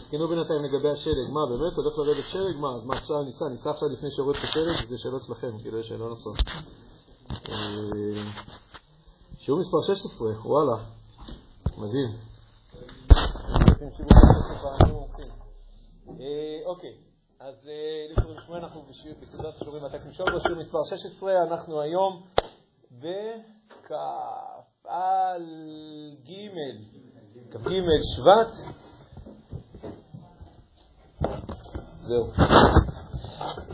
תתקנו 0.00 0.28
בינתיים 0.28 0.64
לגבי 0.64 0.90
השלג. 0.90 1.30
מה, 1.30 1.40
באמת 1.46 1.76
הולך 1.76 1.98
לרדת 1.98 2.24
שלג? 2.28 2.56
מה, 2.56 2.68
אז 2.76 2.84
מה 2.84 2.94
עכשיו 2.94 3.22
ניסע? 3.22 3.48
ניסע 3.48 3.70
עכשיו 3.70 3.88
לפני 3.88 4.10
שיורד 4.10 4.36
את 4.36 4.44
השלג? 4.44 4.88
זה 4.88 4.98
שאלות 4.98 5.22
שלכם, 5.24 5.58
כאילו 5.62 5.78
יש 5.78 5.88
שאלות 5.88 6.10
נוצרות. 6.10 6.36
שיעור 9.38 9.60
מספר 9.60 9.80
16, 9.82 10.28
וואלה, 10.44 10.76
מדהים. 11.78 12.08
אוקיי, 16.66 16.94
אז 17.40 17.54
לכבוד 18.10 18.36
שמונה 18.46 18.60
אנחנו 18.60 18.82
בסדרת 19.20 19.54
השיעורים 19.54 19.82
מהטקסטים 19.82 20.12
שלו, 20.12 20.26
בשיעור 20.26 20.60
מספר 20.60 20.78
16, 20.84 21.32
אנחנו 21.42 21.80
היום 21.80 22.22
בכ"א 22.92 23.98
ג' 26.24 26.30
כ"ג 27.50 27.70
שבט. 28.16 28.85
זהו. 32.02 32.24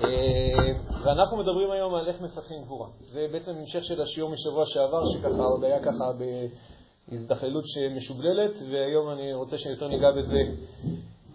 אה, 0.04 0.72
ואנחנו 1.04 1.36
מדברים 1.36 1.70
היום 1.70 1.94
על 1.94 2.08
איך 2.08 2.20
מפתחים 2.20 2.62
גבורה. 2.64 2.88
זה 3.12 3.26
בעצם 3.32 3.50
המשך 3.50 3.84
של 3.84 4.00
השיעור 4.00 4.30
משבוע 4.30 4.66
שעבר, 4.66 5.02
שככה 5.12 5.42
עוד 5.42 5.64
היה 5.64 5.80
ככה 5.82 6.04
בהזדחלות 7.08 7.64
משובללת, 7.96 8.52
והיום 8.70 9.10
אני 9.10 9.34
רוצה 9.34 9.58
שיותר 9.58 9.88
ניגע 9.88 10.10
בזה. 10.10 10.42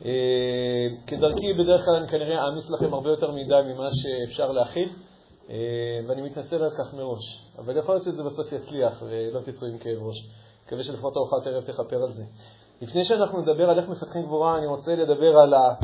אה, 0.06 0.88
כדרכי, 1.08 1.54
בדרך 1.54 1.86
כלל 1.86 1.96
אני 1.96 2.08
כנראה 2.08 2.44
אעמיס 2.44 2.70
לכם 2.70 2.94
הרבה 2.94 3.10
יותר 3.10 3.32
מדי 3.32 3.62
ממה 3.66 3.90
שאפשר 3.94 4.52
להכיל, 4.52 4.90
אה, 5.50 5.55
ואני 6.08 6.22
מתנצל 6.22 6.64
על 6.64 6.72
כך 6.72 6.94
מראש. 6.94 7.52
אבל 7.58 7.78
יכול 7.78 7.96
להיות 7.96 8.04
שזה 8.04 8.24
בסוף 8.24 8.52
יצליח 8.52 9.04
ולא 9.08 9.40
תצאו 9.40 9.68
עם 9.68 9.78
כאב 9.78 9.98
ראש. 10.04 10.16
מקווה 10.66 10.84
שלפחות 10.84 11.18
ארוחת 11.18 11.48
ערב 11.48 11.64
תכפר 11.64 12.04
על 12.04 12.12
זה. 12.12 12.24
לפני 12.81 13.04
שאנחנו 13.04 13.41
נדבר 13.41 13.70
על 13.70 13.80
איך 13.80 13.90
מפתחים 13.90 14.26
גבורה, 14.26 14.58
אני 14.58 14.66
רוצה 14.66 14.95
לדבר 14.95 15.38
על 15.38 15.54
ה... 15.54 15.76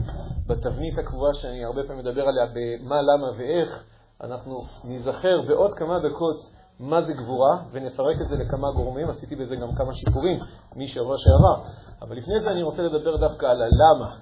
בתבנית 0.48 0.98
הקבועה 0.98 1.34
שאני 1.34 1.66
הרבה 1.66 1.84
פעמים 1.88 2.06
מדבר 2.06 2.28
עליה, 2.28 2.46
במה, 2.46 3.02
למה 3.02 3.28
ואיך, 3.38 3.84
אנחנו 4.22 4.62
ניזכר 4.84 5.42
בעוד 5.48 5.74
כמה 5.74 6.00
דקות 6.00 6.38
מה 6.80 7.02
זה 7.02 7.14
גבורה, 7.14 7.64
ונפרק 7.72 8.16
את 8.22 8.28
זה 8.28 8.36
לכמה 8.36 8.72
גורמים, 8.72 9.10
עשיתי 9.10 9.36
בזה 9.36 9.56
גם 9.56 9.76
כמה 9.76 9.94
שיפורים 9.94 10.38
משבוע 10.76 11.18
שעבר. 11.18 11.64
אבל 12.02 12.18
לפני 12.18 12.40
זה 12.40 12.52
אני 12.52 12.64
רוצה 12.64 12.82
לדבר 12.82 13.18
דווקא 13.18 13.46
על 13.46 13.62
הלמה. 13.62 14.16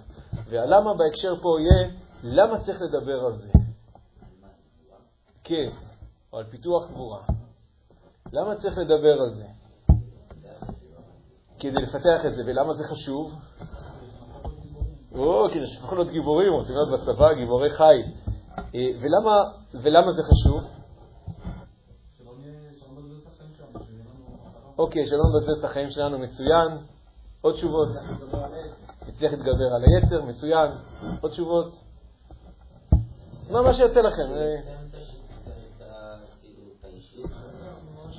והלמה 0.49 0.93
בהקשר 0.93 1.35
פה 1.41 1.49
יהיה, 1.59 1.91
למה 2.23 2.59
צריך 2.59 2.81
לדבר 2.81 3.25
על 3.25 3.33
זה? 3.33 3.49
כן, 5.43 5.69
או 6.33 6.37
על 6.37 6.43
פיתוח 6.43 6.91
גבורה. 6.91 7.21
למה 8.33 8.55
צריך 8.55 8.77
לדבר 8.77 9.21
על 9.21 9.31
זה? 9.33 9.45
כדי 11.61 11.81
לפתח 11.81 12.25
את 12.25 12.33
זה. 12.33 12.41
ולמה 12.45 12.73
זה 12.73 12.83
חשוב? 12.83 13.31
או, 15.15 15.47
כדי 15.53 15.67
שתוכלו 15.67 15.97
להיות 15.97 16.13
גיבורים, 16.13 16.53
רוצים 16.53 16.75
להיות 16.75 17.01
בצבא 17.01 17.33
גיבורי 17.33 17.69
חיל. 17.69 18.13
אה, 18.57 18.99
ולמה, 19.01 19.43
ולמה 19.73 20.11
זה 20.11 20.21
חשוב? 20.23 20.61
אוקיי, 24.77 25.07
שלא 25.07 25.23
נבזבז 25.29 25.59
את 25.59 25.63
החיים 25.63 25.89
שלנו, 25.89 26.19
מצוין. 26.19 26.77
עוד 27.41 27.53
תשובות? 27.53 27.87
נצליח 29.07 29.31
להתגבר 29.31 29.75
על 29.75 29.83
היצר, 29.83 30.21
מצוין. 30.25 30.71
עוד 31.21 31.31
תשובות? 31.31 31.73
מה 33.49 33.73
שיוצא 33.73 34.01
לכם. 34.01 34.27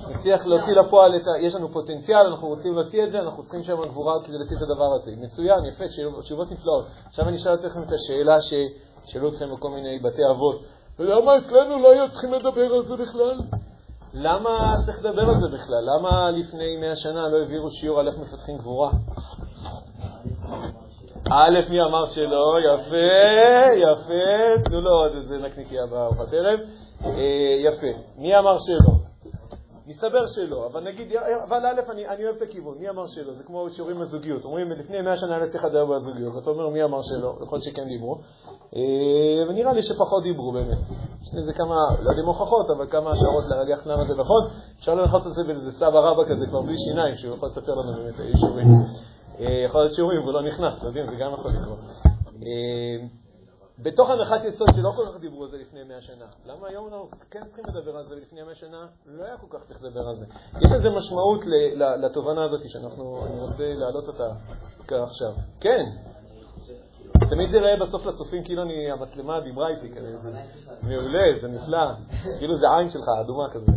נצליח 0.09 0.45
להוציא 0.45 0.73
לפועל 0.73 1.15
את 1.15 1.27
ה... 1.27 1.41
יש 1.41 1.55
לנו 1.55 1.69
פוטנציאל, 1.69 2.27
אנחנו 2.27 2.47
רוצים 2.47 2.73
להוציא 2.75 3.03
את 3.03 3.11
זה, 3.11 3.19
אנחנו 3.19 3.43
צריכים 3.43 3.63
שם 3.63 3.81
גבורה 3.81 4.23
כדי 4.23 4.37
להוציא 4.37 4.57
את 4.57 4.61
הדבר 4.61 4.93
הזה. 4.93 5.11
מצוין, 5.17 5.65
יפה, 5.65 5.83
תשובות 6.21 6.51
נפלאות. 6.51 6.85
עכשיו 7.07 7.27
אני 7.27 7.35
אשאל 7.35 7.53
אתכם 7.53 7.81
את 7.87 7.91
השאלה 7.91 8.37
ששאלו 8.41 9.29
אתכם 9.29 9.51
בכל 9.51 9.69
מיני 9.69 9.99
בתי 9.99 10.21
אבות. 10.31 10.63
ולמה 10.99 11.37
אצלנו 11.37 11.79
לא 11.79 11.91
היו 11.91 12.09
צריכים 12.11 12.33
לדבר 12.33 12.73
על 12.73 12.85
זה 12.85 12.95
בכלל? 12.95 13.39
למה 14.13 14.75
צריך 14.85 14.99
לדבר 14.99 15.21
על 15.29 15.39
זה 15.39 15.47
בכלל? 15.47 15.89
למה 15.95 16.31
לפני 16.31 16.77
מאה 16.77 16.95
שנה 16.95 17.29
לא 17.29 17.37
העבירו 17.37 17.71
שיעור 17.71 17.99
על 17.99 18.07
איך 18.07 18.17
מפתחים 18.17 18.57
גבורה? 18.57 18.91
א', 21.31 21.59
מי 21.69 21.81
אמר 21.81 22.05
שלא? 22.05 22.55
יפה, 22.73 22.95
יפה. 23.75 24.63
תנו 24.65 24.81
לו 24.81 24.91
עוד 24.91 25.11
איזה 25.15 25.37
נקניקיה 25.37 25.85
בארוחת 25.85 26.33
ערב. 26.33 26.59
אה, 27.05 27.11
יפה. 27.65 27.87
מי 28.17 28.37
אמר 28.37 28.57
שלא? 28.57 29.02
מסתבר 29.87 30.25
שלא, 30.27 30.67
אבל 30.71 30.83
נגיד, 30.83 31.07
אבל 31.47 31.65
א', 31.65 31.91
אני, 31.91 32.07
אני 32.07 32.23
אוהב 32.23 32.35
את 32.35 32.41
הכיוון, 32.41 32.77
מי 32.77 32.89
אמר 32.89 33.07
שלא? 33.07 33.33
זה 33.33 33.43
כמו 33.43 33.69
שיעורים 33.69 33.99
בזוגיות, 33.99 34.45
אומרים, 34.45 34.71
לפני 34.71 35.01
מאה 35.01 35.17
שנה 35.17 35.37
אני 35.37 35.49
צריך 35.49 35.65
לדבר 35.65 35.85
בזוגיות, 35.85 36.35
ואתה 36.35 36.49
אומר, 36.49 36.69
מי 36.69 36.83
אמר 36.83 37.01
שלא? 37.01 37.37
יכול 37.41 37.57
להיות 37.57 37.63
שכן 37.63 37.87
דיברו, 37.87 38.17
אה, 38.75 39.49
ונראה 39.49 39.73
לי 39.73 39.83
שפחות 39.83 40.23
דיברו 40.23 40.51
באמת. 40.51 40.77
יש 41.21 41.29
לזה 41.33 41.53
כמה, 41.53 41.75
לא 42.03 42.09
יודעים 42.09 42.27
הוכחות, 42.27 42.69
אבל 42.69 42.87
כמה 42.87 43.11
השערות 43.11 43.43
להגיח 43.49 43.87
למה 43.87 44.03
זה 44.03 44.15
נכון, 44.15 44.41
אפשר 44.79 44.95
ללחוץ 44.95 45.25
את 45.25 45.33
זה 45.33 45.41
באיזה 45.47 45.71
סבא 45.71 45.99
רבא 45.99 46.23
כזה 46.23 46.45
כבר 46.45 46.61
בלי 46.61 46.77
שיניים, 46.77 47.17
שהוא 47.17 47.35
יכול 47.35 47.49
לספר 47.49 47.71
לנו 47.71 47.93
באמת 47.93 48.19
היו 48.19 48.37
שיעורים. 48.37 48.67
אה, 49.39 49.63
יכול 49.65 49.81
להיות 49.81 49.93
שיעורים 49.93 50.21
והוא 50.21 50.33
לא 50.33 50.41
נכנס, 50.47 50.77
אתם 50.77 50.87
יודעים, 50.87 51.05
זה 51.05 51.15
גם 51.15 51.33
יכול 51.33 51.51
לקרות. 51.51 51.79
בתוך 53.79 54.09
הנחת 54.09 54.45
יסוד 54.47 54.67
שלא 54.75 54.91
כל 54.95 55.05
כך 55.05 55.19
דיברו 55.19 55.43
על 55.43 55.49
זה 55.49 55.57
לפני 55.57 55.83
מאה 55.83 56.01
שנה. 56.01 56.25
למה 56.45 56.67
היום 56.67 56.87
אנחנו 56.87 57.07
כן 57.31 57.45
צריכים 57.45 57.65
לדבר 57.67 57.97
על 57.97 58.07
זה 58.07 58.15
ולפני 58.15 58.43
מאה 58.43 58.55
שנה 58.55 58.87
לא 59.05 59.23
היה 59.23 59.37
כל 59.37 59.57
כך 59.57 59.65
צריך 59.67 59.83
לדבר 59.83 60.07
על 60.07 60.15
זה? 60.15 60.25
יש 60.61 60.71
לזה 60.75 60.89
משמעות 60.89 61.43
לתובנה 62.03 62.43
הזאת 62.45 62.69
שאנחנו, 62.69 63.25
אני 63.25 63.39
רוצה 63.39 63.73
להעלות 63.73 64.07
אותה 64.07 64.31
עכשיו. 65.03 65.33
כן. 65.59 65.83
תמיד 67.29 67.49
זה 67.51 67.57
ראה 67.57 67.79
בסוף 67.81 68.05
לצופים 68.05 68.43
כאילו 68.43 68.61
אני, 68.61 68.91
המצלמה 68.91 69.39
דיברה 69.39 69.67
איתי 69.69 69.91
כזה. 69.95 70.17
מעולה, 70.83 71.41
זה 71.41 71.47
נפלא. 71.47 71.87
כאילו 72.39 72.57
זה 72.57 72.65
עין 72.77 72.89
שלך, 72.89 73.05
אדומה 73.21 73.49
כזה. 73.49 73.71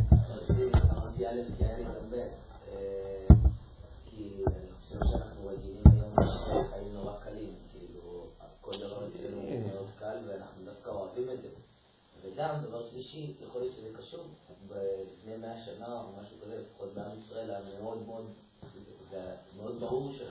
וגם, 12.96 13.02
דבר 13.02 13.02
שלישי, 13.02 13.32
יכול 13.48 13.60
להיות 13.60 13.74
שזה 13.74 13.88
קשור, 13.98 14.24
לפני 15.18 15.36
מאה 15.36 15.64
שנה 15.64 16.02
או 16.02 16.08
משהו 16.20 16.36
כזה, 16.44 16.60
לפחות 16.60 16.94
בעם 16.94 17.10
ישראל 17.18 17.50
היה 17.50 17.60
מאוד 17.80 17.98
מאוד, 18.06 18.24
מאוד 19.56 19.80
ברור 19.80 20.12
ש... 20.12 20.22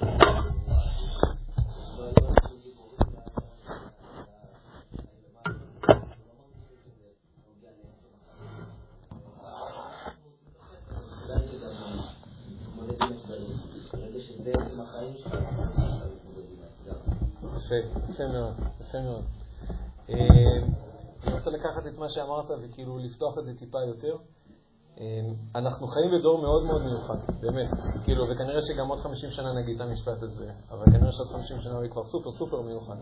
יפה, 17.65 17.75
יפה 18.09 18.27
מאוד, 18.27 18.53
יפה 18.81 19.01
מאוד. 19.01 19.23
אה, 20.09 20.15
אני 21.27 21.33
רוצה 21.33 21.49
לקחת 21.49 21.84
את 21.95 22.00
מה 22.00 22.09
שאמרת 22.09 22.45
וכאילו 22.61 22.97
לפתוח 22.97 23.38
את 23.38 23.45
זה 23.45 23.57
טיפה 23.57 23.78
יותר. 23.88 24.17
אמ, 24.97 25.33
אנחנו 25.56 25.88
חיים 25.88 26.11
בדור 26.19 26.41
מאוד 26.41 26.63
מאוד 26.63 26.81
מיוחד, 26.81 27.17
באמת. 27.41 27.67
כאילו, 28.03 28.23
וכנראה 28.29 28.61
שגם 28.61 28.88
עוד 28.88 29.00
50 29.00 29.31
שנה 29.31 29.53
נגיד 29.53 29.75
את 29.75 29.88
המשפט 29.88 30.23
הזה, 30.23 30.51
אבל 30.72 30.85
כנראה 30.85 31.11
שעוד 31.11 31.28
50 31.28 31.59
שנה 31.59 31.78
הוא 31.78 31.88
כבר 31.91 32.03
סופר 32.03 32.31
סופר 32.31 32.61
מיוחד. 32.61 32.95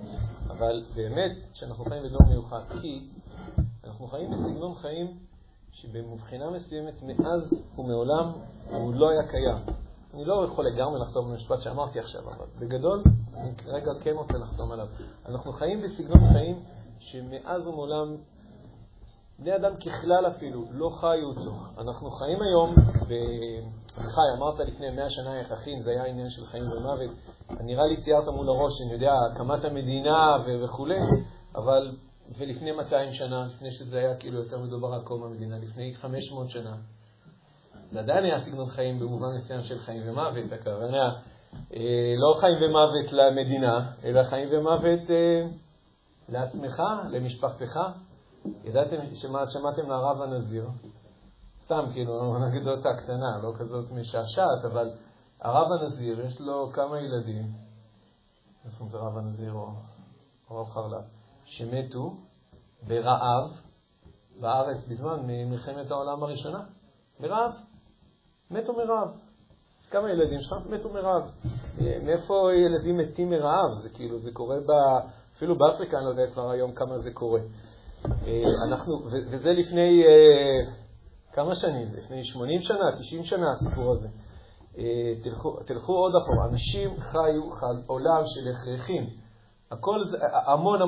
אבל 0.48 0.86
באמת 0.96 1.32
שאנחנו 1.54 1.86
חיים 1.86 2.04
בדור 2.04 2.22
מיוחד, 2.30 2.62
כי 2.82 3.10
אנחנו 3.84 4.08
חיים 4.08 4.32
בסגנון 4.32 4.74
חיים 4.74 5.18
שבמבחינה 5.72 6.50
מסוימת 6.50 7.02
מאז 7.04 7.54
ומעולם 7.78 8.32
הוא 8.70 8.94
לא 8.94 9.10
היה 9.10 9.28
קיים. 9.28 9.78
אני 10.14 10.26
לא 10.26 10.46
יכול 10.46 10.66
לגמרי 10.66 11.00
לחתום 11.00 11.26
על 11.26 11.32
המשפט 11.32 11.62
שאמרתי 11.62 12.00
עכשיו, 12.00 12.22
אבל 12.22 12.46
בגדול, 12.60 13.04
אני 13.34 13.56
כרגע 13.56 13.92
כן 14.04 14.14
רוצה 14.16 14.38
לחתום 14.38 14.72
עליו. 14.72 14.88
אנחנו 15.26 15.54
חיים 15.54 15.82
בסגנון 15.82 16.20
חיים 16.34 16.64
שמאז 17.00 17.68
ומעולם 17.68 18.16
בני 19.40 19.56
אדם 19.56 19.76
ככלל 19.78 20.28
אפילו 20.28 20.66
לא 20.72 20.90
חיו 20.90 21.28
אותו. 21.28 21.82
אנחנו 21.82 22.12
חיים 22.12 22.38
היום, 22.42 22.76
חי, 23.96 24.28
אמרת 24.38 24.60
לפני 24.60 24.90
מאה 24.90 25.10
שנה 25.10 25.40
איך 25.40 25.52
אחים, 25.52 25.82
זה 25.82 25.92
היה 25.92 26.06
עניין 26.06 26.30
של 26.30 26.46
חיים 26.46 26.64
ומוות. 26.64 27.12
נראה 27.60 27.88
לי 27.88 28.02
ציירת 28.02 28.28
מול 28.28 28.50
הראש, 28.50 28.72
אני 28.86 28.94
יודע, 28.94 29.14
הקמת 29.32 29.66
המדינה 29.66 30.38
וכולי, 30.46 31.00
אבל, 31.56 31.96
ולפני 32.40 32.72
200 32.72 33.14
שנה, 33.14 33.46
לפני 33.46 33.72
שזה 33.72 33.98
היה 34.00 34.16
כאילו 34.16 34.40
יותר 34.44 34.60
מדובר 34.60 34.94
על 34.94 35.02
קום 35.04 35.24
המדינה, 35.24 35.58
לפני 35.58 35.94
500 35.96 36.50
שנה, 36.50 36.76
זה 37.92 38.00
עדיין 38.00 38.24
היה 38.24 38.42
סגנון 38.42 38.70
חיים 38.70 39.00
במובן 39.00 39.28
מסוים 39.38 39.62
של 39.62 39.80
חיים 39.80 40.02
ומוות, 40.06 40.52
הכוונה, 40.52 41.10
אה, 41.74 42.14
לא 42.18 42.40
חיים 42.40 42.58
ומוות 42.62 43.12
למדינה, 43.12 43.92
אלא 44.04 44.24
חיים 44.24 44.50
ומוות 44.52 45.10
אה, 45.10 45.48
לעצמך, 46.30 46.82
למשפחתך. 47.10 47.80
ידעתם, 48.64 49.16
שמע, 49.16 49.48
שמעתם 49.48 49.88
מהרב 49.88 50.22
הנזיר? 50.22 50.70
סתם, 51.66 51.86
כאילו, 51.94 52.36
אנקדוטה 52.38 52.90
קטנה, 53.04 53.38
לא 53.44 53.54
כזאת 53.60 53.92
משעשעת, 53.92 54.66
אבל 54.72 54.92
הרב 55.42 55.68
הנזיר, 55.72 56.22
יש 56.26 56.42
לו 56.42 56.70
כמה 56.74 57.00
ילדים, 57.00 57.46
זאת 58.66 58.90
זה 58.90 58.98
רב 58.98 59.18
הנזיר 59.18 59.54
או 59.54 59.72
רב 60.52 60.70
חרל"פ, 60.70 61.04
שמתו 61.46 62.16
ברעב 62.88 63.52
בארץ 64.40 64.88
בזמן 64.88 65.20
מלחמת 65.26 65.92
העולם 65.92 66.24
הראשונה. 66.24 66.64
מרעב. 67.20 67.52
מתו 68.52 68.74
מרעב. 68.74 69.12
כמה 69.90 70.10
ילדים 70.10 70.42
שלך 70.42 70.58
מתו 70.70 70.90
מרעב. 70.90 71.24
מאיפה 72.04 72.50
ילדים 72.54 72.98
מתים 72.98 73.30
מרעב? 73.30 73.82
זה 73.82 73.90
כאילו, 73.90 74.20
זה 74.20 74.32
קורה 74.32 74.60
ב... 74.60 74.72
אפילו 75.38 75.56
באפריקה, 75.58 75.98
אני 75.98 76.06
לא 76.06 76.10
יודע 76.10 76.32
כבר 76.32 76.50
היום 76.50 76.72
כמה 76.74 77.00
זה 77.00 77.12
קורה. 77.12 77.40
אה, 78.06 78.44
אנחנו, 78.68 79.06
וזה 79.06 79.54
לפני 79.54 80.04
אה, 80.06 80.74
כמה 81.34 81.56
שנים? 81.56 81.88
לפני 81.94 82.24
80 82.24 82.62
שנה, 82.62 82.92
90 83.00 83.24
שנה 83.24 83.52
הסיפור 83.52 83.92
הזה. 83.92 84.08
אה, 84.78 85.14
תלכו, 85.24 85.60
תלכו 85.66 85.94
עוד 85.94 86.14
אחורה. 86.16 86.46
אנשים 86.52 86.90
חיו 87.00 87.42
עולם 87.88 88.22
של 88.26 88.52
הכרחים. 88.52 89.10
הכל 89.72 90.04
זה, 90.04 90.18
המון, 90.46 90.80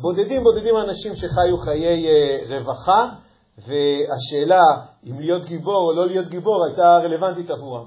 בודדים 0.00 0.42
בודדים 0.42 0.76
האנשים 0.76 1.14
שחיו 1.14 1.58
חיי 1.64 2.06
רווחה, 2.48 3.08
והשאלה 3.58 4.62
אם 5.06 5.20
להיות 5.20 5.44
גיבור 5.44 5.88
או 5.88 5.92
לא 5.92 6.06
להיות 6.06 6.28
גיבור 6.28 6.64
הייתה 6.66 6.96
רלוונטית 6.96 7.50
עבורם. 7.50 7.86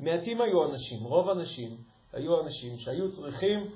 מעטים 0.00 0.40
היו 0.40 0.64
אנשים, 0.64 1.04
רוב 1.04 1.28
האנשים 1.28 1.76
היו 2.12 2.40
אנשים 2.40 2.78
שהיו 2.78 3.12
צריכים 3.12 3.70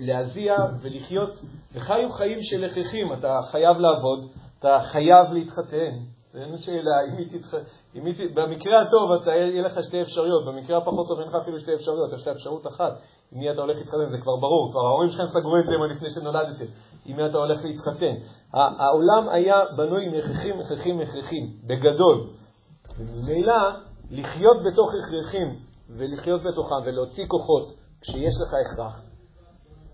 להזיע 0.00 0.54
ולחיות, 0.82 1.30
וחיו 1.74 2.08
חיים 2.10 2.38
של 2.42 2.64
הכרחים. 2.64 3.12
אתה 3.12 3.40
חייב 3.50 3.76
לעבוד, 3.78 4.30
אתה 4.58 4.78
חייב 4.92 5.32
להתחתן. 5.32 5.92
אין 6.34 6.58
שאלה, 6.58 6.96
אם 7.08 7.16
היא 7.16 7.26
תתח... 7.30 7.54
אם 7.94 8.06
היא... 8.06 8.14
במקרה 8.34 8.82
הטוב 8.82 9.12
אתה, 9.22 9.30
יהיה 9.30 9.62
לך 9.62 9.82
שתי 9.82 10.02
אפשרויות, 10.02 10.46
במקרה 10.46 10.78
הפחות 10.78 11.08
טוב 11.08 11.18
אין 11.18 11.28
לך 11.28 11.34
אפילו 11.34 11.60
שתי 11.60 11.74
אפשרויות, 11.74 12.12
יש 12.12 12.22
לך 12.22 12.28
אפשרות 12.28 12.66
אחת. 12.66 12.92
עם 13.32 13.38
מי 13.38 13.50
אתה 13.50 13.60
הולך 13.60 13.76
להתחתן, 13.76 14.08
זה 14.10 14.18
כבר 14.18 14.36
ברור, 14.36 14.70
כבר 14.70 14.80
ההורים 14.80 15.08
שלכם 15.08 15.26
סגרו 15.26 15.56
את 15.56 15.64
זה 15.66 15.94
לפני 15.94 16.10
שנולדתם, 16.10 16.64
עם 17.06 17.16
מי 17.16 17.26
אתה 17.26 17.38
הולך 17.38 17.64
להתחתן. 17.64 18.14
העולם 18.52 19.28
היה 19.28 19.64
בנוי 19.76 20.08
מהכרחים, 20.08 20.60
הכרחים, 20.60 21.00
הכרחים, 21.00 21.46
בגדול. 21.66 22.26
וממילא, 22.98 23.54
לחיות 24.10 24.56
בתוך 24.62 24.90
הכרחים 24.94 25.52
ולחיות 25.96 26.40
בתוכם 26.42 26.74
ולהוציא 26.84 27.24
כוחות 27.28 27.72
כשיש 28.00 28.34
לך 28.42 28.54
הכרח, 28.60 29.00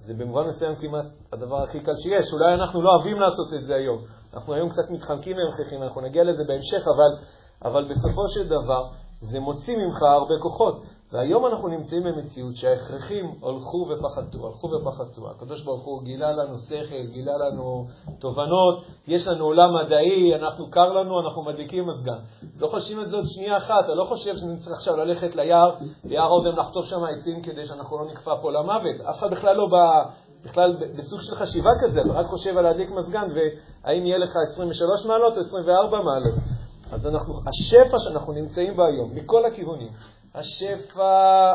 זה 0.06 0.14
במובן 0.14 0.46
מסוים 0.46 0.74
כמעט 0.76 1.04
הדבר 1.32 1.62
הכי 1.62 1.80
קל 1.80 1.92
שיש. 2.02 2.32
אולי 2.32 2.54
אנחנו 2.54 2.82
לא 2.82 2.90
אוהבים 2.90 3.20
לעשות 3.20 3.54
את 3.54 3.64
זה 3.64 3.74
היום. 3.74 3.98
אנחנו 4.34 4.54
היום 4.54 4.68
קצת 4.68 4.90
מתחמקים 4.90 5.36
מהכרחים, 5.36 5.82
אנחנו 5.82 6.00
נגיע 6.00 6.24
לזה 6.24 6.44
בהמשך, 6.44 6.82
אבל, 6.94 7.26
אבל 7.64 7.88
בסופו 7.90 8.28
של 8.28 8.48
דבר 8.48 8.88
זה 9.20 9.40
מוציא 9.40 9.76
ממך 9.76 10.02
הרבה 10.02 10.34
כוחות. 10.42 10.82
והיום 11.12 11.46
אנחנו 11.46 11.68
נמצאים 11.68 12.02
במציאות 12.02 12.54
שההכרחים 12.54 13.24
הלכו 13.42 13.88
ופחתו, 13.90 14.46
הלכו 14.46 14.68
ופחתו. 14.70 15.30
הקדוש 15.30 15.62
ברוך 15.62 15.84
הוא 15.84 16.02
גילה 16.02 16.32
לנו 16.32 16.58
שכל, 16.58 17.06
גילה 17.12 17.32
לנו 17.36 17.86
תובנות, 18.18 18.84
יש 19.06 19.28
לנו 19.28 19.44
עולם 19.44 19.74
מדעי, 19.74 20.34
אנחנו 20.34 20.70
קר 20.70 20.92
לנו, 20.92 21.20
אנחנו 21.20 21.42
מדליקים 21.42 21.86
מזגן. 21.86 22.18
לא 22.58 22.66
חושבים 22.66 23.00
את 23.00 23.08
זה 23.08 23.16
עוד 23.16 23.24
שנייה 23.28 23.56
אחת, 23.56 23.84
אתה 23.84 23.94
לא 23.94 24.04
חושב 24.04 24.36
שנצטרך 24.36 24.72
עכשיו 24.72 24.96
ללכת 24.96 25.36
ליער, 25.36 25.74
ליער 26.04 26.28
אודם 26.28 26.56
לחטוף 26.56 26.84
שם 26.84 27.04
עצים 27.04 27.42
כדי 27.42 27.66
שאנחנו 27.66 27.98
לא 27.98 28.10
נקפא 28.10 28.34
פה 28.42 28.52
למוות. 28.52 29.00
אף 29.10 29.18
אחד 29.18 29.30
בכלל 29.30 29.56
לא 29.56 29.66
בא... 29.66 30.04
בכלל 30.44 30.76
בסוג 30.98 31.20
של 31.20 31.34
חשיבה 31.34 31.70
כזה, 31.80 32.00
אתה 32.00 32.12
רק 32.12 32.26
חושב 32.26 32.58
על 32.58 32.64
להדליק 32.64 32.90
מזגן 32.90 33.28
והאם 33.34 34.06
יהיה 34.06 34.18
לך 34.18 34.36
23 34.52 35.06
מעלות 35.06 35.34
או 35.36 35.40
24 35.40 36.02
מעלות. 36.02 36.34
אז 36.92 37.06
אנחנו, 37.06 37.34
השפע 37.46 37.98
שאנחנו 37.98 38.32
נמצאים 38.32 38.76
בו 38.76 38.84
היום, 38.84 39.10
מכל 39.14 39.44
הכיוונים, 39.46 39.88
השפע, 40.36 41.52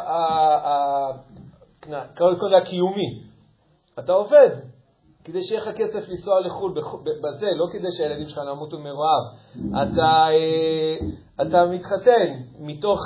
קודם 2.17 2.39
כל 2.39 2.53
הקיומי. 2.53 3.23
אתה 3.99 4.13
עובד 4.13 4.49
כדי 5.23 5.43
שיהיה 5.43 5.61
לך 5.61 5.69
כסף 5.75 6.09
לנסוע 6.09 6.39
לחו"ל 6.39 6.73
בזה, 7.23 7.45
לא 7.57 7.65
כדי 7.71 7.91
שהילדים 7.97 8.27
שלך 8.27 8.41
ימותו 8.51 8.79
מרעב. 8.79 9.23
אתה, 9.69 10.27
אה, 10.29 10.95
אתה 11.41 11.65
מתחתן 11.65 12.27
מתוך 12.59 12.99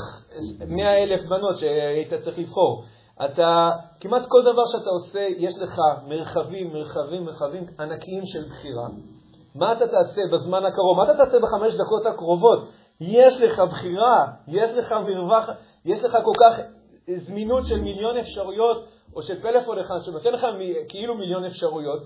100 0.67 1.03
אלף 1.03 1.21
בנות 1.29 1.57
שהיית 1.57 2.13
צריך 2.23 2.39
לבחור. 2.39 2.83
אתה, 3.25 3.69
כמעט 3.99 4.21
כל 4.27 4.41
דבר 4.41 4.65
שאתה 4.71 4.89
עושה, 4.89 5.27
יש 5.37 5.59
לך 5.59 5.79
מרחבים, 6.07 6.73
מרחבים, 6.73 7.25
מרחבים 7.25 7.63
ענקיים 7.79 8.25
של 8.25 8.45
בחירה. 8.45 8.87
מה 9.55 9.73
אתה 9.73 9.87
תעשה 9.87 10.21
בזמן 10.33 10.65
הקרוב? 10.65 10.97
מה 10.97 11.03
אתה 11.03 11.25
תעשה 11.25 11.37
בחמש 11.39 11.73
דקות 11.73 12.05
הקרובות? 12.05 12.69
יש 12.99 13.41
לך 13.41 13.59
בחירה, 13.59 14.27
יש 14.47 14.69
לך 14.71 14.91
מרווח, 14.91 15.49
יש 15.85 16.03
לך 16.03 16.17
כל 16.23 16.31
כך 16.39 16.59
זמינות 17.15 17.65
של 17.65 17.79
מיליון 17.79 18.17
אפשרויות, 18.17 18.85
או 19.15 19.21
של 19.21 19.41
פלאפון 19.41 19.79
אחד 19.79 20.01
שנותן 20.01 20.31
לך 20.31 20.47
כאילו 20.89 21.15
מיליון 21.15 21.45
אפשרויות. 21.45 22.03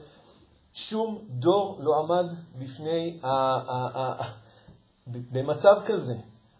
שום 0.73 1.19
דור 1.29 1.77
לא 1.79 1.99
עמד 1.99 2.25
בפני, 2.59 3.19
ה, 3.23 3.29
במצב 5.07 5.75
כזה. 5.85 6.13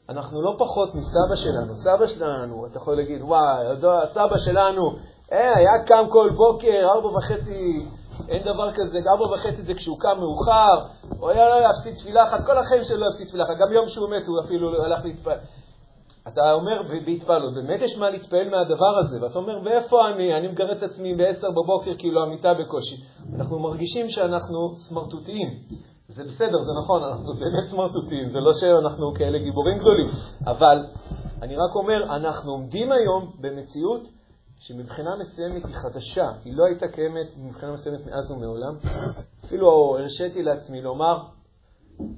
אנחנו 0.10 0.42
לא 0.42 0.56
פחות 0.60 0.96
מסבא 0.96 1.36
שלנו. 1.36 1.76
סבא 1.76 2.08
שלנו, 2.08 2.66
אתה 2.66 2.78
יכול 2.78 2.96
להגיד, 2.96 3.22
וואי, 3.22 3.66
הסבא 3.84 4.38
שלנו, 4.38 4.82
אה, 5.32 5.58
היה 5.58 5.86
קם 5.86 6.04
כל 6.10 6.30
בוקר, 6.36 6.88
ארבע 6.96 7.08
וחצי 7.08 7.86
אין 8.28 8.44
דבר 8.44 8.72
כזה, 8.72 9.00
ארבע 9.08 9.36
וחצי 9.36 9.62
זה 9.62 9.74
כשהוא 9.74 10.00
קם 10.00 10.20
מאוחר, 10.20 10.86
הוא 11.20 11.30
היה 11.30 11.50
לא 11.50 11.70
יפסיד 11.70 11.96
תפילה 11.96 12.24
אחת, 12.24 12.46
כל 12.46 12.58
החיים 12.58 12.84
שלו 12.84 12.98
לא 12.98 13.06
יפסיד 13.06 13.28
תפילה 13.28 13.44
אחת, 13.44 13.58
גם 13.58 13.74
יום 13.74 13.88
שהוא 13.88 14.10
מת 14.10 14.28
הוא 14.28 14.40
אפילו 14.46 14.84
הלך 14.84 15.06
להתפלל. 15.06 15.38
אתה 16.28 16.54
אומר, 16.54 16.82
בהתפעלות, 17.06 17.54
באמת 17.54 17.82
יש 17.82 17.98
מה 17.98 18.10
להתפעל 18.10 18.50
מהדבר 18.50 18.98
הזה, 19.00 19.22
ואתה 19.22 19.40
אומר, 19.40 19.60
ואיפה 19.64 20.10
אני? 20.10 20.34
אני 20.34 20.48
מגרד 20.48 20.78
את 20.78 20.84
עצמי 20.84 21.16
ב-10 21.16 21.50
בבוקר 21.52 21.92
כאילו 21.98 22.24
המיטה 22.24 22.54
בקושי. 22.54 22.96
אנחנו 23.36 23.60
מרגישים 23.60 24.10
שאנחנו 24.10 24.76
סמרטוטיים. 24.78 25.50
זה 26.08 26.24
בסדר, 26.24 26.64
זה 26.64 26.72
נכון, 26.84 27.04
אנחנו 27.04 27.34
באמת 27.34 27.66
סמרטוטיים, 27.66 28.30
זה 28.30 28.40
לא 28.40 28.54
שאנחנו 28.54 29.14
כאלה 29.14 29.38
גיבורים 29.38 29.78
גדולים, 29.78 30.06
אבל 30.48 30.86
אני 31.42 31.56
רק 31.56 31.76
אומר, 31.76 32.16
אנחנו 32.16 32.52
עומדים 32.52 32.92
היום 32.92 33.32
במציאות 33.40 34.19
שמבחינה 34.60 35.16
מסוימת 35.16 35.66
היא 35.66 35.76
חדשה, 35.76 36.32
היא 36.46 36.58
לא 36.58 36.66
הייתה 36.66 36.88
קיימת 36.88 37.28
מבחינה 37.38 37.72
מסוימת 37.72 38.06
מאז 38.06 38.32
ומעולם. 38.32 38.76
אפילו 39.46 39.98
הרשיתי 39.98 40.44
לעצמי 40.44 40.82
לומר, 40.82 41.18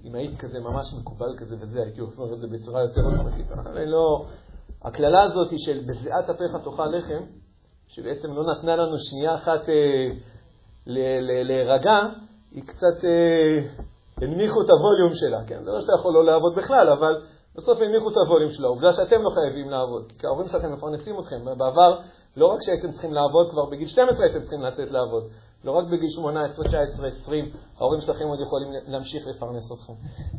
אם 0.03 0.15
היית 0.15 0.39
כזה 0.39 0.59
ממש 0.59 0.93
מקובל 0.99 1.37
כזה 1.37 1.55
וזה, 1.59 1.81
הייתי 1.81 2.01
אומר 2.01 2.33
את 2.33 2.39
זה 2.39 2.47
בצורה 2.47 2.81
יותר 2.81 3.01
עוצמתית. 3.01 3.47
לא... 3.85 4.25
הקללה 4.83 5.23
הזאת 5.23 5.49
של 5.57 5.79
בזיעת 5.85 6.29
אפיך 6.29 6.51
תאכל 6.63 6.85
לחם, 6.85 7.23
שבעצם 7.87 8.33
לא 8.33 8.51
נתנה 8.51 8.75
לנו 8.75 8.97
שנייה 8.97 9.35
אחת 9.35 9.69
אה, 9.69 10.09
להירגע, 11.43 11.99
היא 12.51 12.63
קצת 12.67 12.97
אה, 13.03 13.67
הנמיכו 14.21 14.61
את 14.61 14.69
הווליום 14.69 15.13
שלה. 15.13 15.39
כן? 15.47 15.63
זה 15.63 15.71
לא 15.71 15.81
שאתה 15.81 15.91
יכול 15.99 16.13
לא 16.13 16.25
לעבוד 16.25 16.55
בכלל, 16.55 16.89
אבל 16.89 17.21
בסוף 17.55 17.81
הנמיכו 17.81 18.09
את 18.09 18.17
הווליום 18.17 18.51
שלה. 18.51 18.67
עובדה 18.67 18.93
שאתם 18.93 19.21
לא 19.21 19.29
חייבים 19.29 19.69
לעבוד, 19.69 20.11
כי 20.19 20.27
ההורים 20.27 20.47
שלכם 20.47 20.73
מפרנסים 20.73 21.19
אתכם. 21.19 21.45
בעבר 21.57 21.99
לא 22.35 22.47
רק 22.47 22.59
שהייתם 22.61 22.91
צריכים 22.91 23.13
לעבוד, 23.13 23.49
כבר 23.51 23.65
בגיל 23.65 23.87
12 23.87 24.25
הייתם 24.25 24.41
צריכים 24.41 24.61
לצאת 24.61 24.91
לעבוד. 24.91 25.23
לא 25.63 25.71
רק 25.71 25.85
בגיל 25.85 26.09
18, 26.09 26.65
19, 26.65 27.07
20, 27.07 27.51
ההורים 27.77 28.01
שלכם 28.01 28.25
עוד 28.27 28.39
יכולים 28.39 28.67
להמשיך 28.87 29.27
לפרנס 29.27 29.71
אתכם. 29.71 29.93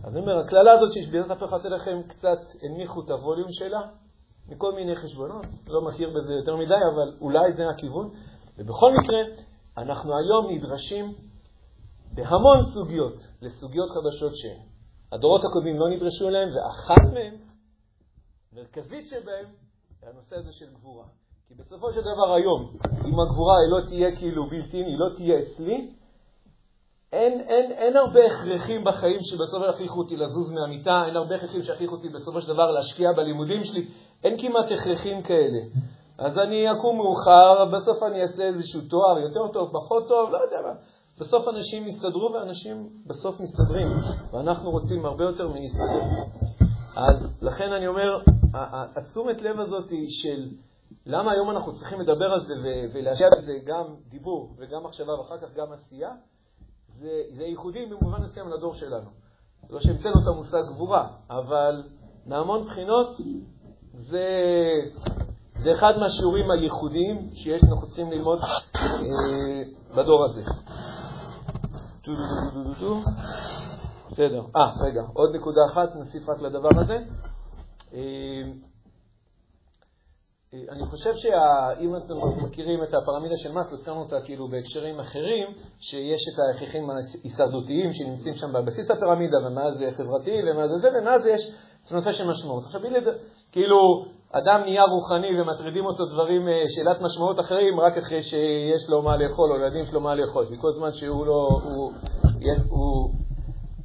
אז 0.05 0.13
אני 0.13 0.21
אומר, 0.21 0.39
הקללה 0.39 0.73
הזאת 0.73 0.93
שהשבירת 0.93 1.31
הפכת 1.31 1.67
אליכם 1.67 2.03
קצת 2.09 2.39
הנמיכו 2.63 3.05
את 3.05 3.11
הווליום 3.11 3.53
שלה, 3.53 3.81
מכל 4.49 4.75
מיני 4.75 4.95
חשבונות, 4.95 5.47
לא 5.69 5.83
מכיר 5.83 6.11
בזה 6.17 6.35
יותר 6.35 6.57
מדי, 6.57 6.75
אבל 6.95 7.17
אולי 7.21 7.53
זה 7.53 7.69
הכיוון. 7.69 8.11
ובכל 8.59 8.93
מקרה, 9.01 9.19
אנחנו 9.77 10.13
היום 10.19 10.55
נדרשים 10.55 11.15
בהמון 12.15 12.63
סוגיות, 12.75 13.15
לסוגיות 13.43 13.89
חדשות 13.91 14.33
שהדורות 14.37 15.45
הקודמים 15.45 15.79
לא 15.79 15.91
נדרשו 15.91 16.29
אליהן, 16.29 16.49
ואחת 16.49 17.13
מהן, 17.15 17.37
מרכזית 18.53 19.07
שבהן, 19.07 19.47
היא 20.03 20.11
הנושא 20.11 20.37
הזה 20.37 20.53
של 20.53 20.75
גבורה. 20.75 21.22
כי 21.57 21.63
בסופו 21.63 21.93
של 21.93 22.01
דבר 22.01 22.35
היום, 22.35 22.71
אם 22.85 23.21
הגבורה 23.21 23.57
היא 23.59 23.71
לא 23.71 23.87
תהיה 23.89 24.17
כאילו 24.17 24.47
בלתי, 24.51 24.77
היא 24.77 24.99
לא 24.99 25.17
תהיה 25.17 25.39
אצלי, 25.43 25.91
אין, 27.13 27.41
אין, 27.41 27.73
אין 27.73 27.97
הרבה 27.97 28.21
הכרחים 28.27 28.85
בחיים 28.85 29.21
שבסופו 29.21 29.65
יכריחו 29.65 29.99
אותי 29.99 30.17
לזוז 30.17 30.53
מהמיטה, 30.53 31.05
אין 31.07 31.17
הרבה 31.17 31.35
הכרחים 31.35 31.63
שיכריחו 31.63 31.95
אותי 31.95 32.09
בסופו 32.09 32.41
של 32.41 32.49
דבר 32.49 32.71
להשקיע 32.71 33.13
בלימודים 33.13 33.65
שלי, 33.65 33.89
אין 34.25 34.39
כמעט 34.39 34.65
הכרחים 34.71 35.23
כאלה. 35.23 35.59
אז 36.19 36.39
אני 36.39 36.73
אקום 36.73 36.97
מאוחר, 36.97 37.65
בסוף 37.65 38.03
אני 38.03 38.23
אעשה 38.23 38.43
איזשהו 38.43 38.81
תואר 38.81 39.19
יותר 39.19 39.49
טוב, 39.53 39.71
פחות 39.73 40.09
טוב, 40.09 40.31
לא 40.31 40.39
יודע 40.39 40.57
מה. 40.63 40.73
בסוף 41.21 41.49
אנשים 41.49 41.87
יסתדרו 41.87 42.33
ואנשים 42.33 42.89
בסוף 43.07 43.41
מסתדרים, 43.41 43.89
ואנחנו 44.33 44.71
רוצים 44.71 45.07
הרבה 45.07 45.25
יותר 45.25 45.49
מלהסתדר. 45.49 46.03
אז 46.97 47.39
לכן 47.43 47.73
אני 47.73 47.87
אומר, 47.87 48.19
התשומת 48.97 49.43
לב 49.43 49.61
הזאת 49.61 49.91
של 50.09 50.49
למה 51.07 51.33
היום 51.33 51.51
אנחנו 51.51 51.75
צריכים 51.75 52.01
לדבר 52.01 52.33
על 52.33 52.41
זה 52.41 52.55
ולהשקיע 52.93 53.29
בזה 53.39 53.53
גם 53.65 53.85
דיבור 54.09 54.57
וגם 54.59 54.85
מחשבה 54.85 55.13
ואחר 55.13 55.39
כך 55.39 55.55
גם 55.55 55.73
עשייה? 55.73 56.11
זה, 56.99 57.23
זה 57.37 57.43
ייחודי 57.43 57.87
במובן 57.87 58.23
מסוים 58.23 58.49
לדור 58.49 58.75
שלנו. 58.75 59.11
לא 59.71 59.81
שהמצאנו 59.81 60.23
את 60.23 60.27
המושג 60.27 60.63
גבורה, 60.69 61.09
אבל 61.31 61.83
מהמון 62.27 62.65
בחינות 62.65 63.17
זה, 63.95 64.27
זה 65.63 65.73
אחד 65.73 65.99
מהשיעורים 65.99 66.51
הייחודיים 66.51 67.31
שיש, 67.35 67.65
אנחנו 67.65 67.87
צריכים 67.87 68.11
ללמוד 68.11 68.39
אה, 68.77 69.63
בדור 69.97 70.25
הזה. 70.25 70.43
בסדר. 74.11 74.45
אה, 74.57 74.73
רגע, 74.87 75.03
עוד 75.13 75.37
נקודה 75.37 75.61
אחת, 75.73 75.97
נוסיף 75.97 76.29
רק 76.29 76.43
לדבר 76.43 76.81
הזה. 76.81 76.99
אה, 77.95 78.43
אני 80.55 80.87
חושב 80.87 81.15
שאם 81.15 81.97
אתם 81.97 82.15
מכירים 82.47 82.83
את 82.83 82.95
הפירמידה 82.95 83.37
של 83.37 83.53
מאסלו, 83.53 83.79
הזכרנו 83.79 84.01
אותה 84.01 84.21
כאילו 84.25 84.49
בהקשרים 84.49 85.01
אחרים, 85.01 85.49
שיש 85.81 86.21
את 86.29 86.39
ההכרחים 86.39 86.91
ההישרדותיים 86.91 87.93
שנמצאים 87.93 88.35
שם 88.35 88.53
בבסיס 88.53 88.91
הפירמידה, 88.91 89.37
ומה 89.47 89.73
זה 89.73 89.91
חברתי, 89.97 90.41
ומה 90.47 90.69
זה 90.69 90.79
זה, 90.79 90.89
ומאז 90.99 91.27
יש 91.27 91.53
את 91.85 91.93
הנושא 91.93 92.13
של 92.13 92.29
משמעות. 92.29 92.65
עכשיו, 92.65 92.81
כאילו, 93.53 93.77
אדם 94.33 94.61
נהיה 94.65 94.85
רוחני 94.85 95.41
ומטרידים 95.41 95.87
אותו 95.87 96.07
דברים, 96.07 96.49
אה, 96.49 96.63
שאלת 96.69 97.01
משמעות 97.01 97.41
אחרים, 97.41 97.81
רק 97.81 97.97
אחרי 97.97 98.23
שיש 98.23 98.89
לו 98.89 99.03
מה 99.03 99.17
לאכול, 99.17 99.53
או 99.53 99.57
לילדים 99.57 99.87
שלו 99.87 100.01
מה 100.01 100.15
לאכול. 100.15 100.47
וכל 100.51 100.73
זמן 100.73 100.93
שהוא 100.93 101.27
לא, 101.27 101.49
הוא, 101.63 101.93
הוא 102.69 103.11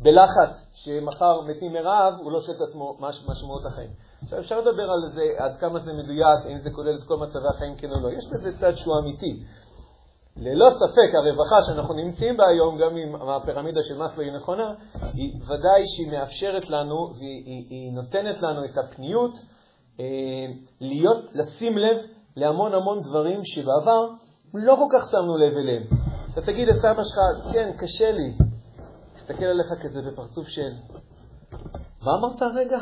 בלחץ 0.02 0.68
שמחר 0.72 1.42
מתים 1.42 1.74
מרעב, 1.74 2.14
הוא 2.20 2.32
לא 2.32 2.42
שואל 2.42 2.58
את 2.58 2.62
עצמו 2.62 2.98
מה 3.00 3.10
משמעות 3.28 3.66
החיים. 3.66 4.07
עכשיו, 4.28 4.40
אפשר 4.40 4.60
לדבר 4.60 4.92
על 4.92 5.10
זה, 5.14 5.24
עד 5.38 5.58
כמה 5.60 5.80
זה 5.80 5.94
מדויק, 5.94 6.46
האם 6.46 6.60
זה 6.60 6.70
כולל 6.72 6.98
את 6.98 7.04
כל 7.04 7.18
מצבי 7.18 7.48
החיים, 7.56 7.76
כן 7.76 7.88
או 7.92 8.02
לא. 8.04 8.12
יש 8.12 8.26
בזה 8.34 8.58
צד 8.60 8.76
שהוא 8.76 9.00
אמיתי. 9.00 9.44
ללא 10.38 10.70
ספק, 10.70 11.16
הרווחה 11.16 11.56
שאנחנו 11.68 11.94
נמצאים 11.94 12.38
בה 12.38 12.48
היום, 12.48 12.78
גם 12.78 12.98
אם 12.98 13.30
הפירמידה 13.30 13.84
של 13.84 13.98
מאסלו 13.98 14.24
היא 14.24 14.32
נכונה, 14.32 14.74
היא 15.14 15.34
ודאי 15.44 15.88
שהיא 15.88 16.12
מאפשרת 16.12 16.70
לנו 16.70 17.14
והיא 17.20 17.94
נותנת 17.94 18.42
לנו 18.42 18.66
את 18.66 18.78
הפניות 18.78 19.32
אה, 20.00 20.06
להיות, 20.82 21.26
לשים 21.34 21.78
לב 21.78 21.98
להמון 22.36 22.74
המון 22.74 23.00
דברים 23.10 23.42
שבעבר 23.44 24.08
לא 24.54 24.76
כל 24.76 24.98
כך 24.98 25.12
שמנו 25.12 25.38
לב 25.38 25.58
אליהם. 25.58 25.84
אתה 26.34 26.42
תגיד 26.42 26.68
לסבא 26.68 27.04
שלך, 27.04 27.54
כן, 27.54 27.72
קשה 27.78 28.12
לי. 28.12 28.38
תסתכל 29.16 29.46
עליך 29.46 29.68
כזה 29.82 30.00
בפרצוף 30.12 30.48
של, 30.48 30.72
מה 32.02 32.12
אמרת 32.20 32.42
הרגע? 32.42 32.80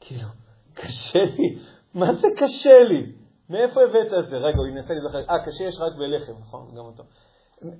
כאילו, 0.00 0.28
קשה 0.74 1.24
לי. 1.24 1.58
מה 1.94 2.14
זה 2.14 2.28
קשה 2.36 2.84
לי? 2.84 3.12
מאיפה 3.50 3.80
הבאת 3.82 4.12
את 4.18 4.28
זה? 4.28 4.36
רגע, 4.36 4.56
הוא 4.58 4.66
ינסה 4.66 4.94
להיזכר. 4.94 5.18
אה, 5.30 5.44
קשה 5.44 5.64
יש 5.64 5.80
רק 5.80 5.92
בלחם, 5.98 6.32
נכון? 6.40 6.74
גם 6.74 6.84
אותו. 6.84 7.02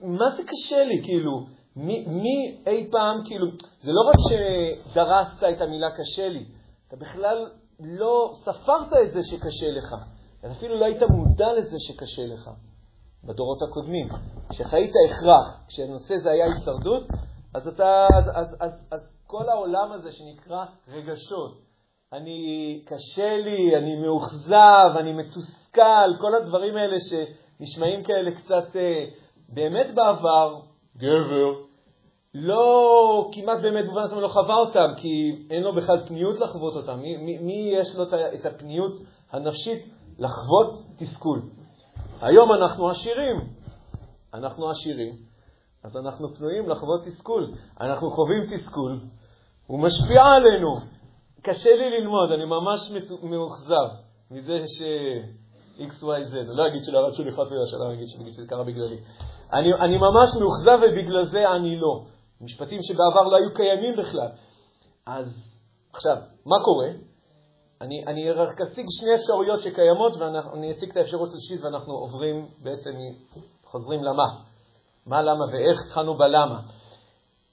מה 0.02 0.30
זה 0.36 0.42
קשה 0.42 0.84
לי, 0.84 1.02
כאילו? 1.02 1.46
מי, 1.76 2.06
מי 2.08 2.62
אי 2.66 2.88
פעם, 2.90 3.24
כאילו, 3.24 3.46
זה 3.80 3.92
לא 3.92 4.00
רק 4.08 4.14
שדרסת 4.28 5.42
את 5.56 5.60
המילה 5.60 5.90
קשה 5.90 6.28
לי, 6.28 6.46
אתה 6.88 6.96
בכלל 6.96 7.50
לא 7.80 8.30
ספרת 8.32 8.92
את 9.04 9.12
זה 9.12 9.20
שקשה 9.22 9.70
לך. 9.70 9.94
אפילו 10.50 10.80
לא 10.80 10.84
היית 10.84 11.02
מודע 11.02 11.52
לזה 11.52 11.76
שקשה 11.78 12.22
לך 12.26 12.50
בדורות 13.24 13.58
הקודמים. 13.68 14.08
כשחיית 14.50 14.92
הכרח, 15.06 15.64
כשהנושא 15.68 16.18
זה 16.18 16.30
היה 16.30 16.44
הישרדות, 16.44 17.02
אז, 17.54 17.68
אתה, 17.68 18.06
אז, 18.18 18.30
אז, 18.34 18.56
אז, 18.60 18.88
אז 18.90 19.18
כל 19.26 19.48
העולם 19.48 19.92
הזה 19.92 20.12
שנקרא 20.12 20.64
רגשות, 20.88 21.63
אני, 22.16 22.80
קשה 22.86 23.36
לי, 23.36 23.76
אני 23.76 23.96
מאוכזב, 23.96 24.90
אני 25.00 25.12
מתוסכל, 25.12 26.10
כל 26.20 26.34
הדברים 26.34 26.76
האלה 26.76 26.96
שנשמעים 27.00 28.04
כאלה 28.04 28.30
קצת, 28.36 28.76
אה, 28.76 29.04
באמת 29.48 29.94
בעבר, 29.94 30.60
גבר, 30.96 31.60
לא 32.34 33.30
כמעט 33.32 33.58
באמת 33.62 33.84
מובן 33.86 34.02
עצמו 34.02 34.20
לא 34.20 34.28
חווה 34.28 34.54
אותם, 34.54 34.92
כי 34.96 35.46
אין 35.50 35.62
לו 35.62 35.74
בכלל 35.74 36.06
פניות 36.06 36.40
לחוות 36.40 36.76
אותם. 36.76 37.00
מי, 37.00 37.16
מי, 37.16 37.38
מי 37.38 37.70
יש 37.72 37.96
לו 37.96 38.04
את 38.34 38.46
הפניות 38.46 39.00
הנפשית 39.32 39.86
לחוות 40.18 40.74
תסכול? 40.98 41.42
היום 42.20 42.52
אנחנו 42.52 42.88
עשירים. 42.88 43.36
אנחנו 44.34 44.70
עשירים, 44.70 45.14
אז 45.84 45.96
אנחנו 45.96 46.34
פנויים 46.34 46.68
לחוות 46.68 47.04
תסכול. 47.04 47.54
אנחנו 47.80 48.10
חווים 48.10 48.42
תסכול, 48.44 49.00
הוא 49.66 49.80
משפיע 49.80 50.22
עלינו. 50.22 50.93
קשה 51.44 51.76
לי 51.76 52.00
ללמוד, 52.00 52.30
אני 52.32 52.44
ממש 52.44 52.92
מאוכזב 53.22 53.88
מזה 54.30 54.58
ש... 54.66 54.82
XYZ, 55.78 56.36
אני 56.36 56.56
לא 56.56 56.66
אגיד 56.66 56.82
שלא 56.82 56.98
רצו 56.98 57.24
לי 57.24 57.32
חס 57.32 57.38
ושלום, 57.38 57.86
אני 57.86 57.94
אגיד 57.94 58.08
שזה 58.08 58.46
קרה 58.46 58.64
בגללי. 58.64 58.98
אני, 59.52 59.68
אני 59.80 59.96
ממש 59.96 60.30
מאוכזב 60.40 60.78
ובגלל 60.82 61.24
זה 61.24 61.50
אני 61.50 61.76
לא. 61.76 62.04
משפטים 62.40 62.82
שבעבר 62.82 63.22
לא 63.22 63.36
היו 63.36 63.54
קיימים 63.54 63.96
בכלל. 63.96 64.28
אז 65.06 65.26
עכשיו, 65.92 66.16
מה 66.46 66.56
קורה? 66.64 66.88
אני, 67.80 68.04
אני 68.06 68.30
רק 68.30 68.60
אציג 68.60 68.86
שני 68.90 69.14
אפשרויות 69.14 69.62
שקיימות, 69.62 70.16
ואני 70.16 70.72
אציג 70.72 70.90
את 70.90 70.96
האפשרות 70.96 71.28
השלישית 71.28 71.64
ואנחנו 71.64 71.92
עוברים, 71.92 72.48
בעצם 72.62 72.90
חוזרים 73.64 74.04
למה. 74.04 74.26
מה, 75.06 75.22
למה 75.22 75.44
ואיך, 75.52 75.82
התחלנו 75.86 76.14
בלמה. 76.14 76.60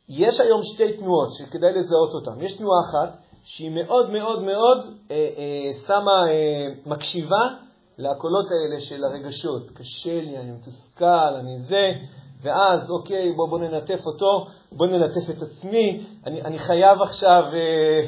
יש 0.09 0.39
היום 0.39 0.61
שתי 0.63 0.97
תנועות 0.97 1.29
שכדאי 1.33 1.73
לזהות 1.73 2.13
אותן. 2.13 2.41
יש 2.41 2.57
תנועה 2.57 2.79
אחת 2.89 3.17
שהיא 3.43 3.69
מאוד 3.69 4.09
מאוד 4.09 4.43
מאוד 4.43 4.77
אה, 5.11 5.15
אה, 5.37 5.73
שמה, 5.87 6.27
אה, 6.29 6.67
מקשיבה 6.85 7.47
לקולות 7.97 8.45
האלה 8.51 8.79
של 8.79 9.03
הרגשות. 9.03 9.71
קשה 9.71 10.21
לי, 10.21 10.37
אני 10.37 10.51
מתוסכל, 10.51 11.35
אני 11.39 11.59
זה, 11.59 11.91
ואז, 12.41 12.91
אוקיי, 12.91 13.33
בוא, 13.35 13.49
בוא 13.49 13.59
ננטף 13.59 14.05
אותו, 14.05 14.45
בוא 14.71 14.87
ננטף 14.87 15.29
את 15.29 15.41
עצמי, 15.41 16.05
אני, 16.25 16.41
אני 16.41 16.59
חייב 16.59 17.01
עכשיו 17.01 17.43
אה, 17.53 18.01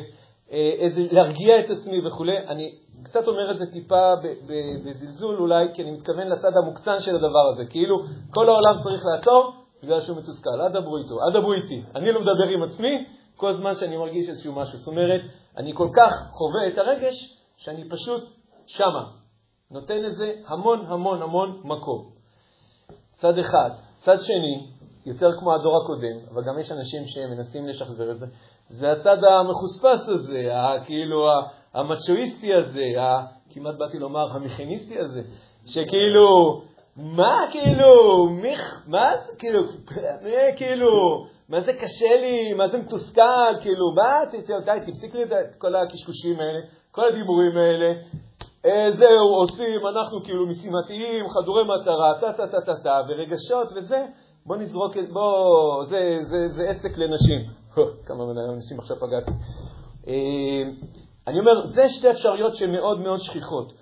אה, 0.52 0.72
איזה, 0.80 1.02
להרגיע 1.12 1.60
את 1.60 1.70
עצמי 1.70 2.08
וכולי. 2.08 2.38
אני 2.48 2.76
קצת 3.04 3.28
אומר 3.28 3.52
את 3.52 3.58
זה 3.58 3.66
טיפה 3.66 4.14
בזלזול 4.86 5.36
אולי, 5.40 5.66
כי 5.74 5.84
אני 5.84 5.92
מתכוון 5.92 6.28
לצד 6.28 6.58
המוקצן 6.58 7.00
של 7.00 7.16
הדבר 7.16 7.50
הזה. 7.54 7.66
כאילו, 7.70 8.04
כל 8.34 8.50
העולם 8.50 8.84
צריך 8.84 9.04
לעצור 9.06 9.54
בגלל 9.84 10.02
שהוא 10.02 10.18
מתוסכל. 10.18 10.62
אל 10.62 10.70
דברו 10.70 10.98
איתו, 10.98 11.16
אל 11.24 11.40
דברו 11.40 11.54
איתי. 11.54 11.82
אני 11.96 12.12
לא 12.12 12.22
מדבר 12.22 12.54
עם 12.54 12.64
עצמי 12.64 13.06
כל 13.44 13.54
זמן 13.54 13.76
שאני 13.76 13.98
מרגיש 13.98 14.30
איזשהו 14.30 14.54
משהו. 14.54 14.78
זאת 14.78 14.88
אומרת, 14.88 15.22
אני 15.58 15.72
כל 15.74 15.90
כך 15.96 16.12
חווה 16.32 16.68
את 16.74 16.78
הרגש, 16.78 17.38
שאני 17.58 17.90
פשוט 17.90 18.24
שמה. 18.68 19.04
נותן 19.72 20.02
לזה 20.02 20.34
המון 20.48 20.86
המון 20.88 21.22
המון 21.22 21.62
מקום. 21.64 22.10
צד 23.16 23.38
אחד. 23.38 23.70
צד 24.02 24.18
שני, 24.22 24.68
יותר 25.06 25.32
כמו 25.40 25.54
הדור 25.54 25.78
הקודם, 25.78 26.18
אבל 26.34 26.44
גם 26.44 26.60
יש 26.60 26.72
אנשים 26.72 27.08
שמנסים 27.08 27.68
לשחזר 27.68 28.12
את 28.12 28.18
זה, 28.18 28.26
זה 28.70 28.92
הצד 28.92 29.18
המחוספס 29.24 30.10
הזה, 30.10 30.50
כאילו 30.86 31.30
המצ'ואיסטי 31.74 32.54
הזה, 32.54 32.82
כמעט 33.50 33.76
באתי 33.76 34.00
לומר 34.00 34.32
המכיניסטי 34.36 35.00
הזה, 35.00 35.22
שכאילו, 35.66 36.62
מה 36.96 37.40
כאילו, 37.52 38.30
מיך, 38.30 38.84
מה 38.88 39.12
זה 39.26 39.36
כאילו, 39.40 39.62
כאילו, 40.58 40.90
מה 41.50 41.62
זה 41.62 41.74
קשה 41.74 42.22
לי, 42.22 42.54
מה 42.54 42.68
זה 42.68 42.78
מתוסכל, 42.78 43.54
כאילו, 43.62 43.92
מה, 43.96 44.20
די, 44.66 44.92
תפסיק 44.92 45.16
לי 45.16 45.24
את 45.24 45.56
כל 45.58 45.76
הקשקושים 45.76 46.40
האלה, 46.40 46.60
כל 46.92 47.08
הדיבורים 47.08 47.58
האלה, 47.58 47.94
אה, 48.66 48.92
זהו, 48.92 49.36
עושים, 49.36 49.88
אנחנו 49.88 50.24
כאילו 50.24 50.48
משימתיים, 50.48 51.26
חדורי 51.30 51.64
מטרה, 51.64 52.14
טה-טה-טה-טה, 52.20 53.02
ורגשות 53.08 53.68
וזה, 53.76 54.06
בוא 54.46 54.56
נזרוק, 54.58 54.98
בוא, 55.14 55.86
זה, 55.86 56.20
זה, 56.22 56.48
זה 56.48 56.70
עסק 56.70 56.98
לנשים. 56.98 57.40
כמה 58.06 58.24
אנשים 58.54 58.80
עכשיו 58.80 58.98
פגעתי. 58.98 59.32
אה, 60.08 60.64
אני 61.28 61.40
אומר, 61.40 61.66
זה 61.66 61.90
שתי 61.90 62.10
אפשרויות 62.10 62.56
שהן 62.56 62.72
מאוד 62.72 63.02
מאוד 63.02 63.20
שכיחות. 63.20 63.74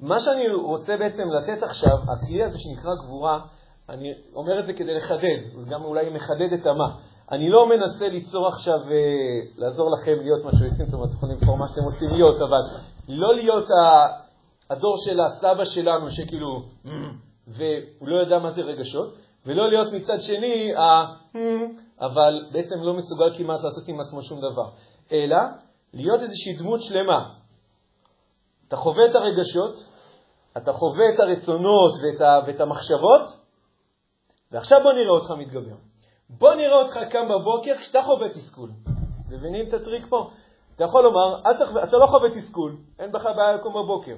מה 0.00 0.20
שאני 0.20 0.54
רוצה 0.54 0.96
בעצם 0.96 1.22
לתת 1.30 1.62
עכשיו, 1.62 1.96
הכלי 2.08 2.42
הזה 2.44 2.58
שנקרא 2.58 2.90
גבורה, 3.04 3.40
אני 3.88 4.14
אומר 4.34 4.60
את 4.60 4.66
זה 4.66 4.72
כדי 4.72 4.94
לחדד, 4.94 5.56
וגם 5.56 5.84
אולי 5.84 6.10
מחדד 6.10 6.52
את 6.52 6.66
המה. 6.66 6.96
אני 7.30 7.50
לא 7.50 7.68
מנסה 7.68 8.08
ליצור 8.08 8.46
עכשיו, 8.46 8.78
אה, 8.90 9.40
לעזור 9.56 9.90
לכם 9.90 10.12
להיות 10.22 10.44
משהו, 10.44 10.68
זאת 10.86 10.94
אומרת, 10.94 11.08
אתם 11.08 11.16
יכולים 11.16 11.36
לבחור 11.36 11.58
מה 11.58 11.64
שאתם 11.68 11.80
רוצים 11.84 12.08
להיות, 12.08 12.42
אבל 12.42 12.60
לא 13.08 13.34
להיות 13.34 13.68
הדור 14.70 14.96
של 15.04 15.20
הסבא 15.20 15.64
שלנו, 15.64 16.10
שכאילו, 16.10 16.62
והוא 17.46 18.08
לא 18.08 18.16
יודע 18.16 18.38
מה 18.38 18.50
זה 18.50 18.60
רגשות, 18.60 19.14
ולא 19.46 19.68
להיות 19.68 19.92
מצד 19.92 20.20
שני, 20.20 20.72
אבל 22.00 22.46
בעצם 22.52 22.82
לא 22.82 22.94
מסוגל 22.94 23.38
כמעט 23.38 23.60
לעשות 23.64 23.88
עם 23.88 24.00
עצמו 24.00 24.22
שום 24.22 24.40
דבר, 24.40 24.68
אלא 25.12 25.36
להיות 25.94 26.22
איזושהי 26.22 26.56
דמות 26.56 26.82
שלמה. 26.82 27.30
אתה 28.68 28.76
חווה 28.76 29.02
את 29.10 29.14
הרגשות, 29.14 29.74
אתה 30.56 30.72
חווה 30.72 31.04
את 31.14 31.20
הרצונות 31.20 31.92
ואת, 32.02 32.20
ה, 32.20 32.40
ואת 32.46 32.60
המחשבות, 32.60 33.43
ועכשיו 34.54 34.80
בוא 34.82 34.92
נראה 34.92 35.10
אותך 35.10 35.30
מתגבר. 35.30 35.76
בוא 36.28 36.54
נראה 36.54 36.82
אותך 36.82 36.98
קם 37.10 37.28
בבוקר 37.28 37.74
כשאתה 37.80 38.02
חווה 38.02 38.28
תסכול. 38.28 38.70
מבינים 39.30 39.68
את 39.68 39.74
הטריק 39.74 40.06
פה? 40.08 40.30
אתה 40.76 40.84
יכול 40.84 41.02
לומר, 41.02 41.40
אתה 41.84 41.96
לא 41.96 42.06
חווה 42.06 42.30
תסכול, 42.30 42.76
אין 42.98 43.12
בך 43.12 43.26
בעיה 43.36 43.52
לקום 43.52 43.72
בבוקר. 43.74 44.16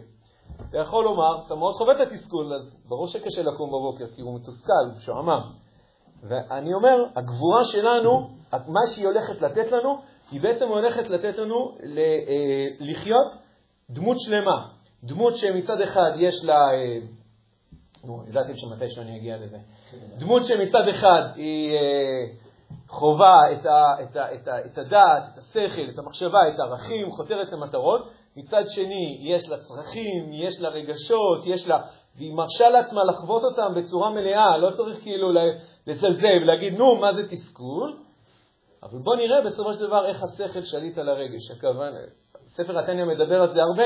אתה 0.69 0.79
יכול 0.79 1.05
לומר, 1.05 1.47
אתה 1.47 1.55
מאוד 1.55 1.75
חווה 1.75 2.03
את 2.03 2.07
התסכול, 2.07 2.55
אז 2.55 2.77
ברור 2.89 3.07
שקשה 3.07 3.43
לקום 3.43 3.69
בבוקר, 3.69 4.07
כי 4.15 4.23
הוא 4.23 4.35
מתוסכל, 4.35 4.73
הוא 4.87 4.97
משועמם. 4.97 5.41
ואני 6.23 6.75
אומר, 6.75 7.05
הגבורה 7.17 7.65
שלנו, 7.65 8.31
מה 8.53 8.81
שהיא 8.95 9.07
הולכת 9.07 9.43
לתת 9.43 9.73
לנו, 9.73 9.99
היא 10.31 10.41
בעצם 10.41 10.69
הולכת 10.69 11.11
לתת 11.11 11.39
לנו 11.39 11.77
אה, 11.83 12.67
לחיות 12.81 13.35
דמות 13.91 14.17
שלמה. 14.21 14.69
דמות 15.05 15.37
שמצד 15.37 15.81
אחד 15.81 16.11
יש 16.17 16.45
לה, 16.45 16.55
אה, 16.55 16.99
נו, 18.07 18.23
ידעתי 18.29 18.53
שמתישהו 18.57 19.03
אני 19.03 19.17
אגיע 19.17 19.37
לזה, 19.37 19.59
דמות 20.19 20.45
שמצד 20.45 20.89
אחד 20.91 21.23
היא 21.35 21.71
אה, 21.71 22.27
חובה 22.89 23.37
את, 23.53 23.67
ה, 23.67 24.03
את, 24.03 24.17
ה, 24.17 24.35
את, 24.35 24.49
ה, 24.49 24.67
את 24.67 24.79
הדעת, 24.79 25.23
את 25.33 25.39
השכל, 25.39 25.91
את 25.95 25.99
המחשבה, 25.99 26.39
את 26.55 26.61
הערכים, 26.61 27.11
חותרת 27.11 27.53
למטרות, 27.53 28.11
מצד 28.37 28.63
שני 28.69 29.19
יש 29.21 29.49
לה 29.49 29.57
צרכים, 29.59 30.33
יש 30.33 30.61
לה 30.61 30.69
רגשות, 30.69 31.47
יש 31.47 31.69
לה, 31.69 31.81
והיא 32.17 32.35
מרשה 32.35 32.69
לעצמה 32.69 33.05
לחוות 33.05 33.43
אותם 33.45 33.75
בצורה 33.77 34.11
מלאה, 34.11 34.59
לא 34.59 34.71
צריך 34.71 35.03
כאילו 35.03 35.33
לזלזל 35.87 36.43
ולהגיד, 36.43 36.75
נו, 36.75 36.97
מה 36.97 37.13
זה 37.13 37.29
תסכול? 37.29 37.97
אבל 38.83 38.99
בואו 38.99 39.17
נראה 39.17 39.41
בסופו 39.45 39.73
של 39.73 39.87
דבר 39.87 40.07
איך 40.07 40.23
השכל 40.23 40.61
שליט 40.61 40.99
על 40.99 41.09
הרגש. 41.09 41.51
הכוונה, 41.57 41.91
ספר 42.47 42.79
התניא 42.79 43.05
מדבר 43.05 43.43
על 43.43 43.55
זה 43.55 43.63
הרבה, 43.63 43.85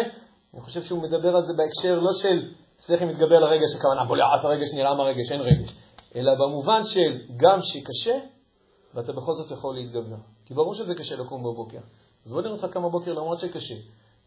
אני 0.55 0.61
חושב 0.61 0.83
שהוא 0.83 1.03
מדבר 1.03 1.37
על 1.37 1.43
זה 1.45 1.53
בהקשר 1.57 1.99
לא 1.99 2.13
של 2.13 2.53
שכל 2.87 3.05
מתגבר 3.05 3.37
על 3.37 3.43
הרגש, 3.43 3.75
הכוונה 3.79 4.05
בולעת 4.05 4.45
הרגש, 4.45 4.75
נראה 4.75 4.95
מה 4.95 5.03
רגש, 5.03 5.33
אין 5.33 5.41
רגש, 5.41 5.77
אלא 6.17 6.35
במובן 6.35 6.85
של 6.85 7.21
גם 7.37 7.59
שקשה, 7.63 8.19
ואתה 8.95 9.13
בכל 9.13 9.33
זאת 9.33 9.51
יכול 9.51 9.75
להתגבר. 9.75 10.17
כי 10.47 10.55
ברור 10.55 10.75
שזה 10.75 10.95
קשה 10.95 11.17
לקום 11.17 11.41
בבוקר. 11.43 11.79
אז 12.27 12.33
בוא 12.33 12.43
נראה 12.43 12.53
אותך 12.53 12.67
כמה 12.75 12.89
בוקר 12.89 13.13
למרות 13.13 13.39
שקשה. 13.39 13.75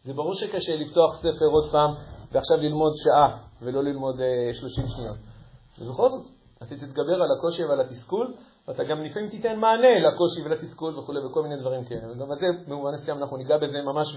זה 0.02 0.12
ברור 0.12 0.34
שקשה 0.34 0.76
לפתוח 0.76 1.16
ספר 1.16 1.44
עוד 1.52 1.72
פעם 1.72 1.90
ועכשיו 2.32 2.56
ללמוד 2.56 2.92
שעה 3.04 3.36
ולא 3.62 3.84
ללמוד 3.84 4.14
uh, 4.20 4.60
30 4.60 4.84
שניות. 4.88 5.16
ובכל 5.78 6.08
זאת, 6.08 6.26
אתה 6.56 6.76
תתגבר 6.76 7.22
על 7.22 7.28
הקושי 7.38 7.64
ועל 7.64 7.80
התסכול, 7.80 8.34
ואתה 8.68 8.84
גם 8.84 9.04
לפעמים 9.04 9.28
תיתן 9.28 9.58
מענה 9.58 9.98
לקושי 10.08 10.42
ולתסכול 10.44 10.98
וכו' 10.98 11.12
וכל 11.30 11.42
מיני 11.42 11.56
דברים 11.56 11.84
כאלה. 11.84 12.12
וגם 12.12 12.30
על 12.30 12.36
זה, 12.36 12.46
במובן 12.68 12.92
מסוים, 12.94 13.18
אנחנו 13.18 13.36
ניגע 13.36 13.58
בזה 13.58 13.82
ממש 13.82 14.16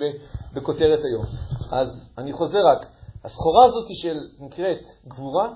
בכותרת 0.54 1.00
היום. 1.04 1.26
אז 1.72 2.12
אני 2.18 2.34
חוזר 2.34 2.60
רק, 2.68 2.86
הסחורה 3.28 3.66
הזאת 3.66 3.88
של 4.02 4.18
נקראת 4.40 4.84
גבורה, 5.08 5.50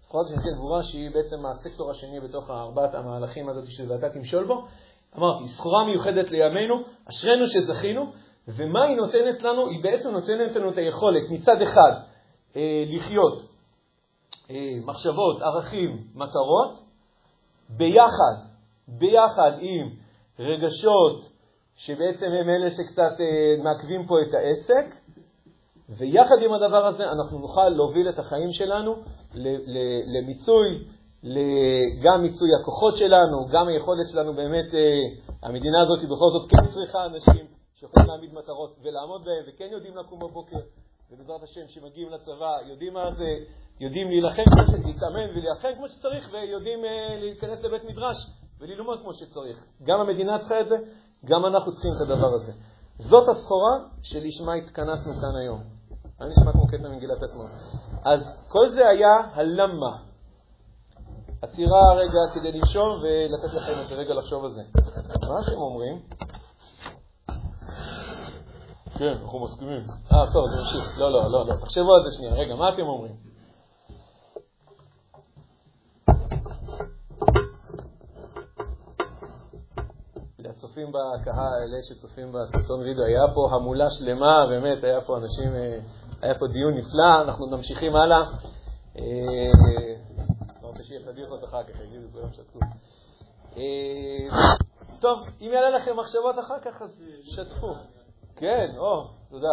הסחורה 0.00 0.22
הזאת 0.24 0.34
שנקראת 0.34 0.54
גבורה, 0.54 0.82
שהיא 0.82 1.10
בעצם 1.14 1.46
הסקטור 1.46 1.90
השני 1.90 2.20
בתוך 2.20 2.50
ארבעת 2.50 2.94
המהלכים 2.94 3.48
הזאת 3.48 3.64
של 3.66 3.92
ואתה 3.92 4.08
תמשול 4.10 4.46
בו, 4.46 4.66
אמרתי, 5.16 5.48
סחורה 5.48 5.84
מיוחדת 5.84 6.30
לימינו, 6.30 6.74
אשרינו 7.10 7.46
שזכינו, 7.46 8.12
ומה 8.48 8.84
היא 8.84 8.96
נותנת 8.96 9.42
לנו? 9.42 9.66
היא 9.68 9.82
בעצם 9.82 10.10
נותנת 10.10 10.56
לנו 10.56 10.70
את 10.70 10.78
היכולת 10.78 11.30
מצד 11.30 11.62
אחד 11.62 11.92
אה, 12.56 12.84
לחיות 12.86 13.42
אה, 14.50 14.56
מחשבות, 14.84 15.42
ערכים, 15.42 16.04
מטרות, 16.14 16.74
ביחד, 17.68 18.34
ביחד 18.88 19.52
עם 19.60 19.88
רגשות 20.38 21.30
שבעצם 21.76 22.26
הם 22.26 22.48
אלה 22.48 22.70
שקצת 22.70 23.20
אה, 23.20 23.62
מעכבים 23.64 24.06
פה 24.06 24.14
את 24.28 24.34
העסק, 24.34 24.94
ויחד 25.98 26.34
עם 26.44 26.52
הדבר 26.52 26.86
הזה 26.86 27.12
אנחנו 27.12 27.38
נוכל 27.38 27.68
להוביל 27.68 28.08
את 28.08 28.18
החיים 28.18 28.52
שלנו 28.52 28.94
למיצוי, 30.06 30.84
גם 32.02 32.22
מיצוי 32.22 32.48
הכוחות 32.60 32.96
שלנו, 32.96 33.46
גם 33.50 33.68
היכולת 33.68 34.08
שלנו 34.08 34.34
באמת, 34.34 34.74
אה, 34.74 35.48
המדינה 35.48 35.80
הזאת 35.80 35.98
בכל 35.98 36.30
זאת 36.30 36.50
כן 36.50 36.66
צריכה 36.74 37.06
אנשים 37.06 37.46
שיכולים 37.74 38.08
להעמיד 38.08 38.34
מטרות 38.34 38.76
ולעמוד 38.82 39.24
בהם 39.24 39.44
וכן 39.48 39.68
יודעים 39.72 39.96
לקום 39.96 40.18
בבוקר 40.18 40.56
ובעזרת 41.10 41.42
השם, 41.42 41.68
שמגיעים 41.68 42.08
לצבא, 42.10 42.56
יודעים 42.68 42.94
מה 42.94 43.10
זה, 43.18 43.28
יודעים 43.80 44.08
להילחם, 44.08 44.42
להתאמן 44.84 45.30
ולהילחם 45.30 45.68
כמו 45.76 45.88
שצריך, 45.88 46.32
ויודעים 46.32 46.84
אה, 46.84 47.16
להיכנס 47.20 47.62
לבית 47.62 47.84
מדרש 47.84 48.16
וללמוד 48.60 49.00
כמו 49.00 49.14
שצריך. 49.14 49.64
גם 49.82 50.00
המדינה 50.00 50.38
צריכה 50.38 50.60
את 50.60 50.68
זה, 50.68 50.76
גם 51.24 51.46
אנחנו 51.46 51.72
צריכים 51.72 51.90
את 51.90 52.08
הדבר 52.08 52.34
הזה. 52.34 52.52
זאת 52.98 53.28
הסחורה 53.28 53.78
שלשמה 54.02 54.54
התכנסנו 54.54 55.12
כאן 55.20 55.36
היום. 55.40 55.79
אני 56.20 56.30
נשמע 56.30 56.52
כמו 56.52 56.66
קטע 56.66 56.88
ממגילת 56.88 57.22
עצמאות. 57.22 57.50
אז 58.04 58.20
כל 58.48 58.68
זה 58.68 58.88
היה 58.88 59.14
הלמה. 59.34 59.96
עצירה 61.42 61.80
רגע 61.96 62.20
כדי 62.34 62.52
לנשום 62.52 62.88
ולתת 63.02 63.54
לכם 63.54 63.72
את 63.86 63.92
הרגע 63.92 64.14
לחשוב 64.14 64.44
על 64.44 64.50
זה. 64.50 64.62
מה 65.28 65.40
אתם 65.48 65.60
אומרים? 65.60 66.02
כן, 68.98 69.14
אנחנו 69.22 69.44
מסכימים. 69.44 69.82
אה, 70.12 70.32
טוב, 70.32 70.44
זה 70.50 70.56
ממשיך. 70.60 70.98
לא, 70.98 71.12
לא, 71.12 71.30
לא, 71.30 71.46
לא. 71.46 71.54
תחשבו 71.64 71.94
על 71.94 72.10
זה 72.10 72.16
שנייה. 72.16 72.34
רגע, 72.34 72.54
מה 72.54 72.68
אתם 72.68 72.82
אומרים? 72.82 73.30
הצופים 80.60 80.88
בקהל, 80.88 81.52
אלה 81.62 81.78
שצופים 81.88 82.32
בסרטון 82.32 82.80
וידאו, 82.80 83.04
היה 83.04 83.22
פה 83.34 83.56
המולה 83.56 83.90
שלמה, 83.90 84.46
באמת, 84.50 84.84
היה 84.84 85.00
פה 85.00 85.16
אנשים, 85.16 85.54
אה, 85.54 85.78
היה 86.22 86.38
פה 86.38 86.46
דיון 86.46 86.74
נפלא, 86.74 87.22
אנחנו 87.24 87.46
ממשיכים 87.46 87.96
הלאה. 87.96 88.22
אה, 88.98 89.02
לא 90.62 90.68
רוצה 90.68 90.82
שיהיה 90.82 91.00
פדיחות 91.06 91.44
אחר 91.44 91.62
כך, 91.64 91.80
יגידו 91.80 92.06
כולם 92.12 92.32
שתקו. 92.32 92.58
אה, 93.56 94.26
טוב, 95.00 95.18
אם 95.40 95.50
יעלה 95.54 95.70
לכם 95.70 95.96
מחשבות 95.96 96.38
אחר 96.38 96.60
כך, 96.60 96.82
אז 96.82 97.02
שתפו. 97.22 97.74
כן, 98.36 98.70
או, 98.78 99.04
תודה. 99.30 99.52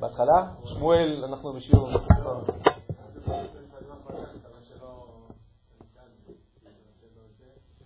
בהתחלה? 0.00 0.46
שמואל, 0.64 1.24
אנחנו 1.28 1.52
בשיעור. 1.52 1.88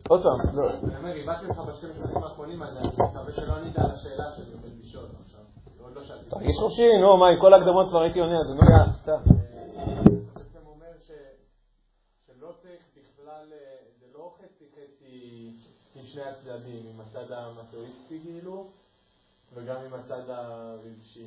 עוד 0.09 0.23
פעם, 0.23 0.57
לא. 0.57 0.71
אני 0.85 0.97
אומר, 0.97 1.13
איבדתי 1.13 1.47
לך 1.47 1.59
בשתי 1.59 1.87
משפטים 1.87 2.23
האחרונים, 2.23 2.63
אני 2.63 2.89
מקווה 2.89 3.33
שלא 3.33 3.57
ענית 3.57 3.79
על 3.79 3.91
השאלה 3.91 4.33
שלי 4.37 4.57
בלבישות 4.57 5.11
עכשיו. 5.11 5.22
לא. 5.95 6.03
תרגיש 6.31 6.57
חופשי, 6.57 6.89
נו, 7.01 7.17
מה, 7.17 7.29
עם 7.29 7.41
כל 7.41 7.55
ההקדמות 7.55 7.89
כבר 7.89 8.03
הייתי 8.03 8.21
עונה, 8.21 8.41
אז 8.41 8.47
נו, 8.47 8.61
יאללה, 8.71 8.93
סע. 8.93 9.17
בעצם 10.35 10.67
אומר 10.67 10.93
שלא 11.07 12.53
צריך 12.63 12.83
בכלל, 12.97 13.47
זה 14.01 14.07
לא 14.15 14.35
חצי 14.39 14.65
חצי 14.75 15.51
עם 15.95 16.05
שני 16.05 16.23
הצדדים, 16.23 16.87
עם 16.95 17.01
הצד 17.01 17.33
המטואיסטי 17.33 18.19
כאילו, 18.23 18.67
וגם 19.55 19.77
עם 19.87 19.95
הצד 19.95 20.31
הרגשי. 20.31 21.27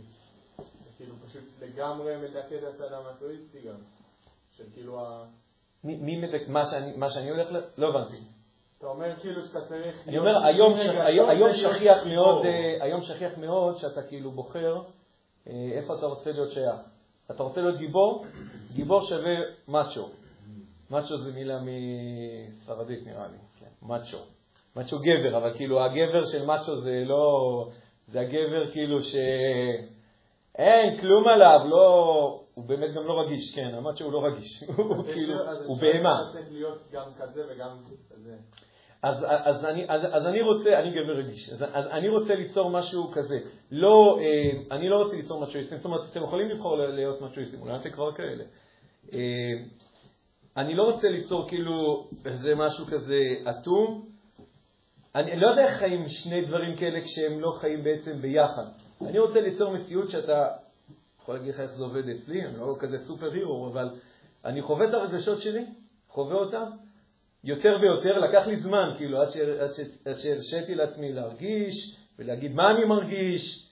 זה 0.57 0.89
כאילו 0.97 1.15
פשוט 1.15 1.43
לגמרי 1.61 2.17
מדכא 2.17 2.55
את 2.55 2.75
הצד 2.75 2.93
המטואיסטי 2.93 3.61
גם. 3.61 3.75
של 4.57 4.63
כאילו 4.73 5.01
ה... 5.01 5.25
מי 5.83 6.21
מדכא? 6.21 6.51
מה 6.97 7.09
שאני 7.09 7.29
הולך 7.29 7.51
ל... 7.51 7.61
לא 7.77 7.89
הבנתי. 7.89 8.34
אתה 8.85 8.93
אומר 8.93 9.15
כאילו 9.15 9.41
שאתה 9.41 9.61
צריך... 9.61 10.07
אני 10.07 10.17
אומר, 10.17 10.45
היום 10.45 11.53
שכיח 11.53 12.07
מאוד, 12.07 12.45
אה, 12.45 12.77
היום 12.81 13.01
שכיח 13.01 13.37
מאוד 13.37 13.77
שאתה 13.77 14.01
כאילו 14.01 14.31
בוחר 14.31 14.75
אה, 15.47 15.69
איפה 15.71 15.95
אתה 15.97 16.05
רוצה 16.05 16.31
להיות 16.31 16.51
שייך. 16.51 16.79
אתה 17.31 17.43
רוצה 17.43 17.61
להיות 17.61 17.77
גיבור? 17.77 18.25
גיבור 18.75 19.01
שווה 19.01 19.35
מאצ'ו. 19.67 20.09
מאצ'ו 20.91 21.17
זה 21.17 21.31
מילה 21.31 21.59
מספרדית 21.61 23.07
נראה 23.07 23.27
לי, 23.27 23.37
כן, 23.59 23.87
מאצ'ו. 23.87 24.17
מאצ'ו 24.75 24.97
גבר, 24.99 25.37
אבל 25.37 25.53
כאילו 25.55 25.83
הגבר 25.83 26.25
של 26.25 26.45
מאצ'ו 26.45 26.75
זה 26.75 27.03
לא... 27.05 27.67
זה 28.07 28.19
הגבר 28.19 28.71
כאילו 28.71 28.99
שאין 29.03 31.01
כלום 31.01 31.27
עליו, 31.27 31.59
לא... 31.69 32.41
הוא 32.53 32.65
באמת 32.65 32.93
גם 32.95 33.03
לא 33.07 33.21
רגיש, 33.21 33.55
כן, 33.55 33.75
אמרת 33.75 33.97
שהוא 33.97 34.11
לא 34.11 34.25
רגיש, 34.25 34.63
הוא 34.77 35.03
כאילו, 35.03 35.35
הוא 35.65 35.77
בהמה. 35.77 36.29
צריך 36.33 36.51
להיות 36.51 36.81
גם 36.91 37.13
כזה 37.17 37.43
וגם 37.49 37.77
כזה. 38.09 38.35
אז, 39.05 39.25
אז, 39.27 39.65
אני, 39.65 39.85
אז, 39.89 40.01
אז 40.11 40.25
אני 40.25 40.41
רוצה, 40.41 40.79
אני 40.79 40.91
גבר 40.91 41.17
רגיש, 41.17 41.49
אז, 41.49 41.63
אז 41.73 41.85
אני 41.91 42.09
רוצה 42.09 42.35
ליצור 42.35 42.69
משהו 42.69 43.11
כזה. 43.11 43.39
לא, 43.71 44.19
אה, 44.21 44.75
אני 44.75 44.89
לא 44.89 44.95
רוצה 45.03 45.15
ליצור 45.15 45.41
מצ'ואיסטים, 45.41 45.77
זאת 45.77 45.85
אומרת, 45.85 46.01
אתם 46.11 46.23
יכולים 46.23 46.49
לבחור 46.49 46.77
להיות 46.77 47.21
מצ'ואיסטים, 47.21 47.61
אולי 47.61 47.75
אתם 47.75 47.91
כבר 47.91 48.11
כאלה. 48.11 48.43
אה, 49.13 49.19
אני 50.57 50.75
לא 50.75 50.83
רוצה 50.83 51.09
ליצור 51.09 51.47
כאילו 51.47 52.07
איזה 52.25 52.55
משהו 52.55 52.85
כזה 52.85 53.19
אטום, 53.49 54.05
אני 55.15 55.39
לא 55.39 55.47
יודע 55.47 55.63
איך 55.63 55.79
חיים 55.79 56.07
שני 56.07 56.45
דברים 56.45 56.75
כאלה 56.75 57.01
כשהם 57.01 57.39
לא 57.39 57.51
חיים 57.59 57.83
בעצם 57.83 58.21
ביחד. 58.21 58.65
אני 59.01 59.19
רוצה 59.19 59.41
ליצור 59.41 59.73
מציאות 59.73 60.09
שאתה, 60.09 60.47
יכול 61.21 61.35
להגיד 61.35 61.53
לך 61.53 61.59
איך 61.59 61.71
זה 61.71 61.83
עובד 61.83 62.09
אצלי, 62.09 62.45
אני 62.45 62.59
לא 62.59 62.75
כזה 62.79 62.97
סופר 62.97 63.31
הירו, 63.31 63.67
אבל 63.67 63.89
אני 64.45 64.61
חווה 64.61 64.89
את 64.89 64.93
הרגשות 64.93 65.41
שלי, 65.41 65.65
חווה 66.07 66.35
אותם, 66.35 66.71
יותר 67.45 67.77
ויותר, 67.81 68.19
לקח 68.19 68.47
לי 68.47 68.55
זמן, 68.55 68.93
כאילו, 68.97 69.21
עד 69.21 69.27
שהרשיתי 70.13 70.75
לעצמי 70.75 71.13
להרגיש 71.13 71.95
ולהגיד 72.19 72.53
מה 72.55 72.71
אני 72.71 72.85
מרגיש, 72.85 73.69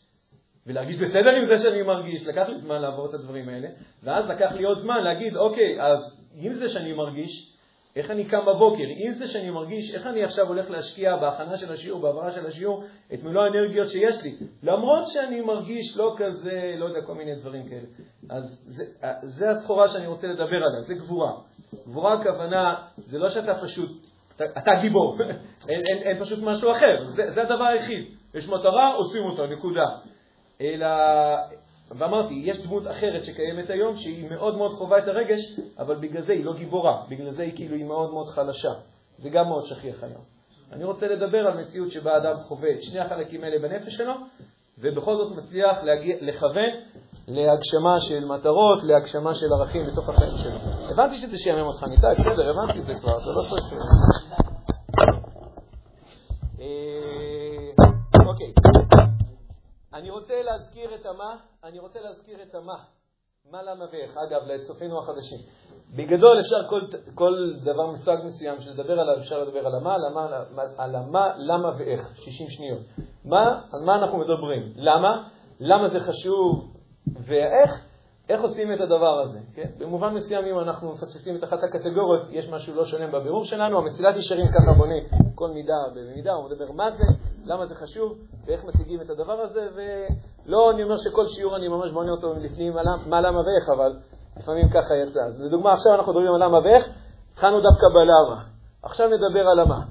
ולהרגיש 0.67 0.97
בסדר 0.97 1.29
עם 1.29 1.55
זה 1.55 1.63
שאני 1.63 1.81
מרגיש, 1.81 2.27
לקח 2.27 2.49
לי 2.49 2.57
זמן 2.57 2.81
לעבור 2.81 3.09
את 3.09 3.13
הדברים 3.13 3.49
האלה, 3.49 3.67
ואז 4.03 4.29
לקח 4.29 4.51
לי 4.55 4.63
עוד 4.63 4.79
זמן 4.79 5.03
להגיד, 5.03 5.35
אוקיי, 5.35 5.81
אז 5.81 6.23
עם 6.35 6.53
זה 6.53 6.69
שאני 6.69 6.93
מרגיש, 6.93 7.53
איך 7.95 8.11
אני 8.11 8.25
קם 8.25 8.45
בבוקר, 8.45 8.83
עם 8.97 9.13
זה 9.13 9.27
שאני 9.27 9.49
מרגיש, 9.49 9.95
איך 9.95 10.07
אני 10.07 10.23
עכשיו 10.23 10.47
הולך 10.47 10.69
להשקיע 10.69 11.15
בהכנה 11.17 11.57
של 11.57 11.71
השיעור, 11.71 12.01
בהעברה 12.01 12.31
של 12.31 12.45
השיעור, 12.45 12.83
את 13.13 13.23
מלוא 13.23 13.43
האנרגיות 13.43 13.89
שיש 13.89 14.23
לי, 14.23 14.35
למרות 14.63 15.07
שאני 15.07 15.41
מרגיש 15.41 15.97
לא 15.97 16.15
כזה, 16.17 16.75
לא 16.77 16.85
יודע, 16.85 17.01
כל 17.01 17.13
מיני 17.13 17.35
דברים 17.35 17.69
כאלה. 17.69 17.87
אז 18.29 18.63
זה, 18.67 18.83
זה 19.23 19.49
הסחורה 19.49 19.87
שאני 19.87 20.07
רוצה 20.07 20.27
לדבר 20.27 20.55
עליה, 20.55 20.81
זה 20.81 20.93
גבורה. 20.93 21.31
גבורה 21.87 22.13
הכוונה, 22.13 22.75
זה 22.97 23.19
לא 23.19 23.29
שאתה 23.29 23.55
פשוט, 23.55 23.91
אתה, 24.35 24.45
אתה 24.57 24.71
גיבור, 24.81 25.17
אין, 25.69 25.81
אין, 25.89 25.97
אין 25.97 26.19
פשוט 26.19 26.39
משהו 26.43 26.71
אחר, 26.71 27.05
זה, 27.09 27.31
זה 27.35 27.41
הדבר 27.41 27.63
היחיד. 27.63 28.05
יש 28.33 28.49
מטרה, 28.49 28.93
עושים 28.93 29.23
אותה, 29.23 29.47
נקודה. 29.47 29.85
אלא 30.61 30.87
ואמרתי, 31.91 32.33
יש 32.33 32.63
דמות 32.63 32.87
אחרת 32.87 33.25
שקיימת 33.25 33.69
היום, 33.69 33.95
שהיא 33.95 34.29
מאוד 34.29 34.57
מאוד 34.57 34.71
חווה 34.71 34.97
את 34.97 35.07
הרגש, 35.07 35.39
אבל 35.79 35.95
בגלל 35.95 36.21
זה 36.21 36.33
היא 36.33 36.45
לא 36.45 36.53
גיבורה, 36.53 37.03
בגלל 37.09 37.31
זה 37.31 37.43
היא 37.43 37.55
כאילו 37.55 37.75
היא 37.75 37.85
מאוד 37.85 38.11
מאוד 38.11 38.27
חלשה. 38.27 38.73
זה 39.17 39.29
גם 39.29 39.47
מאוד 39.47 39.65
שכיח 39.65 40.03
היום. 40.03 40.21
אני 40.71 40.83
רוצה 40.83 41.07
לדבר 41.07 41.47
על 41.47 41.61
מציאות 41.61 41.91
שבה 41.91 42.17
אדם 42.17 42.35
חווה 42.47 42.71
את 42.71 42.83
שני 42.83 42.99
החלקים 42.99 43.43
האלה 43.43 43.59
בנפש 43.59 43.93
שלו, 43.93 44.13
ובכל 44.77 45.15
זאת 45.15 45.37
מצליח 45.37 45.83
להגיע, 45.83 46.15
לכוון 46.21 46.69
להגשמה 47.27 47.99
של 47.99 48.25
מטרות, 48.25 48.83
להגשמה 48.83 49.35
של 49.35 49.45
ערכים 49.59 49.81
בתוך 49.91 50.09
החיים 50.09 50.37
שלו. 50.37 50.93
הבנתי 50.93 51.17
שזה 51.17 51.37
שיאמם 51.37 51.65
אותך, 51.67 51.83
ניתאי, 51.83 52.15
בסדר, 52.19 52.49
הבנתי 52.49 52.79
את 52.79 52.85
זה 52.85 52.93
כבר, 52.99 53.19
זה 53.19 53.31
לא 53.35 53.41
צריך... 53.49 53.73
אה, 56.59 57.85
אוקיי. 58.25 58.53
אני 59.93 60.09
רוצה 60.09 60.33
להזכיר 60.43 60.95
את 60.95 61.05
המה, 61.05 61.35
אני 61.63 61.79
רוצה 61.79 61.99
להזכיר 61.99 62.37
את 62.49 62.55
המה. 62.55 62.77
מה, 63.51 63.63
למה 63.63 63.85
ואיך. 63.91 64.17
אגב, 64.17 64.41
לצופינו 64.47 64.99
החדשים. 64.99 65.37
בגדול 65.95 66.39
אפשר 66.39 66.69
כל, 66.69 66.81
כל 67.15 67.53
דבר 67.63 67.85
מושג 67.85 68.17
מסוים 68.25 68.61
שלדבר 68.61 68.99
עליו, 68.99 69.17
אפשר 69.17 69.43
לדבר 69.43 69.67
על 69.67 69.75
המה, 69.75 69.97
למה, 69.97 70.27
על 70.77 70.95
המה, 70.95 71.33
למה 71.37 71.69
ואיך, 71.77 72.11
60 72.15 72.47
שניות. 72.49 72.81
מה, 73.25 73.61
על 73.73 73.81
מה 73.85 73.95
אנחנו 73.95 74.17
מדברים? 74.17 74.73
למה? 74.75 75.29
למה 75.59 75.89
זה 75.89 75.99
חשוב 75.99 76.72
ואיך? 77.07 77.85
איך 78.29 78.41
עושים 78.41 78.73
את 78.73 78.81
הדבר 78.81 79.19
הזה? 79.19 79.39
כן? 79.55 79.69
במובן 79.77 80.13
מסוים, 80.13 80.45
אם 80.45 80.59
אנחנו 80.59 80.91
מפספסים 80.93 81.35
את 81.35 81.43
אחת 81.43 81.59
הקטגוריות, 81.63 82.27
יש 82.29 82.49
משהו 82.49 82.75
לא 82.75 82.85
שלם 82.85 83.11
בבירור 83.11 83.45
שלנו. 83.45 83.77
המסילת 83.77 84.15
ישרים 84.15 84.45
ככה 84.45 84.77
בונה 84.77 84.95
כל 85.35 85.49
מידה 85.49 85.73
במידה, 85.95 86.33
הוא 86.33 86.49
מדבר 86.49 86.71
מה 86.71 86.91
זה, 86.91 87.03
למה 87.45 87.65
זה 87.65 87.75
חשוב 87.75 88.17
ואיך 88.45 88.65
מציגים 88.65 89.01
את 89.01 89.09
הדבר 89.09 89.41
הזה, 89.41 89.67
ולא 89.75 90.71
אני 90.71 90.83
אומר 90.83 90.97
שכל 90.97 91.27
שיעור 91.27 91.55
אני 91.55 91.67
ממש 91.67 91.91
בונה 91.91 92.11
אותו 92.11 92.33
לפנים 92.33 92.73
מה, 93.09 93.21
למה 93.21 93.39
ואיך, 93.39 93.69
אבל 93.69 93.95
לפעמים 94.37 94.69
ככה 94.69 94.93
יצא. 95.07 95.19
אז 95.27 95.41
לדוגמה, 95.41 95.73
עכשיו 95.73 95.95
אנחנו 95.95 96.13
מדברים 96.13 96.33
על 96.33 96.43
למה 96.43 96.59
ואיך, 96.59 96.89
התחלנו 97.31 97.61
דווקא 97.61 97.87
בלמה. 97.93 98.43
עכשיו 98.83 99.07
נדבר 99.07 99.47
על 99.51 99.59
המה. 99.59 99.81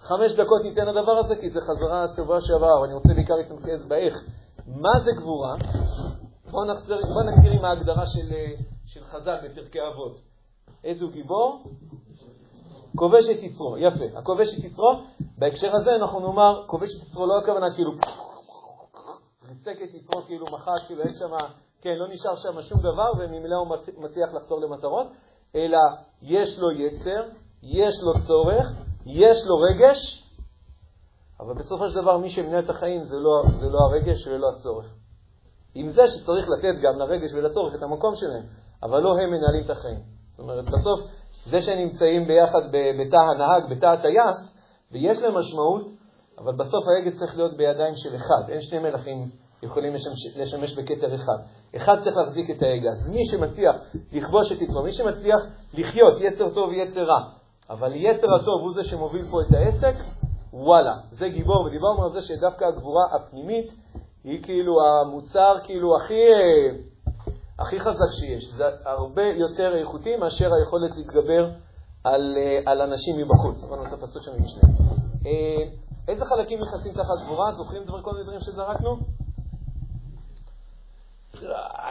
חמש 0.00 0.32
דקות 0.32 0.62
ניתן 0.62 0.86
לדבר 0.86 1.18
הזה, 1.24 1.36
כי 1.36 1.50
זה 1.50 1.60
חזרה 1.60 2.06
שבוע 2.16 2.40
שעבר, 2.40 2.80
ואני 2.82 2.94
רוצה 2.94 3.14
בעיקר 3.14 3.34
להתמקד 3.34 3.88
באיך. 3.88 4.14
מה 4.66 5.00
זה 5.04 5.10
גבורה? 5.20 5.54
בואו 6.56 6.64
נחזיר, 6.64 6.96
בוא 7.14 7.22
נזכיר 7.22 7.52
עם 7.52 7.64
ההגדרה 7.64 8.06
של, 8.06 8.28
של 8.86 9.04
חז"ל 9.04 9.36
בפרקי 9.44 9.78
אבות. 9.86 10.20
איזו 10.84 11.08
גיבור? 11.08 11.64
כובש 12.96 13.24
את 13.30 13.42
יצרו. 13.42 13.78
יפה. 13.78 14.18
הכובש 14.18 14.58
את 14.58 14.64
יצרו, 14.64 15.02
בהקשר 15.38 15.76
הזה 15.76 15.90
אנחנו 15.96 16.20
נאמר, 16.20 16.64
כובש 16.66 16.88
את 16.96 17.08
יצרו 17.08 17.26
לא 17.26 17.38
הכוונה 17.38 17.74
כאילו 17.74 17.92
ריסק 19.48 19.82
את 19.82 19.94
יצרו 19.94 20.22
כאילו 20.22 20.46
מחק, 20.46 20.72
כאילו 20.86 21.02
אין 21.02 21.12
שם, 21.14 21.36
כן, 21.80 21.94
לא 21.94 22.08
נשאר 22.08 22.36
שם 22.36 22.62
שום 22.62 22.80
דבר 22.80 23.10
וממילא 23.18 23.56
הוא 23.56 23.68
מצליח 23.98 24.34
לחתור 24.34 24.60
למטרות, 24.60 25.06
אלא 25.54 25.78
יש 26.22 26.58
לו 26.58 26.70
יצר, 26.70 27.22
יש 27.62 27.94
לו 28.02 28.12
צורך, 28.26 28.66
יש 29.06 29.36
לו 29.46 29.56
רגש, 29.56 30.30
אבל 31.40 31.54
בסופו 31.54 31.88
של 31.88 32.00
דבר 32.02 32.18
מי 32.18 32.30
שמנהל 32.30 32.64
את 32.64 32.70
החיים 32.70 33.04
זה 33.04 33.16
לא, 33.16 33.42
זה 33.60 33.68
לא 33.68 33.78
הרגש 33.78 34.26
ולא 34.26 34.46
הצורך. 34.56 35.05
עם 35.76 35.88
זה 35.88 36.02
שצריך 36.06 36.48
לתת 36.48 36.80
גם 36.82 36.98
לרגש 36.98 37.30
ולצורך 37.34 37.74
את 37.74 37.82
המקום 37.82 38.14
שלהם, 38.14 38.42
אבל 38.82 39.02
לא 39.02 39.10
הם 39.10 39.30
מנהלים 39.30 39.64
את 39.64 39.70
החיים. 39.70 40.00
זאת 40.30 40.38
אומרת, 40.38 40.64
בסוף, 40.64 41.00
זה 41.46 41.60
שהם 41.60 41.78
נמצאים 41.78 42.26
ביחד 42.26 42.62
בתא 42.72 43.16
הנהג, 43.16 43.76
בתא 43.76 43.86
הטייס, 43.86 44.56
ויש 44.92 45.22
להם 45.22 45.34
משמעות, 45.38 45.86
אבל 46.38 46.52
בסוף 46.58 46.84
ההגה 46.88 47.18
צריך 47.18 47.36
להיות 47.36 47.56
בידיים 47.56 47.94
של 47.96 48.16
אחד. 48.16 48.42
אין 48.48 48.60
שני 48.60 48.78
מלכים 48.78 49.30
יכולים 49.62 49.94
לשמש, 49.94 50.36
לשמש 50.36 50.78
בכתר 50.78 51.14
אחד. 51.14 51.38
אחד 51.76 51.94
צריך 52.04 52.16
להחזיק 52.16 52.50
את 52.50 52.62
ההגה. 52.62 52.90
אז 52.90 53.08
מי 53.08 53.26
שמצליח 53.26 53.76
לכבוש 54.12 54.52
את 54.52 54.62
יצרו, 54.62 54.82
מי 54.82 54.92
שמצליח 54.92 55.40
לחיות 55.74 56.20
יצר 56.20 56.50
טוב 56.54 56.68
ויצר 56.68 57.04
רע, 57.04 57.20
אבל 57.70 57.92
יצר 57.94 58.34
הטוב 58.34 58.60
הוא 58.62 58.72
זה 58.72 58.84
שמוביל 58.84 59.24
פה 59.30 59.36
את 59.40 59.54
העסק, 59.54 59.94
וואלה, 60.52 60.94
זה 61.10 61.28
גיבור. 61.28 61.64
ודיברנו 61.64 62.04
על 62.04 62.10
זה 62.10 62.20
שדווקא 62.20 62.64
הגבורה 62.64 63.04
הפנימית 63.14 63.74
היא 64.26 64.42
כאילו 64.42 64.84
המוצר 64.84 65.56
כאילו 65.62 65.96
הכי, 65.96 66.22
הכי 67.58 67.80
חזק 67.80 68.10
שיש. 68.20 68.44
זה 68.56 68.64
הרבה 68.84 69.22
יותר 69.22 69.76
איכותי 69.76 70.16
מאשר 70.16 70.54
היכולת 70.54 70.96
להתגבר 70.96 71.50
על, 72.04 72.36
על 72.66 72.80
אנשים 72.80 73.16
מבחוץ. 73.18 73.64
עברנו 73.64 73.86
את 73.86 73.92
הפסוק 73.92 74.22
שם 74.22 74.32
משנה. 74.42 74.70
אה, 75.26 75.64
איזה 76.08 76.24
חלקים 76.24 76.60
נכנסים 76.62 76.92
תחת 76.92 77.24
גבורה? 77.24 77.52
זוכרים 77.52 77.84
דבר 77.84 78.02
כל 78.02 78.10
מיני 78.12 78.24
דברים 78.24 78.40
שזרקנו? 78.40 78.96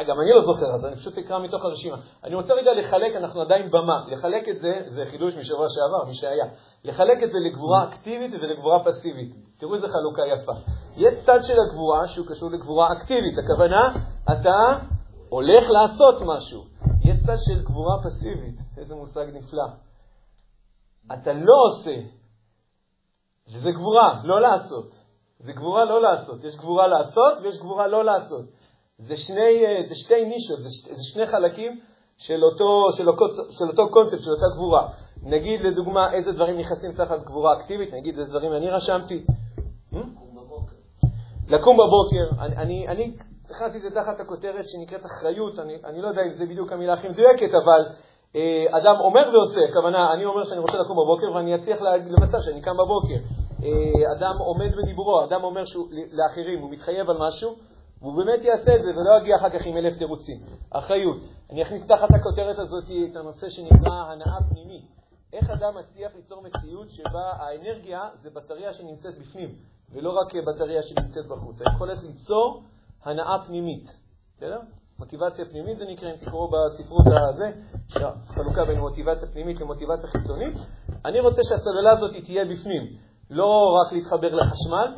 גם 0.08 0.22
אני 0.22 0.32
לא 0.36 0.42
זוכר, 0.42 0.74
אז 0.74 0.86
אני 0.86 0.96
פשוט 0.96 1.18
אקרא 1.18 1.40
מתוך 1.40 1.66
הרשימה. 1.66 1.98
אני 2.24 2.36
רוצה 2.36 2.54
רגע 2.54 2.74
לחלק, 2.74 3.16
אנחנו 3.16 3.42
עדיין 3.42 3.72
במה, 3.72 4.06
לחלק 4.08 4.50
את 4.50 4.60
זה, 4.60 4.82
זה 4.88 5.04
חידוש 5.12 5.36
משבוע 5.36 5.66
שעבר, 5.70 6.06
מי 6.08 6.14
שהיה, 6.14 6.46
לחלק 6.84 7.24
את 7.24 7.32
זה 7.32 7.38
לגבורה 7.50 7.84
אקטיבית 7.84 8.32
ולגבורה 8.42 8.84
פסיבית. 8.84 9.36
תראו 9.58 9.76
איזה 9.76 9.88
חלוקה 9.88 10.22
יפה. 10.34 10.52
יש 10.96 11.26
צד 11.26 11.40
של 11.42 11.56
הגבורה 11.60 12.08
שהוא 12.08 12.28
קשור 12.28 12.52
לגבורה 12.52 12.94
אקטיבית, 12.94 13.34
הכוונה, 13.44 13.94
אתה 14.32 14.86
הולך 15.30 15.64
לעשות 15.70 16.22
משהו. 16.22 16.64
יש 17.06 17.18
צד 17.26 17.38
של 17.48 17.64
גבורה 17.64 17.96
פסיבית, 18.04 18.56
איזה 18.78 18.96
מושג 18.96 19.26
נפלא. 19.34 19.68
אתה 21.14 21.34
לא 21.34 21.54
עושה, 21.68 21.96
וזה 23.54 23.72
גבורה, 23.72 24.22
לא 24.24 24.42
לעשות. 24.42 25.06
זה 25.40 25.54
גבורה 25.54 25.86
לא 25.86 26.02
לעשות. 26.02 26.44
יש 26.44 26.56
גבורה 26.56 26.88
לעשות 26.88 27.34
ויש 27.42 27.58
גבורה 27.58 27.88
לא 27.88 28.06
לעשות. 28.06 28.46
זה, 28.98 29.18
שני, 29.18 29.66
אה, 29.66 29.88
זה 29.90 29.96
שתי 29.96 30.26
נישות, 30.26 30.60
זה, 30.60 30.70
זה 30.96 31.04
שני 31.04 31.26
חלקים 31.26 31.80
של 32.18 32.44
אותו, 32.44 32.88
של, 32.94 33.10
אותו, 33.10 33.26
של 33.52 33.66
אותו 33.68 33.90
קונספט, 33.90 34.22
של 34.22 34.32
אותה 34.32 34.46
גבורה. 34.56 34.88
נגיד 35.24 35.62
לדוגמה 35.62 36.14
איזה 36.14 36.32
דברים 36.32 36.58
נכנסים 36.58 36.92
תחת 36.92 37.24
גבורה 37.24 37.58
אקטיבית, 37.58 37.94
נגיד 37.94 38.20
איזה 38.20 38.32
דברים 38.32 38.54
אני 38.54 38.70
רשמתי. 38.70 39.26
לקום 41.48 41.78
בבוקר. 41.78 42.42
אני, 42.42 42.56
אני, 42.56 42.88
אני 42.88 43.12
הכנסתי 43.50 43.78
את 43.78 43.82
זה 43.82 43.92
תחת 43.92 44.20
הכותרת 44.20 44.68
שנקראת 44.68 45.06
אחריות, 45.06 45.60
אני, 45.60 45.78
אני 45.86 46.02
לא 46.02 46.08
יודע 46.08 46.22
אם 46.22 46.34
זה 46.34 46.46
בדיוק 46.46 46.72
המילה 46.72 46.94
הכי 46.94 47.10
מדויקת, 47.10 47.54
אבל 47.54 47.86
אה, 48.36 48.66
אדם 48.72 48.96
אומר 49.00 49.30
ועושה, 49.34 49.60
הכוונה, 49.70 50.14
אני 50.14 50.26
אומר 50.26 50.44
שאני 50.44 50.60
רוצה 50.60 50.78
לקום 50.78 50.98
בבוקר 50.98 51.32
ואני 51.36 51.56
אצליח 51.56 51.82
למצב 51.82 52.38
שאני 52.42 52.62
קם 52.62 52.74
בבוקר. 52.74 53.16
אה, 53.64 54.12
אדם 54.18 54.36
עומד 54.38 54.76
בדיבורו, 54.78 55.24
אדם 55.24 55.44
אומר 55.44 55.66
שהוא, 55.66 55.88
לאחרים, 56.12 56.60
הוא 56.60 56.72
מתחייב 56.72 57.10
על 57.10 57.18
משהו, 57.20 57.56
והוא 58.06 58.16
באמת 58.16 58.44
יעשה 58.44 58.76
את 58.76 58.82
זה 58.82 58.90
ולא 58.90 59.22
יגיע 59.22 59.36
אחר 59.38 59.50
כך 59.50 59.66
עם 59.66 59.78
אלף 59.78 59.98
תירוצים. 59.98 60.38
אחריות. 60.70 61.18
אני 61.50 61.62
אכניס 61.62 61.88
תחת 61.88 62.08
הכותרת 62.12 62.60
הזאת 62.60 62.84
את 63.12 63.16
הנושא 63.16 63.50
שנקרא 63.50 63.94
הנאה 64.12 64.38
פנימית. 64.50 64.86
איך 65.34 65.50
אדם 65.50 65.74
מצליח 65.78 66.12
ליצור 66.16 66.44
מציאות 66.44 66.90
שבה 66.90 67.32
האנרגיה 67.40 68.10
זה 68.22 68.30
בטריה 68.30 68.74
שנמצאת 68.74 69.20
בפנים, 69.20 69.56
ולא 69.94 70.20
רק 70.20 70.36
בטריה 70.36 70.84
שנמצאת 70.84 71.28
בחוץ. 71.28 71.62
היכולת 71.62 72.04
ליצור 72.04 72.64
הנאה 73.04 73.46
פנימית. 73.46 73.90
בסדר? 74.38 74.60
מוטיבציה 75.00 75.46
פנימית 75.46 75.78
זה 75.78 75.86
נקרא, 75.86 76.12
אם 76.12 76.16
תקראו 76.16 76.52
בספרות 76.52 77.06
הזה, 77.08 77.52
חלוקה 78.28 78.66
בין 78.66 78.80
מוטיבציה 78.80 79.28
פנימית 79.28 79.62
למוטיבציה 79.62 80.10
חיצונית. 80.10 80.58
אני 81.06 81.20
רוצה 81.20 81.42
שהסוללה 81.44 81.92
הזאת 81.92 82.12
תהיה 82.26 82.46
בפנים, 82.46 82.84
לא 83.30 83.76
רק 83.82 83.94
להתחבר 83.94 84.36
לחשמל, 84.36 84.94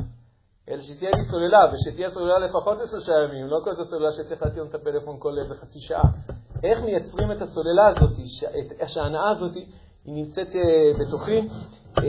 אלא 0.69 0.81
שתהיה 0.81 1.11
לי 1.17 1.25
סוללה, 1.25 1.59
ושתהיה 1.73 2.09
סוללה 2.09 2.39
לפחות 2.39 2.77
לשלושה 2.81 3.13
ימים, 3.23 3.47
לא 3.47 3.57
כל 3.63 3.85
סוללה 3.85 4.11
שצריך 4.11 4.43
להטעין 4.43 4.65
את 4.65 4.75
הפלאפון 4.75 5.15
כל 5.19 5.35
בחצי 5.49 5.79
שעה. 5.79 6.09
איך 6.63 6.79
מייצרים 6.81 7.31
את 7.31 7.41
הסוללה 7.41 7.87
הזאת, 7.87 8.13
שההנאה 8.87 9.29
הזאת 9.29 9.55
היא 9.55 9.65
נמצאת 10.05 10.47
uh, 10.47 11.01
בתוכי, 11.01 11.47
uh, 11.95 12.01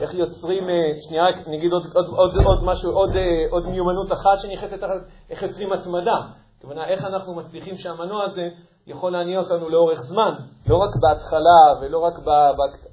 איך 0.00 0.14
יוצרים, 0.14 0.64
uh, 0.64 1.08
שנייה 1.08 1.24
נגיד 1.46 1.72
עוד, 1.72 1.82
עוד, 1.94 2.06
עוד, 2.06 2.30
עוד 2.44 2.64
משהו, 2.64 2.92
עוד, 2.92 3.10
עוד 3.50 3.68
מיומנות 3.68 4.12
אחת 4.12 4.38
שנכנסת 4.38 4.82
איך 5.30 5.42
יוצרים 5.42 5.72
התמדה. 5.72 6.16
הכוונה, 6.58 6.86
איך 6.86 7.04
אנחנו 7.04 7.34
מצליחים 7.34 7.76
שהמנוע 7.76 8.24
הזה 8.24 8.48
יכול 8.86 9.12
להניע 9.12 9.38
אותנו 9.38 9.68
לאורך 9.68 9.98
זמן, 10.00 10.34
לא 10.66 10.76
רק 10.76 10.90
בהתחלה 11.02 11.80
ולא 11.80 11.98
רק 11.98 12.14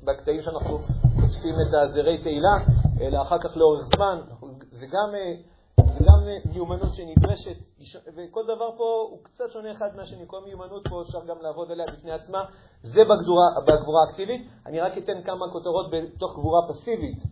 בקטעים 0.03 0.41
שאנחנו 0.41 0.77
חושפים 1.21 1.55
את 1.61 1.73
הזרי 1.73 2.17
תהילה, 2.17 2.57
אלא 3.01 3.21
אחר 3.21 3.37
כך 3.37 3.57
לאורך 3.57 3.81
זמן. 3.95 4.34
זה 4.85 4.91
גם, 4.91 5.15
אה, 5.15 5.33
זה 5.85 6.05
גם 6.05 6.27
אה, 6.27 6.51
מיומנות 6.53 6.89
שנדרשת, 6.95 7.57
וכל 8.15 8.43
דבר 8.43 8.77
פה 8.77 9.07
הוא 9.11 9.23
קצת 9.23 9.43
שונה 9.49 9.71
אחד 9.71 9.95
מהשני. 9.95 10.23
כל 10.27 10.41
מיומנות 10.45 10.87
פה 10.87 11.01
אפשר 11.01 11.25
גם 11.25 11.35
לעבוד 11.41 11.71
עליה 11.71 11.85
בפני 11.85 12.11
עצמה. 12.11 12.45
זה 12.81 13.01
בגבורה, 13.03 13.47
בגבורה 13.67 14.03
אקטיבית. 14.09 14.41
אני 14.65 14.79
רק 14.79 14.97
אתן 14.97 15.23
כמה 15.25 15.51
כותרות 15.51 15.85
בתוך 15.91 16.33
גבורה 16.39 16.67
פסיבית. 16.69 17.23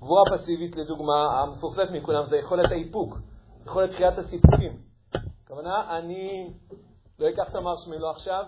גבורה 0.00 0.22
פסיבית, 0.34 0.76
לדוגמה, 0.76 1.40
המפורסמת 1.40 1.90
מכולם 1.90 2.24
זה 2.24 2.36
יכולת 2.36 2.72
האיפוק, 2.72 3.18
יכולת 3.66 3.90
תחיית 3.90 4.18
הסיפוקים. 4.18 4.72
הכוונה, 5.44 5.98
אני 5.98 6.50
לא 7.18 7.28
אקח 7.28 7.50
את 7.50 7.54
המרשמלו 7.54 8.10
עכשיו, 8.10 8.44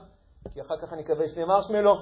כי 0.54 0.60
אחר 0.60 0.76
כך 0.76 0.92
אני 0.92 1.02
אקווה 1.02 1.28
שני 1.28 1.44
מרשמלו, 1.44 1.94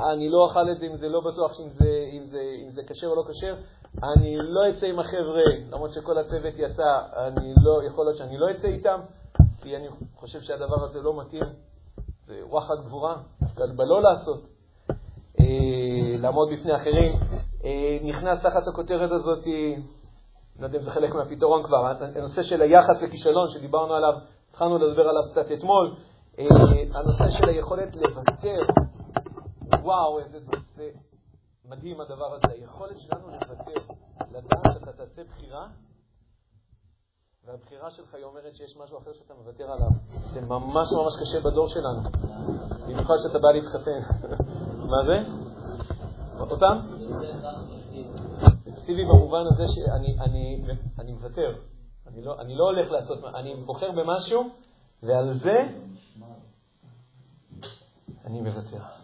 אני 0.00 0.28
לא 0.28 0.44
אוכל 0.44 0.70
את 0.72 0.78
זה 0.78 0.86
אם 0.86 0.96
זה 0.96 1.08
לא 1.08 1.20
בטוח 1.20 1.60
אם 1.60 1.68
זה, 1.68 2.04
אם 2.12 2.26
זה, 2.30 2.40
אם 2.64 2.70
זה 2.70 2.82
כשר 2.86 3.06
או 3.06 3.14
לא 3.14 3.24
כשר, 3.28 3.54
אני 4.02 4.36
לא 4.36 4.60
אצא 4.70 4.86
עם 4.86 4.98
החבר'ה, 4.98 5.42
למרות 5.70 5.92
שכל 5.92 6.18
הצוות 6.18 6.54
יצא, 6.56 6.98
אני 7.16 7.54
לא, 7.62 7.84
יכול 7.86 8.04
להיות 8.04 8.16
שאני 8.16 8.38
לא 8.38 8.50
אצא 8.50 8.68
איתם, 8.68 9.00
כי 9.62 9.76
אני 9.76 9.88
חושב 10.16 10.40
שהדבר 10.40 10.84
הזה 10.84 11.00
לא 11.00 11.20
מתאים. 11.20 11.44
זה 12.26 12.40
וואחד 12.46 12.74
גבורה, 12.84 13.16
דווקא 13.42 13.64
בלא 13.76 14.02
לעשות. 14.02 14.40
אה, 15.40 16.16
לעמוד 16.20 16.48
בפני 16.52 16.76
אחרים. 16.76 17.12
אה, 17.64 17.98
נכנס 18.02 18.42
תחת 18.42 18.68
הכותרת 18.68 19.10
הזאת, 19.12 19.46
לא 20.58 20.64
יודע 20.64 20.78
אם 20.78 20.82
זה 20.82 20.90
חלק 20.90 21.14
מהפתרון 21.14 21.62
כבר, 21.62 21.92
הנושא 22.16 22.42
של 22.42 22.62
היחס 22.62 23.02
לכישלון 23.02 23.50
שדיברנו 23.50 23.94
עליו, 23.94 24.12
התחלנו 24.50 24.78
לדבר 24.78 25.08
עליו 25.08 25.22
קצת 25.30 25.52
אתמול, 25.52 25.94
אה, 26.38 26.46
הנושא 26.94 27.28
של 27.28 27.48
היכולת 27.48 27.96
לוותר, 27.96 28.60
וואו, 29.78 30.18
איזה 30.18 30.38
נושא 30.40 30.88
מדהים 31.64 32.00
הדבר 32.00 32.34
הזה, 32.34 32.52
היכולת 32.52 32.98
שלנו 32.98 33.28
לוותר, 33.28 33.92
לדעת 34.30 34.72
שאתה 34.72 34.92
תעשה 34.92 35.24
בחירה, 35.24 35.66
והבחירה 37.44 37.90
שלך 37.90 38.14
היא 38.14 38.24
אומרת 38.24 38.54
שיש 38.54 38.76
משהו 38.76 38.98
אחר 38.98 39.12
שאתה 39.12 39.34
מוותר 39.34 39.64
עליו. 39.64 39.88
זה 40.32 40.40
ממש 40.40 40.88
ממש 40.92 41.12
קשה 41.20 41.40
בדור 41.40 41.68
שלנו, 41.68 42.00
במיוחד 42.82 43.14
שאתה 43.22 43.38
בא 43.38 43.48
להתחתן. 43.52 44.00
מה 44.92 45.04
זה? 45.06 45.18
אותם? 46.40 46.78
פסיבי 48.74 49.04
במובן 49.04 49.44
הזה 49.52 49.64
שאני 50.96 51.12
מוותר. 51.12 51.56
לא, 52.16 52.40
אני 52.40 52.54
לא 52.54 52.64
הולך 52.64 52.90
לעשות, 52.90 53.24
אני 53.24 53.56
בוחר 53.56 53.90
במשהו, 53.90 54.42
ועל 55.02 55.32
זה 55.32 55.56
אני 58.24 58.40
מוותר. 58.40 58.99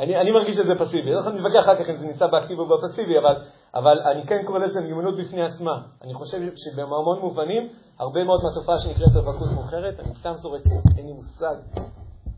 אני, 0.00 0.16
אני 0.20 0.30
מרגיש 0.30 0.56
שזה 0.56 0.72
פסיבי. 0.78 1.12
לא 1.12 1.18
יכול 1.20 1.32
להתווכח 1.32 1.64
אחר 1.64 1.76
כך 1.82 1.90
אם 1.90 1.96
זה 1.96 2.06
נמצא 2.06 2.26
באקטיבי 2.26 2.60
או 2.60 2.66
בפסיבי, 2.68 3.18
אבל, 3.18 3.34
אבל 3.74 3.98
אני 4.00 4.26
כן 4.26 4.42
קורא 4.46 4.58
לזה 4.58 4.80
מיומנות 4.80 5.16
בפני 5.16 5.42
עצמה. 5.42 5.82
אני 6.02 6.14
חושב 6.14 6.38
שבהמון 6.56 7.20
מובנים, 7.20 7.68
הרבה 7.98 8.24
מאוד 8.24 8.40
מהתופעה 8.42 8.78
שנקראת 8.78 9.16
רווקות 9.16 9.48
מאוחרת, 9.54 10.00
אני 10.00 10.14
סתם 10.14 10.32
זורק, 10.36 10.62
אין 10.98 11.06
לי 11.06 11.12
מושג 11.12 11.56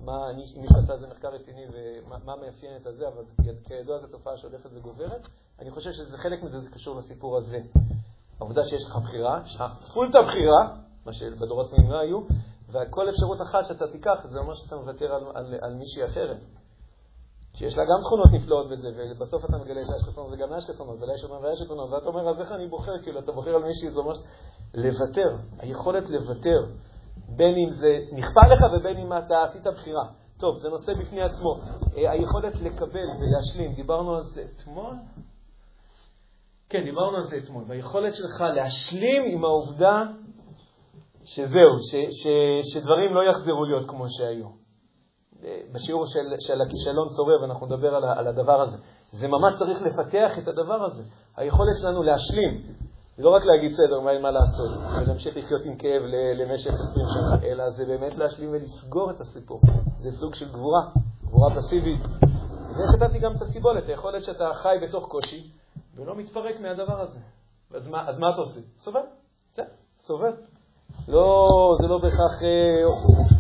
מה, 0.06 0.30
אני, 0.30 0.42
מי 0.56 0.66
שעשה 0.68 0.92
איזה 0.92 1.06
מחקר 1.06 1.28
רציני 1.28 1.66
ומה 1.72 2.36
מאפיין 2.36 2.76
את 2.76 2.86
הזה, 2.86 3.08
אבל 3.08 3.22
כידוע 3.68 3.98
זו 3.98 4.06
תופעה 4.06 4.36
שהולכת 4.36 4.70
וגוברת. 4.74 5.28
אני 5.60 5.70
חושב 5.70 5.92
שזה 5.92 6.18
חלק 6.18 6.42
מזה, 6.42 6.60
זה 6.60 6.70
קשור 6.70 6.96
לסיפור 6.96 7.36
הזה. 7.36 7.58
העובדה 8.40 8.64
שיש 8.64 8.86
לך 8.86 8.96
בחירה, 8.96 9.40
יש 9.44 9.54
לך 9.54 9.64
פולטה 9.94 10.22
בחירה, 10.22 10.76
מה 11.06 11.12
שבדורות 11.12 11.70
קודמים 11.70 11.90
לא 11.90 11.98
היו, 11.98 12.20
וכל 12.68 13.08
אפשרות 13.08 13.42
אחת 13.42 13.64
שאתה 13.64 13.88
תיקח, 13.92 14.26
זה 14.30 14.38
אומר 14.38 14.54
שאתה 14.54 14.76
מוותר 14.76 15.14
על, 15.14 15.24
על, 15.34 15.54
על 15.62 15.74
מישהי 15.74 16.04
אחרת. 16.04 16.36
שיש 17.58 17.78
לה 17.78 17.84
גם 17.84 18.00
תכונות 18.00 18.26
נפלאות 18.32 18.70
בזה, 18.70 18.88
ובסוף 18.96 19.44
אתה 19.44 19.58
מגלה 19.58 19.80
שיש 19.84 20.08
חסרונות 20.08 20.32
וגם 20.32 20.50
לה 20.50 20.58
יש 20.58 20.64
חסרונות, 20.64 21.02
ולה 21.02 21.12
יש 21.14 21.22
יתרונות 21.22 21.44
ויש 21.44 21.60
יתרונות, 21.60 21.90
ואתה 21.90 22.06
אומר, 22.06 22.28
אז 22.30 22.40
איך 22.40 22.52
אני 22.52 22.66
בוחר? 22.66 22.98
כאילו, 23.02 23.20
אתה 23.20 23.32
בוחר 23.32 23.54
על 23.54 23.62
מישהי, 23.62 23.90
זה 23.90 24.00
ממש... 24.02 24.18
לוותר, 24.74 25.36
היכולת 25.58 26.10
לוותר. 26.10 26.66
בין 27.28 27.54
אם 27.56 27.70
זה 27.70 27.98
נכפה 28.12 28.40
לך 28.52 28.60
ובין 28.72 28.96
אם 28.96 29.12
אתה 29.12 29.44
עשית 29.44 29.66
בחירה. 29.66 30.04
טוב, 30.38 30.58
זה 30.58 30.68
נושא 30.68 30.94
בפני 30.94 31.22
עצמו. 31.22 31.56
אה, 31.96 32.10
היכולת 32.10 32.54
לקבל 32.60 33.06
ולהשלים, 33.20 33.74
דיברנו 33.74 34.14
על 34.14 34.22
זה 34.22 34.44
אתמול? 34.56 34.94
כן, 36.68 36.84
דיברנו 36.84 37.16
על 37.16 37.22
זה 37.22 37.36
אתמול. 37.36 37.64
והיכולת 37.68 38.14
שלך 38.14 38.40
להשלים 38.54 39.22
עם 39.26 39.44
העובדה 39.44 40.02
שזהו, 41.24 41.78
ש, 41.90 41.94
ש, 42.22 42.26
שדברים 42.72 43.14
לא 43.14 43.30
יחזרו 43.30 43.64
להיות 43.64 43.90
כמו 43.90 44.04
שהיו. 44.08 44.65
בשיעור 45.72 46.06
של, 46.06 46.34
של 46.38 46.60
הכישלון 46.62 47.08
צורב, 47.08 47.42
אנחנו 47.44 47.66
נדבר 47.66 47.94
על, 47.94 48.04
על 48.04 48.26
הדבר 48.26 48.60
הזה. 48.60 48.76
זה 49.12 49.28
ממש 49.28 49.52
צריך 49.58 49.82
לפתח 49.82 50.38
את 50.38 50.48
הדבר 50.48 50.84
הזה. 50.84 51.02
היכולת 51.36 51.76
שלנו 51.80 52.02
להשלים 52.02 52.62
לא 53.18 53.30
רק 53.30 53.44
להגיד 53.44 53.72
בסדר, 53.72 54.00
מה, 54.00 54.18
מה 54.18 54.30
לעשות, 54.30 54.70
ולהמשיך 55.02 55.36
לחיות 55.36 55.64
עם 55.64 55.76
כאב 55.76 56.02
למשך 56.34 56.70
20 56.70 57.06
שנה, 57.14 57.48
אלא 57.48 57.70
זה 57.70 57.84
באמת 57.84 58.14
להשלים 58.14 58.50
ולסגור 58.52 59.10
את 59.10 59.20
הסיפור. 59.20 59.60
זה 59.98 60.10
סוג 60.10 60.34
של 60.34 60.48
גבורה, 60.48 60.80
גבורה 61.24 61.54
פסיבית. 61.56 62.00
ונתתי 62.76 63.18
גם 63.18 63.36
את 63.36 63.42
הסיבולת, 63.42 63.88
היכולת 63.88 64.22
שאתה 64.24 64.50
חי 64.54 64.76
בתוך 64.82 65.08
קושי 65.08 65.50
ולא 65.96 66.16
מתפרק 66.16 66.60
מהדבר 66.60 67.00
הזה. 67.00 67.18
אז 67.74 67.88
מה, 67.88 68.08
אז 68.08 68.18
מה 68.18 68.30
אתה 68.30 68.40
עושה? 68.40 68.60
סובל, 68.78 69.00
בסדר, 69.52 69.64
סובל. 70.06 70.32
לא, 71.08 71.48
זה 71.80 71.86
לא 71.86 71.98
בהכרח, 71.98 72.42
אה, 72.42 72.84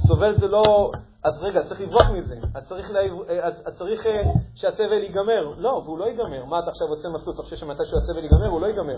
סובל 0.06 0.34
זה 0.34 0.46
לא, 0.46 0.90
אז 1.26 1.42
רגע, 1.42 1.60
צריך 1.68 1.80
לברוח 1.80 2.10
מזה. 2.10 2.36
אז 2.54 2.68
צריך, 2.68 2.90
לה, 2.90 3.00
אז, 3.42 3.54
אז 3.66 3.78
צריך 3.78 4.06
אה, 4.06 4.22
שהסבל 4.54 5.02
ייגמר. 5.02 5.54
לא, 5.58 5.82
והוא 5.84 5.98
לא 5.98 6.04
ייגמר. 6.04 6.44
מה 6.44 6.58
אתה 6.58 6.70
עכשיו 6.70 6.88
עושה 6.88 7.08
מסלול? 7.08 7.34
אתה 7.34 7.42
חושב 7.42 7.56
שמתי 7.56 7.82
הסבל 7.82 8.22
ייגמר? 8.24 8.48
הוא 8.48 8.60
לא 8.60 8.66
ייגמר. 8.66 8.96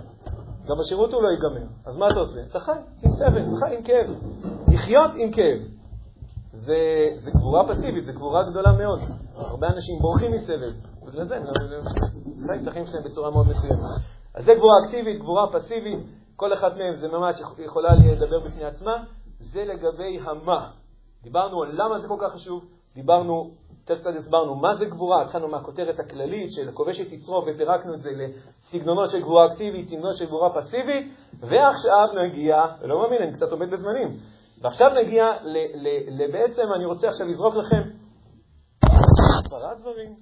גם 0.67 0.77
בשירות 0.81 1.13
הוא 1.13 1.23
לא 1.23 1.29
ייגמר. 1.29 1.67
אז 1.87 1.97
מה 1.97 2.07
אתה 2.07 2.21
עושה? 2.21 2.41
אתה 2.51 2.61
חי 2.61 2.73
עם 3.03 3.13
סבל, 3.13 3.43
אתה 3.43 3.67
חי 3.67 3.77
עם 3.77 3.83
כאב. 3.83 4.07
לחיות 4.73 5.11
עם 5.15 5.33
כאב. 5.33 5.61
זה, 6.53 6.77
זה 7.25 7.31
גבורה 7.31 7.69
פסיבית, 7.69 8.05
זה 8.05 8.13
גבורה 8.13 8.51
גדולה 8.51 8.73
מאוד. 8.73 9.01
הרבה 9.37 9.67
אנשים 9.67 9.99
בורחים 10.01 10.33
מסבל. 10.33 10.73
בגלל 11.07 11.25
זה 11.25 11.37
חיים 12.47 12.63
את 12.63 12.69
החיים 12.69 12.87
שלהם 12.87 13.05
בצורה 13.05 13.31
מאוד 13.31 13.47
מסוימת. 13.51 13.79
אז 14.35 14.45
זה 14.45 14.55
גבורה 14.55 14.75
אקטיבית, 14.85 15.21
גבורה 15.21 15.53
פסיבית. 15.53 15.99
כל 16.37 16.53
אחת 16.53 16.77
מהן 16.77 16.93
זה 16.93 17.09
ממש 17.09 17.41
יכולה 17.59 17.89
לדבר 17.95 18.41
בפני 18.41 18.65
עצמה. 18.65 19.05
זה 19.39 19.65
לגבי 19.65 20.19
המה. 20.25 20.71
דיברנו 21.23 21.63
על 21.63 21.71
למה 21.73 21.99
זה 21.99 22.09
כל 22.09 22.17
כך 22.21 22.33
חשוב, 22.33 22.65
דיברנו 22.95 23.51
קצת 23.85 23.99
קצת 24.01 24.11
הסברנו 24.17 24.55
מה 24.55 24.75
זה 24.75 24.85
גבורה, 24.85 25.23
התחלנו 25.23 25.49
מהכותרת 25.49 26.01
הכללית 26.01 26.53
של 26.53 26.73
כובש 26.73 27.01
את 27.01 27.13
יצרו 27.13 27.43
ופירקנו 27.47 27.95
את 27.95 28.03
זה 28.03 28.11
לסגנונות 28.11 29.11
של 29.11 29.21
גבורה 29.21 29.47
אקטיבית, 29.47 29.89
סגנונות 29.89 30.17
של 30.17 30.27
גבורה 30.27 30.55
פסיבית, 30.55 31.15
ועכשיו 31.41 32.07
נגיע, 32.25 32.57
לא 32.83 33.03
מאמין, 33.03 33.23
אני 33.23 33.33
קצת 33.33 33.53
עומד 33.53 33.71
בזמנים, 33.71 34.19
ועכשיו 34.63 34.89
נגיע 35.05 35.25
לבעצם, 36.09 36.73
אני 36.77 36.85
רוצה 36.85 37.09
עכשיו 37.09 37.27
לזרוק 37.27 37.55
לכם 37.55 37.83
עשרה 39.47 39.75
דברים, 39.75 40.17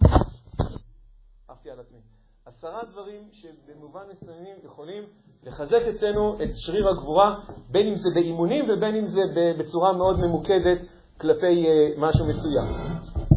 עפתי 1.48 1.70
על 1.70 1.80
עצמי, 1.80 1.98
עשרה 2.44 2.84
דברים 2.84 3.28
שבמובן 3.32 4.02
מסוימים 4.10 4.56
יכולים 4.64 5.02
לחזק 5.46 5.82
אצלנו 5.96 6.34
את 6.42 6.48
שריר 6.54 6.88
הגבורה, 6.88 7.34
בין 7.70 7.86
אם 7.86 7.96
זה 7.96 8.08
באימונים 8.14 8.70
ובין 8.70 8.96
אם 8.96 9.06
זה 9.06 9.20
בצורה 9.58 9.92
מאוד 9.92 10.20
ממוקדת 10.20 10.78
כלפי 11.20 11.66
אה, 11.66 11.72
משהו 11.98 12.26
מסוים. 12.26 12.66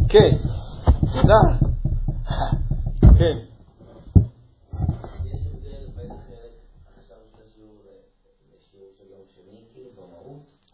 כן, 0.10 0.32
תודה. 1.14 1.68
כן. 3.20 3.38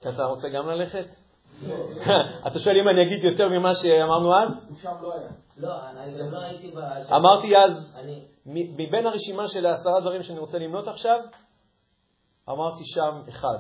אתה 0.10 0.24
רוצה 0.24 0.50
גם 0.50 0.68
ללכת? 0.68 1.06
אתה 2.48 2.60
שואל 2.60 2.76
אם 2.82 2.90
אני 2.90 3.04
אגיד 3.08 3.24
יותר 3.24 3.50
ממה 3.50 3.74
שאמרנו 3.74 4.36
אז? 4.36 4.68
לא, 5.58 5.90
אני 5.90 6.18
גם 6.20 6.32
לא 6.32 6.40
הייתי 6.40 6.72
ב... 6.72 6.80
אמרתי 7.14 7.58
אז, 7.58 7.96
מבין 8.46 9.08
הרשימה 9.08 9.48
של 9.48 9.66
העשרה 9.66 10.02
דברים 10.02 10.24
שאני 10.24 10.40
רוצה 10.40 10.58
למנות 10.58 10.88
עכשיו, 10.88 11.20
אמרתי 12.50 12.84
שם 12.86 13.22
אחד. 13.30 13.58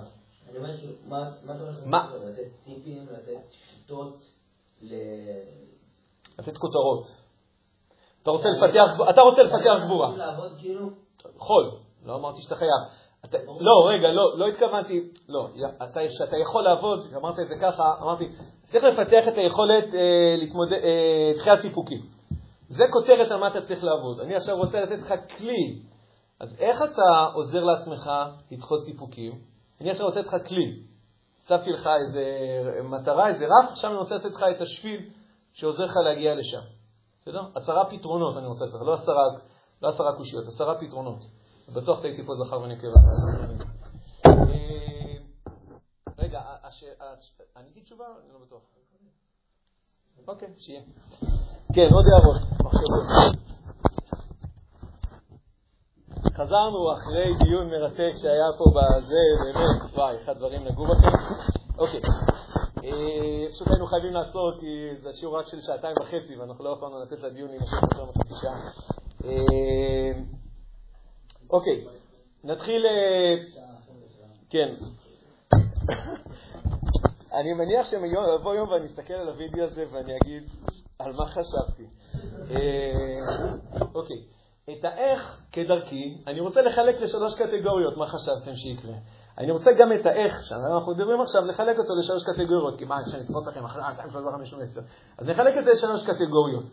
מה 1.85 2.05
אתה? 2.09 2.17
לתת 2.17 2.41
טיפים, 2.63 3.05
לתת 3.11 3.51
שיטות? 3.51 4.17
לתת 6.39 6.57
כותרות. 6.57 7.05
אתה 8.21 8.31
רוצה 8.31 8.49
לפתח, 8.49 9.09
אתה 9.09 9.21
רוצה 9.21 9.43
לפתח 9.43 9.85
גבורה. 9.85 10.13
כאילו? 10.57 10.89
יכול, 11.35 11.71
לא 12.05 12.15
אמרתי 12.15 12.41
שאתה 12.41 12.55
חייב. 12.55 13.05
לא, 13.59 13.87
רגע, 13.89 14.11
לא, 14.11 14.37
לא 14.37 14.47
התכוונתי, 14.47 15.09
לא, 15.29 15.47
שאתה 16.09 16.37
יכול 16.37 16.63
לעבוד, 16.63 16.99
אמרת 17.15 17.39
את 17.39 17.47
זה 17.47 17.55
ככה, 17.61 17.93
אמרתי, 18.01 18.25
צריך 18.67 18.83
לפתח 18.83 19.27
את 19.27 19.37
היכולת 19.37 19.83
אה, 19.93 20.35
להתמודד, 20.37 20.73
אה, 20.73 21.31
דחיית 21.35 21.59
סיפוקים. 21.61 22.14
זה 22.75 22.83
כותרת 22.91 23.31
על 23.31 23.39
מה 23.39 23.47
אתה 23.47 23.61
צריך 23.61 23.83
לעבוד. 23.83 24.19
אני 24.19 24.35
עכשיו 24.35 24.57
רוצה 24.57 24.81
לתת 24.81 25.03
לך 25.03 25.13
כלי. 25.37 25.81
אז 26.39 26.55
איך 26.59 26.81
אתה 26.81 27.29
עוזר 27.33 27.63
לעצמך 27.63 28.11
לדחות 28.51 28.83
סיפוקים? 28.83 29.41
אני 29.81 29.89
עכשיו 29.89 30.05
רוצה 30.05 30.19
לתת 30.19 30.27
לך 30.27 30.47
כלי. 30.47 30.83
הצבתי 31.43 31.71
לך 31.71 31.89
איזה 32.07 32.23
מטרה, 32.83 33.27
איזה 33.27 33.45
רף, 33.45 33.69
עכשיו 33.71 33.91
אני 33.91 33.99
רוצה 33.99 34.15
לתת 34.15 34.25
לך 34.25 34.43
את 34.55 34.61
השביל 34.61 35.09
שעוזר 35.53 35.85
לך 35.85 35.93
להגיע 36.05 36.35
לשם. 36.35 36.61
בסדר? 37.21 37.41
עשרה 37.55 37.89
פתרונות 37.89 38.37
אני 38.37 38.47
רוצה 38.47 38.65
לתת 38.65 38.73
לך, 38.73 38.81
לא 38.81 38.93
עשרה, 38.93 39.23
לא 39.81 39.89
עשרה 39.89 40.17
קושיות, 40.17 40.47
עשרה 40.47 40.79
פתרונות. 40.79 41.19
בטוח 41.73 42.01
טעיתי 42.01 42.25
פה 42.25 42.33
זכר 42.35 42.61
ונקבה. 42.61 42.99
אה, 44.25 45.17
רגע, 46.17 46.41
עניתי 47.57 47.81
תשובה? 47.81 48.05
אני 48.23 48.33
לא 48.33 48.39
בטוח. 48.45 48.61
אוקיי, 50.27 50.47
שיהיה. 50.57 50.81
כן, 51.73 51.87
עוד 51.93 52.05
הערות. 52.13 52.41
חזרנו 56.33 56.93
אחרי 56.93 57.33
דיון 57.43 57.69
מרתק 57.69 58.17
שהיה 58.21 58.49
פה 58.57 58.65
בזה, 58.75 59.21
באמת, 59.43 59.93
וואי, 59.93 60.15
איך 60.15 60.29
הדברים 60.29 60.61
נגעו 60.67 60.85
בכם. 60.85 61.07
אוקיי, 61.77 62.01
אה, 62.83 63.51
פשוט 63.51 63.67
היינו 63.67 63.87
חייבים 63.87 64.13
לעצור 64.13 64.51
כי 64.59 64.89
זה 65.03 65.13
שיעור 65.13 65.39
רק 65.39 65.47
של 65.47 65.61
שעתיים 65.61 65.95
וחצי 66.01 66.35
ואנחנו 66.35 66.63
לא 66.63 66.69
יכולנו 66.69 67.03
לתת 67.03 67.23
לדיון 67.23 67.49
להימשך 67.49 67.83
יותר 67.83 68.05
מחצי 68.05 68.33
שעה. 68.41 68.59
אה, 69.25 70.19
אוקיי, 71.49 71.85
נתחיל... 72.43 72.85
אה, 72.85 73.35
כן. 74.49 74.75
אני 77.35 77.53
מניח 77.53 77.85
שיבוא 77.85 78.55
יום 78.55 78.69
ואני 78.69 78.85
אסתכל 78.85 79.13
על 79.13 79.27
הוידאו 79.27 79.63
הזה 79.63 79.85
ואני 79.91 80.17
אגיד, 80.17 80.43
על 80.99 81.13
מה 81.13 81.25
חשבתי. 81.27 81.83
אה, 82.51 83.19
אוקיי, 83.95 84.17
את 84.69 84.85
האיך 84.85 85.41
כדרכי, 85.51 86.17
אני 86.27 86.39
רוצה 86.39 86.61
לחלק 86.61 87.01
לשלוש 87.01 87.35
קטגוריות, 87.35 87.97
מה 87.97 88.07
חשבתם 88.07 88.55
שיקרה. 88.55 88.93
אני 89.37 89.51
רוצה 89.51 89.71
גם 89.79 89.93
את 89.99 90.05
האיך, 90.05 90.43
שאנחנו 90.43 90.91
מדברים 90.91 91.21
עכשיו, 91.21 91.45
לחלק 91.45 91.79
אותו 91.79 91.95
לשלוש 91.99 92.23
קטגוריות, 92.23 92.77
כי 92.77 92.85
מה, 92.85 92.95
אפשר 93.01 93.17
לתפוס 93.17 93.47
לכם 93.47 93.65
אחרי 93.65 93.83
2, 93.93 94.09
3, 94.09 94.25
4, 94.25 94.37
5, 94.37 94.53
10. 94.53 94.81
אז 95.17 95.29
נחלק 95.29 95.57
את 95.57 95.63
זה 95.63 95.71
לשלוש 95.71 96.03
קטגוריות. 96.03 96.63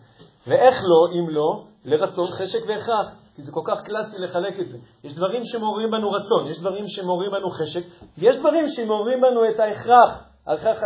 ואיך 0.46 0.74
לא, 0.74 1.12
אם 1.18 1.28
לא, 1.30 1.64
לרצון, 1.84 2.26
חשק 2.30 2.60
והכרח. 2.68 3.14
כי 3.34 3.42
זה 3.42 3.52
כל 3.52 3.60
כך 3.64 3.82
קלאסי 3.82 4.18
לחלק 4.18 4.60
את 4.60 4.68
זה. 4.68 4.78
יש 5.04 5.14
דברים 5.14 5.44
שמעוררים 5.44 5.90
בנו 5.90 6.10
רצון, 6.10 6.46
יש 6.46 6.60
דברים 6.60 6.88
שמעוררים 6.88 7.30
בנו 7.30 7.50
חשק, 7.50 7.80
ויש 8.18 8.36
דברים 8.36 8.68
שמעוררים 8.68 9.20
בנו 9.20 9.40
את 9.54 9.60
ההכרח, 9.60 10.31
ההכרח 10.46 10.78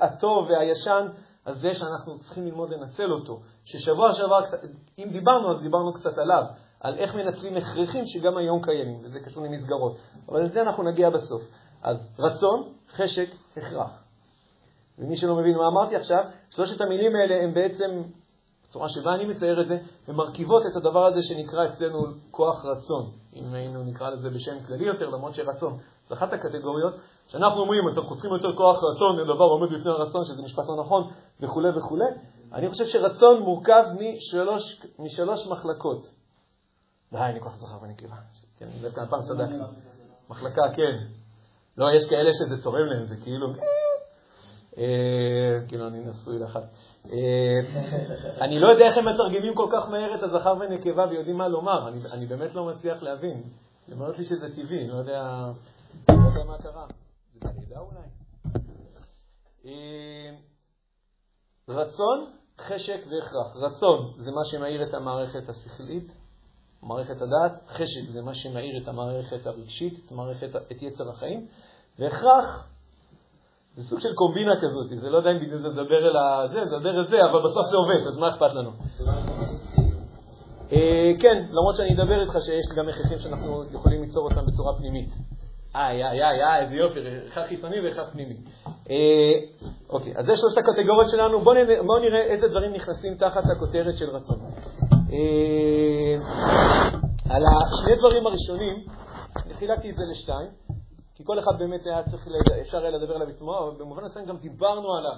הטוב 0.00 0.48
והישן, 0.50 1.06
אז 1.44 1.58
זה 1.58 1.74
שאנחנו 1.74 2.18
צריכים 2.18 2.44
ללמוד 2.44 2.70
לנצל 2.70 3.12
אותו. 3.12 3.40
ששבוע 3.64 4.14
שעבר, 4.14 4.40
אם 4.98 5.08
דיברנו, 5.12 5.50
אז 5.50 5.60
דיברנו 5.60 5.92
קצת 5.92 6.18
עליו, 6.18 6.42
על 6.80 6.98
איך 6.98 7.14
מנצלים 7.14 7.56
הכרחים 7.56 8.06
שגם 8.06 8.36
היום 8.36 8.62
קיימים, 8.62 9.00
וזה 9.04 9.20
קשור 9.20 9.44
למסגרות. 9.44 9.96
אבל 10.28 10.42
לזה 10.42 10.62
אנחנו 10.62 10.82
נגיע 10.82 11.10
בסוף. 11.10 11.42
אז 11.82 11.96
רצון, 12.18 12.72
חשק, 12.92 13.28
הכרח. 13.56 14.02
ומי 14.98 15.16
שלא 15.16 15.36
מבין 15.36 15.56
מה 15.56 15.68
אמרתי 15.68 15.96
עכשיו, 15.96 16.24
שלושת 16.50 16.80
המילים 16.80 17.16
האלה 17.16 17.44
הם 17.44 17.54
בעצם 17.54 18.02
הצורה 18.68 18.88
שבה 18.88 19.14
אני 19.14 19.24
מצייר 19.24 19.60
את 19.60 19.68
זה, 19.68 19.78
הן 20.08 20.14
מרכיבות 20.14 20.62
את 20.66 20.76
הדבר 20.76 21.06
הזה 21.06 21.22
שנקרא 21.22 21.66
אצלנו 21.66 22.04
כוח 22.30 22.64
רצון, 22.64 23.10
אם 23.36 23.54
היינו 23.54 23.82
נקרא 23.82 24.10
לזה 24.10 24.30
בשם 24.30 24.64
כללי 24.66 24.84
יותר, 24.84 25.08
למרות 25.10 25.34
שרצון 25.34 25.78
זה 26.08 26.14
אחת 26.14 26.32
הקטגוריות, 26.32 26.94
שאנחנו 27.28 27.60
אומרים, 27.60 27.88
אנחנו 27.88 28.14
צריכים 28.14 28.32
יותר 28.32 28.56
כוח 28.56 28.76
רצון, 28.84 29.16
זה 29.16 29.24
דבר 29.24 29.44
עומד 29.44 29.72
בפני 29.72 29.90
הרצון, 29.90 30.24
שזה 30.24 30.42
משפט 30.42 30.64
לא 30.68 30.76
נכון, 30.80 31.10
וכו' 31.40 31.62
וכו'. 31.76 31.98
אני 32.52 32.68
חושב 32.68 32.86
שרצון 32.86 33.42
מורכב 33.42 33.84
משלוש, 33.94 34.80
משלוש 34.98 35.46
מחלקות. 35.46 36.06
די, 37.12 37.18
אני 37.18 37.40
כוח 37.40 37.56
זכר 37.56 37.78
ונקבה. 37.82 38.16
כן, 38.56 38.68
דווקא 38.82 39.00
הפעם 39.00 39.22
צדקתי. 39.22 39.54
מחלקה, 40.30 40.62
כן. 40.76 41.04
לא, 41.78 41.92
יש 41.94 42.10
כאלה 42.10 42.30
שזה 42.34 42.62
צורם 42.62 42.86
להם, 42.86 43.04
זה 43.04 43.16
כאילו... 43.16 43.46
אה, 44.78 45.58
כאילו, 45.68 45.86
אני 45.86 46.00
נשוי 46.00 46.38
לאחת. 46.38 46.62
אה, 47.12 47.60
אני 48.40 48.58
לא 48.58 48.68
יודע 48.68 48.84
איך 48.84 48.96
הם 48.96 49.04
מתרגמים 49.08 49.54
כל 49.54 49.66
כך 49.72 49.88
מהר 49.88 50.14
את 50.14 50.22
הזכר 50.22 50.54
ונקבה 50.60 51.06
ויודעים 51.10 51.36
מה 51.36 51.48
לומר. 51.48 51.88
אני 52.12 52.26
באמת 52.26 52.54
לא 52.54 52.64
מצליח 52.64 53.02
להבין. 53.02 53.42
היא 53.86 53.94
אומרת 53.94 54.18
לי 54.18 54.24
שזה 54.24 54.54
טבעי, 54.54 54.88
לא 54.88 54.94
יודע 54.94 55.46
לא 56.08 56.44
מה 56.46 56.58
קרה. 56.58 56.86
בלידה 57.44 57.78
אולי? 57.78 58.06
אה, 59.66 60.34
רצון, 61.68 62.26
חשק 62.60 63.00
והכרח. 63.10 63.56
רצון 63.56 64.12
זה 64.16 64.30
מה 64.30 64.44
שמאיר 64.44 64.82
את 64.88 64.94
המערכת 64.94 65.48
השכלית, 65.48 66.12
מערכת 66.82 67.22
הדעת, 67.22 67.68
חשק 67.68 68.10
זה 68.12 68.22
מה 68.22 68.34
שמאיר 68.34 68.82
את 68.82 68.88
המערכת 68.88 69.46
הרגשית, 69.46 69.94
את, 70.06 70.12
מערכת, 70.12 70.56
את 70.56 70.82
יצר 70.82 71.10
החיים, 71.10 71.46
והכרח 71.98 72.68
זה 73.76 73.84
סוג 73.84 74.00
של 74.00 74.14
קומבינה 74.14 74.52
כזאת, 74.60 75.00
זה 75.00 75.10
לא 75.10 75.16
יודע 75.16 75.30
אם 75.30 75.38
בגלל 75.38 75.58
זה 75.58 75.68
לדבר 75.68 76.06
אל 76.06 76.48
זה, 76.48 76.60
לדבר 76.60 76.98
אל 76.98 77.04
זה, 77.04 77.24
אבל 77.30 77.40
בסוף 77.44 77.66
זה 77.70 77.76
עובד, 77.76 78.06
אז 78.08 78.18
מה 78.18 78.28
אכפת 78.28 78.54
לנו? 78.54 78.70
אה, 80.72 81.12
כן, 81.20 81.46
למרות 81.50 81.76
שאני 81.76 81.94
אדבר 81.94 82.20
איתך 82.20 82.32
שיש 82.32 82.76
גם 82.76 82.88
הכרחים 82.88 83.18
שאנחנו 83.18 83.64
יכולים 83.72 84.02
ליצור 84.02 84.24
אותם 84.24 84.46
בצורה 84.46 84.78
פנימית. 84.78 85.08
איי, 85.74 86.04
איי, 86.04 86.22
איי, 86.22 86.44
איי, 86.44 86.62
איזה 86.62 86.74
יופי, 86.74 87.00
אחד 87.28 87.42
חיצוני 87.48 87.80
ואחד 87.80 88.12
פנימי. 88.12 88.36
אה, 88.90 89.34
אוקיי, 89.88 90.12
אז 90.16 90.26
זה 90.26 90.36
שלושת 90.36 90.58
הקטגוריות 90.58 91.10
שלנו. 91.10 91.40
בואו 91.40 91.54
נראה, 91.54 91.82
בוא 91.82 91.98
נראה 91.98 92.22
איזה 92.22 92.48
דברים 92.48 92.72
נכנסים 92.72 93.14
תחת 93.14 93.42
הכותרת 93.56 93.96
של 93.98 94.10
רצון. 94.10 94.38
אה, 95.12 96.14
על 97.30 97.42
השני 97.46 97.96
דברים 97.96 98.26
הראשונים, 98.26 98.84
חילקתי 99.52 99.90
את 99.90 99.94
זה 99.94 100.02
לשתיים. 100.10 100.48
כי 101.14 101.22
כל 101.26 101.38
אחד 101.38 101.58
באמת 101.58 101.86
היה 101.86 102.02
צריך, 102.02 102.26
אפשר 102.60 102.78
היה 102.78 102.90
לדבר 102.90 103.14
עליו 103.14 103.28
עצמו, 103.28 103.58
אבל 103.58 103.76
במובן 103.78 104.04
מסוים 104.04 104.26
גם 104.26 104.36
דיברנו 104.36 104.88
עליו 104.94 105.16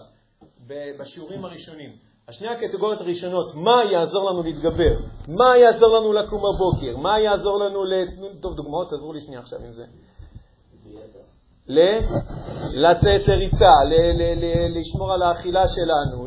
בשיעורים 0.98 1.44
הראשונים. 1.44 1.90
השני 2.28 2.48
הקטגוריות 2.48 3.00
הראשונות, 3.00 3.54
מה 3.54 3.84
יעזור 3.92 4.30
לנו 4.30 4.42
להתגבר? 4.42 4.94
מה 5.28 5.56
יעזור 5.56 5.88
לנו 5.98 6.12
לקום 6.12 6.38
בבוקר? 6.38 6.96
מה 6.96 7.20
יעזור 7.20 7.58
לנו 7.58 7.84
ל... 7.84 7.92
טוב, 8.40 8.56
דוגמאות, 8.56 8.90
תעזרו 8.90 9.12
לי 9.12 9.20
שנייה 9.20 9.40
עכשיו 9.40 9.58
עם 9.58 9.72
זה. 9.72 9.84
לצאת 12.74 13.28
לריצה. 13.28 13.72
לשמור 14.68 15.12
על 15.12 15.22
האכילה 15.22 15.64
שלנו. 15.68 16.26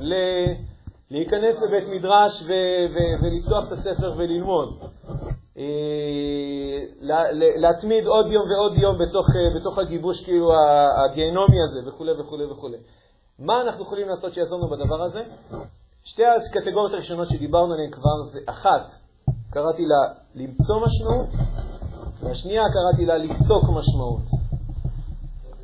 להיכנס 1.11 1.55
לבית 1.61 1.87
מדרש. 1.87 2.43
ולפתוח 3.21 3.67
את 3.67 3.71
הספר 3.71 4.13
וללמוד. 4.17 4.79
אה, 5.57 6.83
להתמיד 7.55 8.05
עוד 8.05 8.31
יום 8.31 8.51
ועוד 8.51 8.77
יום 8.77 8.97
בתוך, 8.97 9.27
אה, 9.77 9.81
הגיבוש 9.81 10.23
כאילו 10.23 10.51
הגיהנומי 11.05 11.57
הזה 11.69 11.79
וכו' 11.85 12.05
וכו' 12.19 12.49
וכו'. 12.51 12.69
מה 13.39 13.61
אנחנו 13.61 13.83
יכולים 13.83 14.09
לעשות 14.09 14.33
שיעזור 14.33 14.59
לנו 14.59 14.69
בדבר 14.69 15.03
הזה? 15.03 15.23
שתי 16.03 16.23
הקטגוריות 16.25 16.93
הראשונות 16.93 17.27
שדיברנו 17.27 17.73
עליהן 17.73 17.91
כבר 17.91 18.23
זה 18.23 18.39
אחת, 18.45 18.93
קראתי 19.49 19.85
לה 19.85 20.13
למצוא 20.35 20.75
משמעות, 20.85 21.27
והשנייה 22.23 22.63
קראתי 22.73 23.05
לה 23.05 23.17
לפסוק 23.17 23.63
משמעות. 23.63 24.36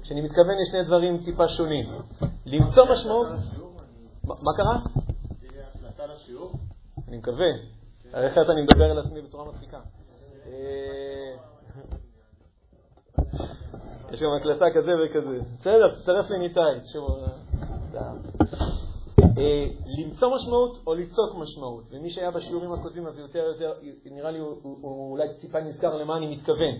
כשאני 0.03 0.21
מתכוון 0.21 0.57
לשני 0.61 0.83
דברים 0.83 1.23
טיפה 1.25 1.47
שונים. 1.47 1.85
למצוא 2.45 2.85
משמעות... 2.91 3.27
מה 4.23 4.53
קרה? 4.57 4.79
אני 7.07 7.17
מקווה. 7.17 7.47
אחרת 8.11 8.49
אני 8.49 8.61
מדבר 8.61 8.91
על 8.91 8.99
עצמי 8.99 9.21
בצורה 9.21 9.51
מצחיקה. 9.51 9.79
אה, 10.47 11.35
יש 14.11 14.21
גם 14.21 14.29
הקלטה 14.39 14.65
כזה 14.75 14.91
וכזה. 15.05 15.39
בסדר, 15.53 15.95
תצטרף 15.95 16.29
לי 16.29 16.39
ניתאי. 16.39 16.79
אה, 19.37 19.65
למצוא 19.97 20.35
משמעות 20.35 20.79
או 20.87 20.93
ליצוק 20.93 21.35
משמעות. 21.35 21.83
ומי 21.91 22.09
שהיה 22.09 22.31
בשיעורים 22.31 22.73
הקודמים, 22.73 23.07
אז 23.07 23.19
יותר, 23.19 23.39
יותר, 23.39 23.73
נראה 24.05 24.31
לי, 24.31 24.39
הוא 24.39 25.11
אולי 25.11 25.27
טיפה 25.39 25.59
נזכר 25.59 25.95
למה 25.97 26.17
אני 26.17 26.35
מתכוון. 26.35 26.75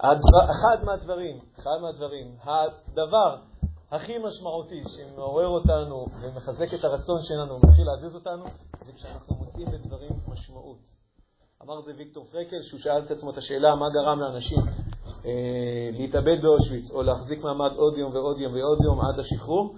הדבר, 0.00 0.50
אחד 0.50 0.84
מהדברים, 0.84 1.38
אחד 1.58 1.78
מהדברים, 1.82 2.36
הדבר 2.42 3.36
הכי 3.90 4.18
משמעותי 4.18 4.82
שמעורר 4.86 5.46
אותנו 5.46 6.06
ומחזק 6.20 6.74
את 6.74 6.84
הרצון 6.84 7.22
שלנו 7.22 7.54
ומתחיל 7.54 7.84
להזיז 7.86 8.14
אותנו, 8.14 8.44
זה 8.84 8.92
כשאנחנו 8.92 9.36
מוצאים 9.36 9.66
בדברים 9.66 10.10
משמעות. 10.28 10.78
אמר 11.62 11.80
זה 11.80 11.92
ויקטור 11.96 12.24
פרקל, 12.24 12.62
שהוא 12.62 12.80
שאל 12.80 13.04
את 13.04 13.10
עצמו 13.10 13.30
את 13.30 13.36
השאלה 13.36 13.74
מה 13.74 13.86
גרם 13.90 14.20
לאנשים 14.20 14.58
אה, 15.24 15.90
להתאבד 15.92 16.42
באושוויץ 16.42 16.90
או 16.90 17.02
להחזיק 17.02 17.44
מעמד 17.44 17.72
עוד 17.76 17.98
יום 17.98 18.14
ועוד 18.14 18.38
יום 18.38 18.52
ועוד 18.54 18.78
יום 18.84 19.00
עד 19.00 19.18
השחרור. 19.18 19.76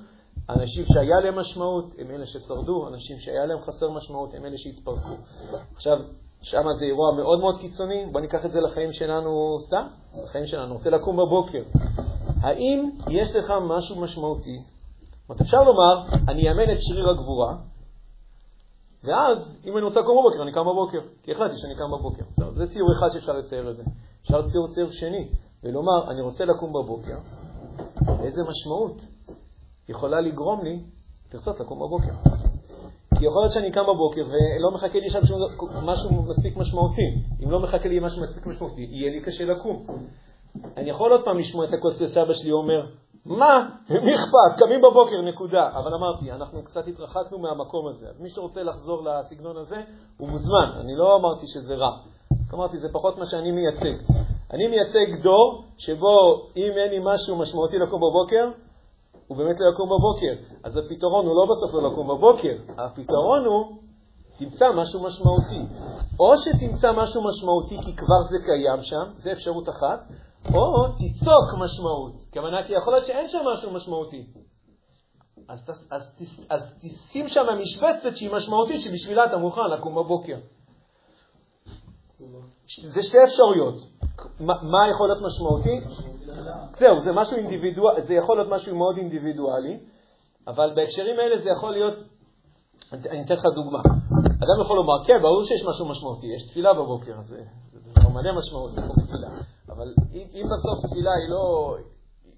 אנשים 0.51 0.85
שהיה 0.93 1.21
להם 1.21 1.39
משמעות 1.39 1.95
הם 1.99 2.11
אלה 2.11 2.27
ששרדו, 2.27 2.89
אנשים 2.89 3.19
שהיה 3.19 3.47
להם 3.47 3.61
חסר 3.61 3.91
משמעות 3.91 4.35
הם 4.35 4.45
אלה 4.45 4.59
שהתפרקו. 4.59 5.17
עכשיו, 5.75 5.99
שם 6.43 6.63
זה 6.79 6.85
אירוע 6.85 7.13
מאוד 7.17 7.41
מאוד 7.41 7.61
קיצוני, 7.61 8.07
בואו 8.13 8.23
ניקח 8.23 8.47
את 8.47 8.53
זה 8.53 8.61
לחיים 8.61 8.93
שלנו 8.93 9.59
סתם, 9.67 9.87
לחיים 10.25 10.47
שלנו. 10.47 10.75
רוצה 10.75 10.91
לקום 10.91 11.17
בבוקר. 11.17 11.63
האם 12.41 12.91
יש 13.11 13.37
לך 13.37 13.53
משהו 13.69 14.01
משמעותי? 14.01 14.63
זאת 15.29 15.41
אפשר 15.41 15.63
לומר, 15.63 16.07
אני 16.29 16.49
אאמן 16.49 16.73
את 16.73 16.79
שריר 16.81 17.11
הגבורה, 17.11 17.57
ואז, 19.05 19.63
אם 19.67 19.77
אני 19.77 19.85
רוצה 19.85 20.01
לקום 20.01 20.19
בבוקר, 20.21 20.43
אני 20.43 20.53
קם 20.53 20.61
בבוקר, 20.61 20.99
כי 21.23 21.33
החלטתי 21.33 21.57
שאני 21.59 21.75
קם 21.75 21.91
בבוקר. 21.99 22.23
טוב, 22.41 22.55
זה 22.55 22.67
ציור 22.67 22.93
אחד 22.93 23.07
שאפשר 23.13 23.33
לצייר 23.33 23.71
את 23.71 23.77
זה. 23.77 23.83
אפשר 24.23 24.49
ציור 24.49 24.69
ציור 24.69 24.91
שני, 24.91 25.29
ולומר, 25.65 26.11
אני 26.11 26.21
רוצה 26.21 26.45
לקום 26.45 26.73
בבוקר, 26.73 27.19
איזה 28.25 28.43
משמעות 28.43 29.03
יכולה 29.89 30.21
לגרום 30.21 30.65
לי 30.65 30.83
לרצות 31.35 31.61
לקום 31.61 31.79
בבוקר. 31.79 32.38
כי 33.19 33.27
יכול 33.27 33.43
להיות 33.43 33.53
שאני 33.53 33.71
קם 33.71 33.83
בבוקר 33.83 34.23
ולא 34.27 34.71
מחכה 34.75 34.99
לי 34.99 35.11
שם 35.11 35.21
משהו 35.83 36.23
מספיק 36.23 36.57
משמעותי. 36.57 37.15
אם 37.45 37.51
לא 37.51 37.61
מחכה 37.61 37.89
לי 37.89 38.01
משהו 38.01 38.23
מספיק 38.23 38.47
משמעותי, 38.47 38.89
יהיה 38.91 39.11
לי 39.11 39.21
קשה 39.21 39.45
לקום. 39.45 39.87
אני 40.77 40.91
יכול 40.91 41.13
עוד 41.13 41.25
פעם 41.25 41.39
לשמוע 41.39 41.65
את 41.65 41.71
של 41.99 42.07
סבא 42.07 42.33
שלי 42.33 42.53
אומר, 42.53 42.87
מה? 43.27 43.69
מי 43.91 44.15
אכפת? 44.15 44.59
קמים 44.59 44.81
בבוקר, 44.81 45.21
נקודה. 45.21 45.71
אבל 45.75 45.95
אמרתי, 45.95 46.33
אנחנו 46.33 46.63
קצת 46.63 46.89
התרחקנו 46.89 47.39
מהמקום 47.39 47.87
הזה. 47.89 48.09
אז 48.09 48.21
מי 48.21 48.29
שרוצה 48.29 48.63
לחזור 48.63 49.03
לסגנון 49.05 49.57
הזה, 49.57 49.77
הוא 50.17 50.29
מוזמן. 50.29 50.71
אני 50.81 50.97
לא 50.97 51.17
אמרתי 51.17 51.47
שזה 51.47 51.75
רע. 51.75 51.91
אמרתי, 52.55 52.79
זה 52.79 52.89
פחות 52.93 53.19
מה 53.19 53.27
שאני 53.27 53.51
מייצג. 53.51 54.03
אני 54.53 54.69
מייצג 54.69 55.23
דור 55.23 55.65
שבו 55.79 56.47
אם 56.57 56.73
אין 56.77 56.91
לי 56.91 56.99
משהו 57.03 57.37
משמעותי 57.37 57.79
לקום 57.79 58.01
בבוקר, 58.01 58.51
הוא 59.29 59.39
באמת 59.39 59.57
לא 59.61 59.67
יקום 59.73 59.89
בבוקר. 59.89 60.59
אז 60.65 60.77
הפתרון 60.77 61.27
הוא 61.27 61.35
לא 61.35 61.47
בסוף 61.51 61.75
לא 61.75 61.91
לקום 61.93 62.09
בבוקר, 62.09 62.57
הפתרון 62.79 63.45
הוא, 63.45 63.79
תמצא 64.39 64.73
משהו 64.73 65.03
משמעותי. 65.03 65.63
או 66.21 66.39
שתמצא 66.39 66.93
משהו 66.93 67.23
משמעותי 67.25 67.79
כי 67.83 67.97
כבר 67.97 68.23
זה 68.31 68.39
קיים 68.45 68.83
שם, 68.83 69.13
זה 69.19 69.33
אפשרות 69.33 69.69
אחת, 69.69 70.07
או 70.55 70.89
תיצוק 70.97 71.55
משמעות. 71.59 72.13
כוונה 72.33 72.63
כי 72.67 72.73
יכול 72.73 72.93
להיות 72.93 73.07
שאין 73.07 73.29
שם 73.29 73.39
משהו 73.53 73.71
משמעותי. 73.71 74.27
אז, 75.49 75.71
אז, 75.71 75.87
אז, 75.91 76.03
אז 76.51 76.75
תשים 76.81 77.29
שם 77.29 77.47
משבצת 77.63 78.17
שהיא 78.17 78.31
משמעותית, 78.33 78.81
שבשבילה 78.81 79.25
אתה 79.25 79.37
מוכן 79.37 79.61
לקום 79.79 79.95
בבוקר. 79.95 80.37
זה 82.69 83.03
שתי 83.03 83.25
אפשרויות. 83.25 83.75
מה, 84.41 84.55
מה 84.63 84.89
יכול 84.91 85.09
להיות 85.09 85.23
משמעותי? 85.23 85.81
זהו, 86.79 87.01
זה 87.01 87.13
משהו 87.13 87.37
אינדיבידואלי, 87.37 88.03
זה 88.03 88.15
יכול 88.15 88.37
להיות 88.37 88.49
משהו 88.53 88.77
מאוד 88.77 88.97
אינדיבידואלי, 88.97 89.79
אבל 90.47 90.73
בהקשרים 90.75 91.19
האלה 91.19 91.39
זה 91.39 91.51
יכול 91.51 91.73
להיות, 91.73 91.95
אני 92.93 93.25
אתן 93.25 93.35
לך 93.35 93.45
דוגמה. 93.55 93.81
אדם 94.19 94.61
יכול 94.61 94.77
לומר, 94.77 95.05
כן, 95.05 95.23
ברור 95.23 95.45
שיש 95.45 95.65
משהו 95.69 95.89
משמעותי, 95.89 96.27
יש 96.27 96.51
תפילה 96.51 96.75
בבוקר, 96.75 97.15
זה, 97.23 97.43
לא 98.05 98.11
מלא 98.11 98.33
משמעות, 98.39 98.73
זה 98.73 98.81
כמו 98.81 99.05
תפילה. 99.07 99.29
אבל 99.69 99.95
אם, 100.13 100.45
בסוף 100.45 100.87
תפילה 100.87 101.11
היא 101.11 101.31
לא, 101.31 101.77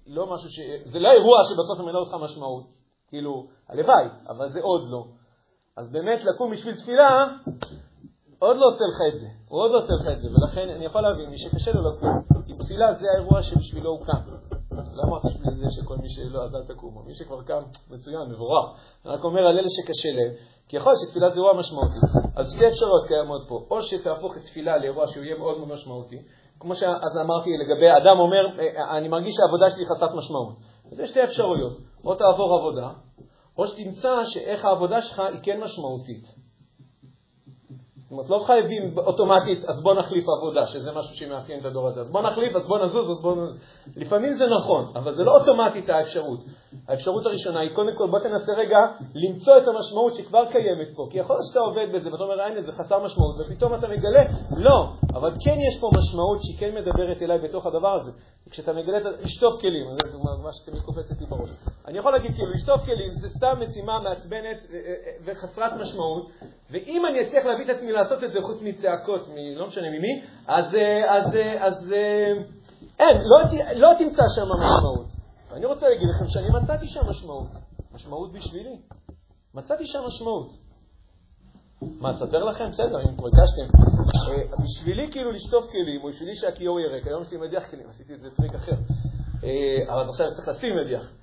לא 0.07 0.33
משהו 0.33 0.49
ש... 0.49 0.59
זה 0.85 0.99
לא 0.99 1.11
אירוע 1.11 1.37
שבסוף 1.49 1.79
ממלא 1.79 1.99
אותך 1.99 2.13
משמעות, 2.13 2.63
כאילו, 3.07 3.47
הלוואי, 3.69 4.05
אבל 4.29 4.49
זה 4.49 4.59
עוד 4.61 4.87
לא. 4.89 5.05
אז 5.77 5.91
באמת 5.91 6.23
לקום 6.23 6.51
בשביל 6.51 6.75
תפילה, 6.75 7.25
עוד 8.39 8.57
לא 8.57 8.65
עושה 8.65 8.83
לך 8.85 9.13
את 9.13 9.19
זה, 9.19 9.27
הוא 9.49 9.61
עוד 9.61 9.71
לא 9.71 9.77
עושה 9.77 9.93
לך 9.93 10.07
את 10.17 10.19
זה, 10.21 10.27
ולכן 10.27 10.69
אני 10.69 10.85
יכול 10.85 11.01
להבין, 11.01 11.29
מי 11.29 11.37
שקשה 11.37 11.71
לו 11.71 11.91
לקום, 11.91 12.09
עם 12.71 12.77
תפילה 12.77 12.93
זה 12.93 13.07
האירוע 13.15 13.43
שבשבילו 13.43 13.89
הוא 13.89 14.05
קם. 14.05 14.21
לא 14.71 15.03
אמרתי 15.07 15.27
בשביל 15.27 15.53
זה 15.53 15.65
שכל 15.69 15.97
מי 15.97 16.09
שלא, 16.09 16.43
אז 16.43 16.55
אל 16.55 16.75
תקומו. 16.75 17.03
מי 17.03 17.15
שכבר 17.15 17.41
קם, 17.43 17.63
מצוין, 17.89 18.31
מבורך. 18.31 18.65
אני 19.05 19.13
רק 19.13 19.23
אומר 19.23 19.41
על 19.41 19.59
אלה 19.59 19.67
שקשה 19.69 20.09
להם, 20.11 20.33
כי 20.67 20.77
יכול 20.77 20.91
להיות 20.91 21.01
שתפילה 21.07 21.29
זה 21.29 21.35
אירוע 21.35 21.53
משמעותי. 21.53 21.99
אז 22.35 22.51
שתי 22.55 22.67
אפשרויות 22.67 23.07
קיימות 23.07 23.41
פה, 23.47 23.65
או 23.71 23.81
שתהפוך 23.81 24.37
את 24.37 24.41
תפילה 24.41 24.77
לאירוע 24.77 25.07
שהוא 25.07 25.23
יהיה 25.23 25.37
מאוד 25.37 25.57
מאוד 25.57 25.69
משמעותי, 25.69 26.19
כמו 26.59 26.75
שאז 26.75 27.17
אמרתי 27.21 27.49
לגבי 27.57 27.89
אדם 28.03 28.19
אומר, 28.19 28.59
אה, 28.59 28.97
אני 28.97 29.07
מרגיש 29.07 29.35
שהעבודה 29.35 29.69
שלי 29.69 29.85
חסרת 29.85 30.11
משמעות. 30.15 30.55
אז 30.91 30.99
יש 30.99 31.09
שתי 31.09 31.23
אפשרויות, 31.23 31.77
או 32.05 32.15
תעבור 32.15 32.57
עבודה, 32.59 32.89
או 33.57 33.67
שתמצא 33.67 34.23
שאיך 34.25 34.65
העבודה 34.65 35.01
שלך 35.01 35.19
היא 35.19 35.39
כן 35.43 35.59
משמעותית. 35.63 36.40
זאת 38.11 38.17
אומרת, 38.17 38.29
לא 38.29 38.45
חייבים 38.45 38.97
אוטומטית, 38.97 39.65
אז 39.65 39.83
בוא 39.83 39.93
נחליף 39.93 40.25
עבודה, 40.37 40.65
שזה 40.65 40.91
משהו 40.91 41.15
שמאפיין 41.15 41.59
את 41.59 41.65
הדור 41.65 41.87
הזה. 41.87 42.01
אז 42.01 42.11
בוא 42.11 42.21
נחליף, 42.21 42.55
אז 42.55 42.67
בוא 42.67 42.79
נזוז, 42.79 43.11
אז 43.11 43.21
בוא... 43.21 43.35
לפעמים 43.95 44.33
זה 44.33 44.43
נכון, 44.61 44.85
אבל 44.95 45.11
זה 45.11 45.23
לא 45.23 45.31
אוטומטית 45.37 45.89
האפשרות. 45.89 46.39
האפשרות 46.87 47.25
הראשונה 47.25 47.59
היא, 47.59 47.75
קודם 47.75 47.95
כל, 47.97 48.07
בוא 48.11 48.19
תנסה 48.19 48.51
רגע 48.53 48.77
למצוא 49.15 49.57
את 49.57 49.67
המשמעות 49.67 50.15
שכבר 50.15 50.45
קיימת 50.51 50.95
פה. 50.95 51.07
כי 51.09 51.17
יכול 51.17 51.35
להיות 51.35 51.45
שאתה 51.47 51.59
עובד 51.59 51.87
בזה, 51.95 52.11
ואתה 52.11 52.23
אומר, 52.23 52.41
הנה, 52.41 52.61
זה 52.61 52.71
חסר 52.71 52.99
משמעות, 53.05 53.35
ופתאום 53.39 53.73
אתה 53.75 53.87
מגלה, 53.87 54.23
לא, 54.57 54.87
אבל 55.13 55.31
כן 55.45 55.57
יש 55.67 55.79
פה 55.81 55.89
משמעות 55.97 56.39
שהיא 56.43 56.57
כן 56.59 56.75
מדברת 56.75 57.21
אליי 57.21 57.39
בתוך 57.39 57.65
הדבר 57.65 57.93
הזה. 57.93 58.11
כשאתה 58.51 58.73
מגלה 58.73 58.97
את 58.97 59.03
לשטוף 59.23 59.61
כלים, 59.61 59.87
זה 60.11 60.17
מה 60.17 60.51
שתמיד 60.51 60.81
קופצת 60.81 61.19
לי 61.19 61.25
בראש. 61.25 61.49
אני 61.87 61.97
יכול 61.97 62.11
להגיד, 62.11 62.31
כאילו, 62.31 62.51
לשטוף 62.51 62.81
כלים 62.85 63.13
זה 63.13 63.29
סתם 63.29 63.59
משימה 63.67 63.99
מעצבנת 63.99 64.57
אה, 64.73 64.75
אה, 64.75 64.93
אה, 65.07 65.11
וחסרת 65.25 65.73
משמעות, 65.73 66.31
ואם 66.71 67.05
אני 67.05 67.27
אצליח 67.27 67.45
להביא 67.45 67.65
את 67.65 67.69
עצמי 67.69 67.91
לעשות 67.91 68.23
את 68.23 68.31
זה 68.31 68.41
חוץ 68.41 68.61
מצעקות, 68.61 69.21
לא 69.55 69.67
משנה 69.67 69.89
ממי, 69.89 70.21
אז, 70.47 70.65
אז, 71.09 71.37
אז 71.59 71.93
אין, 72.99 73.17
לא, 73.17 73.37
לא 73.75 73.89
תמצא 73.99 74.23
שם 74.35 74.45
משמעות. 74.59 75.07
ואני 75.51 75.65
רוצה 75.65 75.89
להגיד 75.89 76.07
לכם 76.09 76.25
שאני 76.27 76.47
מצאתי 76.63 76.87
שם 76.87 77.01
משמעות. 77.09 77.47
משמעות 77.93 78.33
בשבילי. 78.33 78.75
מצאתי 79.53 79.87
שם 79.87 79.99
משמעות. 80.07 80.70
מה, 81.81 82.11
אספר 82.11 82.43
לכם? 82.43 82.69
בסדר, 82.69 82.99
אם 83.09 83.17
כבר 83.17 83.27
הגשתם. 83.27 83.77
בשבילי 84.63 85.11
כאילו 85.11 85.31
לשטוף 85.31 85.65
כלים, 85.65 86.03
או 86.03 86.09
בשבילי 86.09 86.35
שהכיור 86.35 86.79
יהיה 86.79 86.91
ריק, 86.91 87.07
היום 87.07 87.21
יש 87.21 87.31
לי 87.31 87.37
מדיח 87.37 87.71
כלים, 87.71 87.89
עשיתי 87.89 88.13
את 88.13 88.21
זה 88.21 88.29
טריק 88.37 88.55
אחר. 88.55 88.75
אבל 89.87 90.03
עכשיו 90.09 90.27
צריך 90.35 90.47
לשים 90.47 90.73
מדיח. 90.85 91.13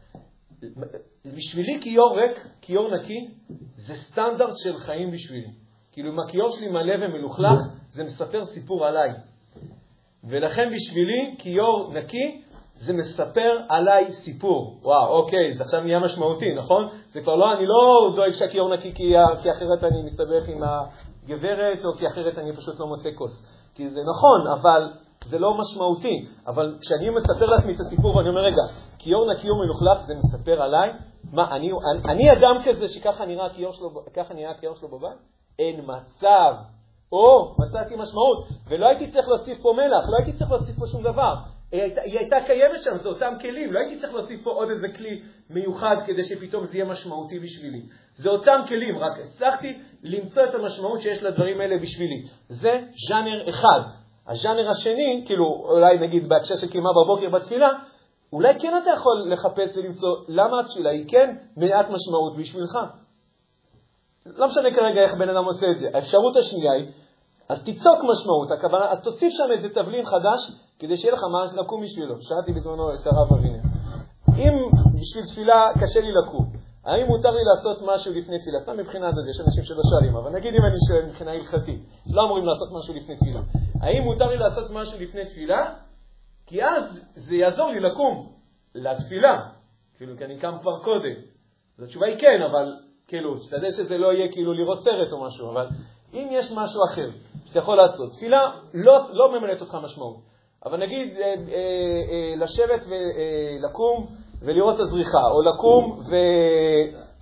בשבילי 1.36 1.78
כיור 1.82 2.18
ריק, 2.20 2.46
כיור 2.60 2.96
נקי, 2.96 3.28
זה 3.76 3.94
סטנדרט 3.94 4.56
של 4.56 4.76
חיים 4.76 5.10
בשבילי. 5.10 5.50
כאילו 5.92 6.12
אם 6.12 6.18
הכיור 6.20 6.48
שלי 6.50 6.68
מלא 6.68 7.04
ומלוכלך, 7.04 7.58
זה 7.88 8.04
מספר 8.04 8.44
סיפור 8.44 8.86
עליי. 8.86 9.10
ולכן 10.24 10.68
בשבילי 10.74 11.34
כיור 11.38 11.92
נקי, 11.94 12.42
זה 12.80 12.92
מספר 12.92 13.56
עליי 13.68 14.12
סיפור. 14.12 14.78
וואו, 14.82 15.08
אוקיי, 15.08 15.54
זה 15.54 15.62
עכשיו 15.62 15.80
נהיה 15.80 15.98
משמעותי, 15.98 16.54
נכון? 16.54 16.88
זה 17.08 17.20
כבר 17.20 17.34
לא, 17.34 17.52
אני 17.52 17.66
לא 17.66 18.12
דואג 18.16 18.32
שהכיור 18.32 18.74
נקי 18.74 18.94
כי, 18.94 19.14
אחרת 19.52 19.84
אני 19.84 20.02
מסתבך 20.02 20.48
עם 20.48 20.62
הגברת, 20.62 21.84
או 21.84 21.94
כי 21.98 22.06
אחרת 22.06 22.38
אני 22.38 22.56
פשוט 22.56 22.80
לא 22.80 22.86
מוצא 22.86 23.08
כוס. 23.14 23.46
כי 23.74 23.88
זה 23.88 24.00
נכון, 24.10 24.46
אבל 24.46 24.92
זה 25.24 25.38
לא 25.38 25.54
משמעותי. 25.54 26.26
אבל 26.46 26.76
כשאני 26.80 27.10
מספר 27.10 27.46
לעצמי 27.46 27.72
את 27.74 27.80
הסיפור 27.80 28.16
ואני 28.16 28.28
אומר, 28.28 28.40
רגע, 28.40 28.62
כיור 28.98 29.32
נקי 29.32 29.50
ומלוכלך 29.50 30.00
זה 30.06 30.14
מספר 30.14 30.62
עליי? 30.62 30.90
מה, 31.32 31.50
אני, 31.50 31.70
אני, 31.70 32.12
אני 32.12 32.32
אדם 32.32 32.56
כזה 32.64 32.88
שככה 32.88 33.26
נראה 33.26 33.46
הכיור 33.46 33.72
שלו, 33.72 33.90
נראה 34.34 34.50
הכיור 34.50 34.76
שלו 34.76 34.88
בבית? 34.88 35.18
אין 35.58 35.80
מצב. 35.84 36.54
או, 37.12 37.54
מצאתי 37.58 37.94
משמעות. 37.96 38.48
ולא 38.68 38.86
הייתי 38.86 39.10
צריך 39.10 39.28
להוסיף 39.28 39.58
פה 39.62 39.72
מלח, 39.76 40.04
לא 40.08 40.16
הייתי 40.16 40.38
צריך 40.38 40.50
להוסיף 40.50 40.78
פה 40.78 40.86
שום 40.86 41.02
דבר. 41.02 41.34
היא 41.72 41.82
הייתה, 41.82 42.00
היא 42.00 42.18
הייתה 42.18 42.36
קיימת 42.46 42.82
שם, 42.82 42.96
זה 42.96 43.08
אותם 43.08 43.32
כלים. 43.40 43.72
לא 43.72 43.78
הייתי 43.78 44.00
צריך 44.00 44.14
להוסיף 44.14 44.42
פה 44.42 44.50
עוד 44.50 44.70
איזה 44.70 44.88
כלי 44.96 45.22
מיוחד 45.50 45.96
כדי 46.06 46.24
שפתאום 46.24 46.64
זה 46.64 46.78
יהיה 46.78 46.88
משמעותי 46.88 47.38
בשבילי. 47.38 47.82
זה 48.16 48.30
אותם 48.30 48.60
כלים, 48.68 48.98
רק 48.98 49.18
הצלחתי 49.18 49.78
למצוא 50.02 50.44
את 50.44 50.54
המשמעות 50.54 51.00
שיש 51.00 51.22
לדברים 51.22 51.60
האלה 51.60 51.78
בשבילי. 51.78 52.26
זה 52.48 52.80
ז'אנר 53.08 53.48
אחד. 53.48 53.80
הז'אנר 54.28 54.70
השני, 54.70 55.22
כאילו, 55.26 55.44
אולי 55.44 55.98
נגיד 55.98 56.28
בהקשר 56.28 56.56
של 56.56 56.68
קימה 56.68 56.88
בבוקר 57.04 57.30
בתפילה, 57.30 57.70
אולי 58.32 58.54
כן 58.60 58.78
אתה 58.82 58.90
יכול 58.90 59.32
לחפש 59.32 59.76
ולמצוא 59.76 60.08
למה 60.28 60.60
התפילה 60.60 60.90
היא 60.90 61.04
כן 61.08 61.36
מעט 61.56 61.86
משמעות 61.90 62.36
בשבילך. 62.38 62.78
לא 64.26 64.46
משנה 64.46 64.70
כרגע 64.70 65.00
איך 65.00 65.14
בן 65.14 65.28
אדם 65.28 65.44
עושה 65.44 65.66
את 65.70 65.78
זה. 65.78 65.88
האפשרות 65.94 66.36
השנייה 66.36 66.72
היא, 66.72 66.86
אז 67.48 67.64
תיצוק 67.64 67.98
משמעות, 68.10 68.50
הכוונה, 68.50 68.90
אז 68.90 69.00
תוסיף 69.02 69.32
שם 69.32 69.52
איזה 69.52 69.68
תבלין 69.68 70.04
חדש, 70.04 70.40
כדי 70.78 70.96
שיהיה 70.96 71.14
לך 71.14 71.22
מה 71.32 71.62
לקום 71.62 71.82
בשבילו. 71.82 72.14
שאלתי 72.22 72.52
בזמנו 72.52 72.94
את 72.94 73.06
הרב 73.06 73.32
אבינר. 73.38 73.60
אם 74.38 74.52
בשביל 75.00 75.24
תפילה 75.24 75.70
קשה 75.80 76.00
לי 76.00 76.12
לקום, 76.12 76.52
האם 76.84 77.06
מותר 77.06 77.30
לי 77.30 77.44
לעשות 77.44 77.82
משהו 77.82 78.12
לפני 78.14 78.38
תפילה? 78.38 78.60
סתם 78.60 78.76
מבחינת 78.76 79.14
זה, 79.14 79.30
יש 79.30 79.40
אנשים 79.46 79.64
שלא 79.64 79.82
שואלים, 79.90 80.16
אבל 80.16 80.30
נגיד 80.30 80.54
אם 80.54 80.64
אני 80.64 80.76
שואל 80.88 81.06
מבחינה 81.06 81.32
הלכתית, 81.32 81.80
לא 82.14 82.24
אמורים 82.24 82.44
לעשות 82.44 82.68
משהו 82.72 82.94
לפני 82.94 83.16
תפילה. 83.16 83.40
האם 83.80 84.02
מותר 84.02 84.26
לי 84.26 84.36
לעשות 84.36 84.70
משהו 84.70 85.00
לפני 85.00 85.24
תפילה? 85.24 85.74
כי 86.46 86.64
אז 86.64 87.00
זה 87.14 87.34
יעזור 87.34 87.68
לי 87.68 87.80
לקום 87.80 88.32
לתפילה, 88.74 89.48
כאילו, 89.96 90.16
כי 90.18 90.24
אני 90.24 90.38
קם 90.38 90.56
כבר 90.60 90.78
קודם. 90.78 91.16
אז 91.78 91.84
התשובה 91.84 92.06
היא 92.06 92.18
כן, 92.18 92.42
אבל 92.50 92.72
כאילו, 93.06 93.36
שתדע 93.36 93.70
שזה 93.70 93.98
לא 93.98 94.12
יהיה 94.12 94.32
כאילו 94.32 94.52
לראות 94.52 94.80
סרט 94.82 95.12
או 95.12 95.24
משהו, 95.24 95.50
אבל 95.50 95.66
אם 96.14 96.28
יש 96.30 96.52
משהו 96.52 96.80
אחר 96.92 97.10
שאתה 97.48 97.58
יכול 97.58 97.76
לעשות, 97.76 98.12
תפילה 98.12 98.50
לא, 98.74 98.98
לא 99.12 99.38
ממלאת 99.38 99.60
אותך 99.60 99.74
משמעות, 99.82 100.16
אבל 100.64 100.78
נגיד 100.80 101.16
אה, 101.16 101.22
אה, 101.22 101.34
אה, 101.34 102.36
לשבת 102.36 102.80
ולקום 102.88 104.06
אה, 104.10 104.16
ולראות 104.42 104.74
את 104.74 104.80
הזריחה, 104.80 105.22
או 105.30 105.42
לקום 105.42 106.00
ו... 106.10 106.16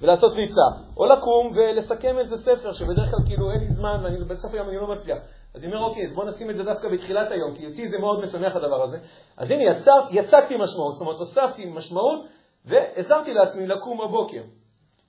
ולעשות 0.01 0.33
ריצה, 0.33 0.67
או 0.97 1.07
לקום 1.07 1.51
ולסכם 1.55 2.19
איזה 2.19 2.37
ספר 2.37 2.73
שבדרך 2.73 3.11
כלל 3.11 3.27
כאילו 3.27 3.51
אין 3.51 3.61
לי 3.61 3.69
זמן 3.69 4.01
ואני 4.05 4.25
בסוף 4.25 4.55
היום 4.55 4.69
אני 4.69 4.77
לא 4.77 4.87
מצליח. 4.87 5.19
אז 5.55 5.65
אני 5.65 5.75
אומר, 5.75 5.85
אוקיי, 5.85 6.05
אז 6.05 6.13
בוא 6.13 6.25
נשים 6.25 6.51
את 6.51 6.57
זה 6.57 6.65
דווקא 6.65 6.89
בתחילת 6.89 7.31
היום, 7.31 7.55
כי 7.55 7.67
אותי 7.67 7.89
זה 7.89 7.99
מאוד 7.99 8.25
משמח 8.25 8.57
הדבר 8.57 8.83
הזה. 8.83 8.99
אז 9.37 9.51
הנה, 9.51 9.63
יצר, 9.63 10.01
יצקתי 10.11 10.57
משמעות, 10.57 10.95
זאת 10.95 11.01
אומרת, 11.01 11.19
הוספתי 11.19 11.67
משמעות 11.67 12.27
ועזרתי 12.65 13.35
לעצמי 13.35 13.67
לקום 13.67 13.99
בבוקר. 13.99 14.43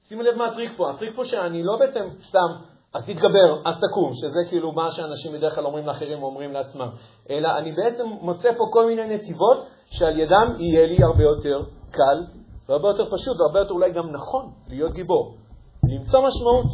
שימו 0.04 0.22
לב 0.22 0.36
מה 0.36 0.48
הטריק 0.48 0.72
פה, 0.78 0.92
הטריק 0.92 1.16
פה 1.16 1.26
שאני 1.26 1.64
לא 1.64 1.78
בעצם 1.80 2.06
סתם, 2.22 2.48
אז 2.94 3.06
תתגבר, 3.06 3.62
אז 3.66 3.76
תקום, 3.76 4.12
שזה 4.14 4.50
כאילו 4.50 4.72
מה 4.72 4.92
שאנשים 4.92 5.34
בדרך 5.34 5.56
כלל 5.56 5.66
אומרים 5.66 5.86
לאחרים 5.86 6.24
ואומרים 6.24 6.52
לעצמם, 6.52 6.90
אלא 7.30 7.58
אני 7.58 7.72
בעצם 7.72 8.08
מוצא 8.22 8.50
פה 8.58 8.64
כל 8.72 8.86
מיני 8.86 9.16
נתיבות 9.16 9.58
שעל 9.86 10.20
ידם 10.20 10.54
יהיה 10.58 10.88
לי 10.88 11.04
הרבה 11.04 11.24
יותר 11.24 11.70
קל 11.92 12.26
והרבה 12.70 12.88
יותר 12.88 13.06
פשוט 13.16 13.40
והרבה 13.40 13.60
יותר 13.60 13.74
אולי 13.74 13.92
גם 13.92 14.12
נכון 14.12 14.52
להיות 14.68 14.94
גיבור. 14.94 15.36
למצוא 15.84 16.28
משמעות 16.28 16.66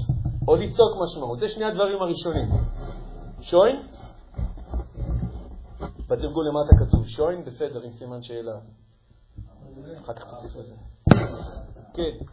או 0.48 0.56
ליצוק 0.56 0.92
משמעות, 1.04 1.40
זה 1.40 1.50
שני 1.50 1.66
הדברים 1.66 2.02
הראשונים. 2.02 2.48
שוין? 3.42 3.76
בתרגול 6.08 6.48
למטה 6.48 6.86
כתוב 6.86 7.08
שוין, 7.08 7.46
בסדר, 7.46 7.82
עם 7.82 7.92
סימן 7.92 8.22
שאלה. 8.22 8.52
אחר 10.04 10.14
כך 10.14 10.24
תוסיף 10.24 10.56
לזה. 10.56 10.76
כן. 11.94 12.26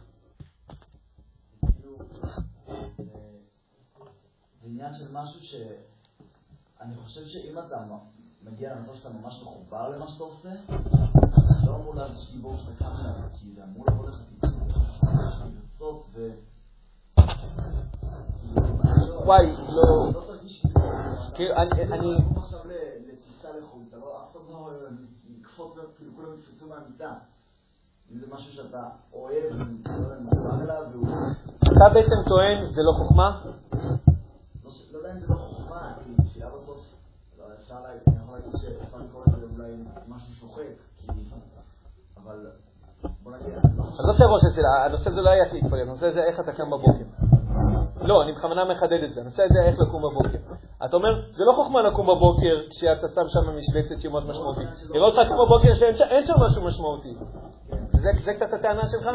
עניין 4.71 4.93
של 4.93 5.05
משהו 5.13 5.39
שאני 5.41 6.95
חושב 6.95 7.25
שאם 7.25 7.59
אתה 7.59 7.83
מגיע 8.43 8.75
למצב 8.75 8.95
שאתה 8.95 9.09
ממש 9.09 9.41
מחובר 9.41 9.89
למה 9.89 10.07
שאתה 10.07 10.23
עושה, 10.23 10.49
אתה 10.63 11.65
לא 11.65 11.75
אמור 11.75 11.95
להרגיש 11.95 12.31
גיבור 12.31 12.57
שאתה 12.57 12.71
קם 12.79 12.91
אליו, 12.99 13.29
כי 13.33 13.51
זה 13.55 13.63
אמור 13.63 13.85
לבוא 13.87 14.09
לך 14.09 14.21
טיפול, 14.39 15.95
ו... 16.13 16.29
וואי, 19.25 19.51
לא... 19.75 20.11
לא 20.13 20.23
תרגיש 20.27 20.65
כאילו... 21.35 21.55
אני... 21.55 22.15
עכשיו 22.37 22.59
לטיסה 23.07 23.49
לחו"ל, 23.59 23.81
אתה 23.89 23.97
לא... 23.97 24.23
אף 24.23 24.31
אחד 24.31 24.39
לא 24.49 24.69
יקפוץ, 25.39 25.73
כאילו 25.97 26.11
כולם 26.15 26.33
יקפצו 26.39 26.67
מהמיטה. 26.67 27.13
אם 28.11 28.19
זה 28.19 28.25
משהו 28.31 28.53
שאתה 28.53 28.89
אוהב, 29.13 29.43
מחובר 30.21 30.63
אליו, 30.63 30.83
והוא... 30.91 31.07
אתה 31.63 31.89
בעצם 31.93 32.29
טוען, 32.29 32.71
זה 32.71 32.81
לא 32.81 33.03
חוכמה? 33.03 33.41
לא 34.93 34.99
לא 34.99 35.07
יודע 35.07 35.11
אם 35.11 35.19
זה 35.19 35.27
לא 35.29 35.35
חוכמה, 35.35 35.93
כי 36.03 36.23
תפילה 36.23 36.47
בסוף, 36.55 36.77
לא, 37.39 37.43
אפשר 37.61 37.75
להגיד, 37.83 38.01
אני 38.07 38.17
יכול 38.23 38.35
להגיד 38.35 38.51
שאפשר 38.51 38.97
לקרוא 38.97 39.23
לזה 39.27 39.45
אולי 39.57 39.71
משהו 40.07 40.33
שוחק. 40.33 40.63
אבל 42.23 42.47
בוא 43.23 43.31
נגיד, 43.31 43.47
לא. 43.77 43.83
עזוב 43.99 44.15
את 44.15 44.21
הראש 44.21 44.41
אצל, 44.53 44.61
הנושא 44.85 45.09
הזה 45.09 45.21
לא 45.21 45.29
היה 45.29 45.43
להתפלל, 45.53 45.81
הנושא 45.81 46.11
זה 46.11 46.23
איך 46.23 46.39
אתה 46.39 46.51
קם 46.51 46.69
בבוקר. 46.69 47.03
לא, 48.01 48.23
אני 48.23 48.31
בכוונה 48.31 48.65
מחדד 48.65 49.03
את 49.03 49.13
זה, 49.13 49.21
הנושא 49.21 49.43
הזה 49.49 49.59
איך 49.65 49.79
לקום 49.79 50.01
בבוקר. 50.01 50.37
אתה 50.85 50.95
אומר, 50.97 51.09
זה 51.37 51.43
לא 51.43 51.53
חוכמה 51.55 51.81
לקום 51.81 52.07
בבוקר 52.07 52.55
כשאתה 52.69 53.07
שם 53.07 53.21
שם 53.27 53.57
משבצת 53.57 54.01
שהיא 54.01 54.11
מאוד 54.11 54.25
משמעותית. 54.29 54.67
נראה 54.93 55.05
אותך 55.07 55.17
קום 55.27 55.37
בבוקר 55.45 55.73
שאין 55.73 55.97
ש- 55.97 56.01
אין 56.01 56.25
שם 56.25 56.33
משהו 56.45 56.63
משמעותי. 56.65 57.13
זה 57.93 58.09
זה 58.25 58.33
קצת 58.33 58.53
הטענה 58.53 58.81
שלך? 58.87 59.07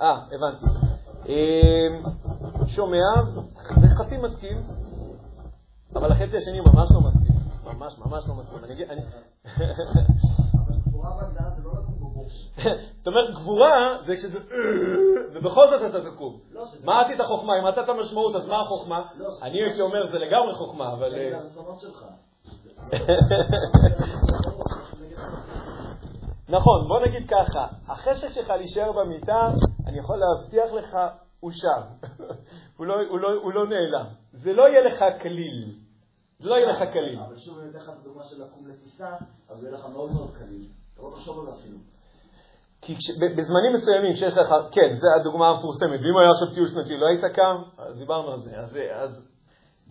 אה, 0.00 0.18
הבנתי. 0.32 0.66
שומע, 2.66 3.04
וחצי 3.82 4.16
מסכים, 4.16 4.56
אבל 5.96 6.12
החצי 6.12 6.36
השני 6.36 6.60
ממש 6.60 6.88
לא 6.90 7.00
מסכים. 7.00 7.32
ממש 7.64 7.98
ממש 7.98 8.24
לא 8.28 8.34
מסכים. 8.34 8.58
אני 8.64 8.72
אגיד- 8.72 8.90
אני- 8.90 9.00
אבל 10.54 10.74
גבורה 10.86 11.10
בהגדרה 11.16 11.50
זה 11.50 11.62
לא. 11.64 11.72
זאת 12.98 13.06
אומרת, 13.06 13.34
גבורה 13.34 13.96
זה 14.06 14.16
כשזה... 14.16 14.38
ובכל 15.34 15.66
זאת 15.70 15.90
אתה 15.94 16.10
תקום. 16.10 16.38
לא, 16.52 16.64
מה 16.84 17.00
עשית 17.00 17.18
חוכמה? 17.28 17.52
אם 17.58 17.66
מצאת 17.66 17.88
משמעות, 18.00 18.34
אז 18.36 18.48
מה 18.48 18.60
החוכמה? 18.60 19.02
לא, 19.16 19.30
זה- 19.30 19.44
אני 19.44 19.62
הייתי 19.62 19.80
אומר, 19.80 20.10
זה 20.12 20.18
לגמרי 20.18 20.54
חוכמה, 20.54 20.92
אבל... 20.92 21.14
שלך. 21.78 22.04
נכון, 26.48 26.88
בוא 26.88 27.00
נגיד 27.06 27.30
ככה, 27.30 27.66
החשק 27.88 28.28
שלך 28.32 28.50
להישאר 28.50 28.92
במיטה, 28.92 29.50
אני 29.86 29.98
יכול 29.98 30.16
להבטיח 30.18 30.72
לך, 30.72 30.98
הוא 31.40 31.50
שם. 31.54 31.80
הוא 32.76 32.86
לא- 32.86 33.00
הוא 33.10 33.18
לא- 33.18 33.34
הוא 33.42 33.52
לא 33.52 33.66
נעלם. 33.66 34.06
זה 34.32 34.52
לא 34.52 34.62
יהיה 34.68 34.80
לך 34.84 35.04
קליל. 35.20 35.72
זה 36.38 36.48
לא 36.48 36.54
יהיה 36.54 36.66
לך 36.66 36.82
קליל. 36.92 37.18
אבל 37.26 37.36
שוב, 37.36 37.58
אני 37.58 37.70
אתן 37.70 37.78
לך 37.78 37.88
את 37.88 37.94
הדוגמה 38.00 38.24
של 38.24 38.42
לקום 38.44 38.68
לטיסה, 38.68 39.08
אז 39.48 39.62
יהיה 39.64 39.74
לך 39.74 39.86
מאוד 39.92 40.10
מאוד 40.12 40.30
קליל. 40.38 40.66
אתה 40.94 41.02
לא 41.02 41.10
תחשוב 41.10 41.38
על 41.40 41.46
זה 41.54 41.60
אפילו. 41.60 41.78
כי 42.80 42.96
כש, 42.96 43.10
ב- 43.10 43.36
בזמנים 43.38 43.72
מסוימים 43.74 44.16
שיש 44.16 44.36
לך, 44.36 44.48
כן, 44.72 44.96
זו 44.96 45.06
הדוגמה 45.20 45.48
המפורסמת, 45.48 46.00
ואם 46.00 46.16
היה 46.20 46.30
עכשיו 46.30 46.54
טיול 46.54 46.66
שנתי, 46.68 46.96
לא 46.96 47.06
היית 47.06 47.34
קם, 47.34 47.62
אז 47.78 47.98
דיברנו 47.98 48.30
על 48.32 48.40
זה. 48.40 48.56
אז, 48.60 48.78
אז 48.92 49.28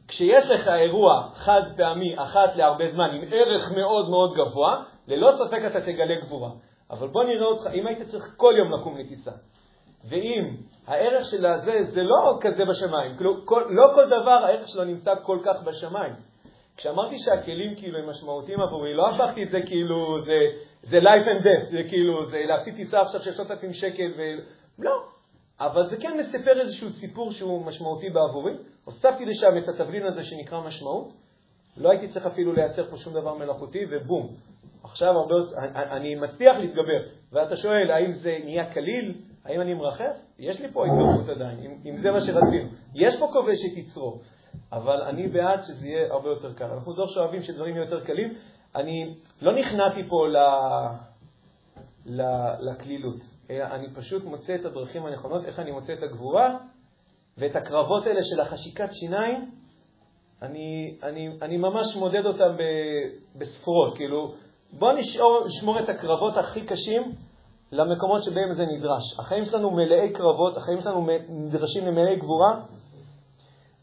כשיש 0.08 0.46
לך 0.50 0.68
אירוע 0.68 1.30
חד 1.34 1.62
פעמי, 1.78 2.16
אחת 2.20 2.56
להרבה 2.56 2.92
זמן, 2.92 3.10
עם 3.14 3.22
ערך 3.32 3.72
מאוד 3.72 4.10
מאוד 4.10 4.34
גבוה, 4.34 4.84
ללא 5.08 5.32
ספק 5.38 5.60
אתה 5.68 5.82
תגלה 5.82 6.16
גבורה. 6.22 6.52
אבל 6.90 7.08
בוא 7.08 7.24
נראה 7.24 7.46
אותך, 7.46 7.68
אם 7.74 7.88
היית 7.88 8.10
צריך 8.10 8.34
כל 8.38 8.54
יום 8.58 8.72
לקום 8.80 8.98
לטיסה, 8.98 9.32
ואם 10.10 10.56
הערך 10.88 11.26
של 11.26 11.46
הזה 11.46 11.84
זה 11.84 12.04
לא 12.04 12.38
כזה 12.42 12.66
בשמיים, 12.66 13.16
כאילו, 13.16 13.46
כל, 13.46 13.64
לא 13.70 13.94
כל 13.96 14.06
דבר 14.08 14.46
הערך 14.46 14.68
שלו 14.68 14.84
נמצא 14.84 15.12
כל 15.24 15.40
כך 15.46 15.64
בשמיים. 15.64 16.14
כשאמרתי 16.78 17.18
שהכלים 17.18 17.76
כאילו 17.76 18.00
הם 18.00 18.10
משמעותיים 18.10 18.62
עבורי, 18.62 18.94
לא 18.94 19.10
הפכתי 19.10 19.44
את 19.44 19.50
זה 19.50 19.60
כאילו, 19.66 20.20
זה, 20.20 20.40
זה 20.84 21.00
life 21.00 21.26
and 21.26 21.44
death, 21.44 21.72
זה 21.72 21.84
כאילו, 21.90 22.26
זה 22.26 22.38
להפסיד 22.48 22.76
טיסה 22.76 23.02
עכשיו 23.02 23.22
של 23.22 23.32
3,000 23.32 23.74
שקל, 23.74 24.14
ו... 24.18 24.22
לא. 24.80 25.04
אבל 25.60 25.86
זה 25.86 25.98
כן 25.98 26.18
מספר 26.20 26.62
איזשהו 26.62 26.90
סיפור 26.90 27.32
שהוא 27.32 27.66
משמעותי 27.66 28.10
בעבורי. 28.10 28.54
הוספתי 28.86 29.26
לשם 29.26 29.58
את 29.58 29.68
התבלין 29.68 30.06
הזה 30.06 30.24
שנקרא 30.24 30.62
משמעות. 30.62 31.14
לא 31.78 31.90
הייתי 31.90 32.08
צריך 32.08 32.26
אפילו 32.26 32.54
לייצר 32.54 32.90
פה 32.90 32.98
שום 32.98 33.14
דבר 33.14 33.34
מלאכותי, 33.34 33.86
ובום. 33.90 34.36
עכשיו 34.84 35.14
הרבה 35.18 35.36
יותר, 35.36 35.56
אני 35.76 36.16
מצליח 36.16 36.58
להתגבר. 36.58 37.02
ואתה 37.32 37.56
שואל, 37.56 37.92
האם 37.92 38.12
זה 38.12 38.38
נהיה 38.44 38.74
קליל? 38.74 39.14
האם 39.48 39.62
אני 39.62 39.74
מרחף? 39.74 40.16
יש 40.40 40.62
לי 40.62 40.72
פה 40.72 40.86
התגברות 40.86 41.30
עדיין, 41.30 41.60
אם, 41.60 41.78
אם 41.86 41.98
זה 41.98 42.12
מה 42.12 42.22
שרצינו. 42.22 42.70
יש 42.96 43.20
פה 43.20 43.28
כובש 43.34 43.58
שתצרור, 43.58 44.22
אבל 44.72 45.02
אני 45.02 45.28
בעד 45.28 45.60
שזה 45.62 45.88
יהיה 45.88 46.14
הרבה 46.14 46.30
יותר 46.30 46.54
קל. 46.54 46.66
אנחנו 46.66 46.94
דור 46.94 47.08
שאוהבים 47.08 47.42
שדברים 47.42 47.76
יהיו 47.76 47.84
יותר 47.84 48.06
קלים. 48.06 48.34
אני 48.76 49.16
לא 49.42 49.56
נכנעתי 49.56 50.04
פה 50.10 50.28
ל... 50.28 50.38
ל- 52.06 52.70
לקלילות, 52.70 53.16
אלא 53.50 53.64
אני 53.64 53.94
פשוט 53.94 54.24
מוצא 54.24 54.56
את 54.56 54.66
הדרכים 54.66 55.06
הנכונות, 55.06 55.46
איך 55.46 55.60
אני 55.60 55.72
מוצא 55.72 55.94
את 55.94 56.04
הגבורה 56.04 56.58
ואת 57.38 57.56
הקרבות 57.56 58.08
האלה 58.08 58.24
של 58.24 58.40
החשיקת 58.40 58.90
שיניים, 58.94 59.52
אני, 60.42 60.98
אני, 61.04 61.30
אני 61.42 61.58
ממש 61.58 61.96
מודד 61.96 62.26
אותם 62.26 62.56
בספורות, 63.36 63.96
כאילו, 63.96 64.34
בוא 64.74 64.94
נשמור 65.46 65.80
את 65.80 65.90
הקרבות 65.90 66.38
הכי 66.38 66.66
קשים 66.66 67.04
למקומות 67.72 68.24
שבהם 68.24 68.54
זה 68.54 68.66
נדרש. 68.66 69.20
החיים 69.20 69.46
שלנו 69.46 69.72
מלאי 69.72 70.14
קרבות, 70.14 70.58
החיים 70.58 70.82
שלנו 70.82 71.08
נדרשים 71.30 71.86
למלאי 71.86 72.16
גבורה. 72.16 72.60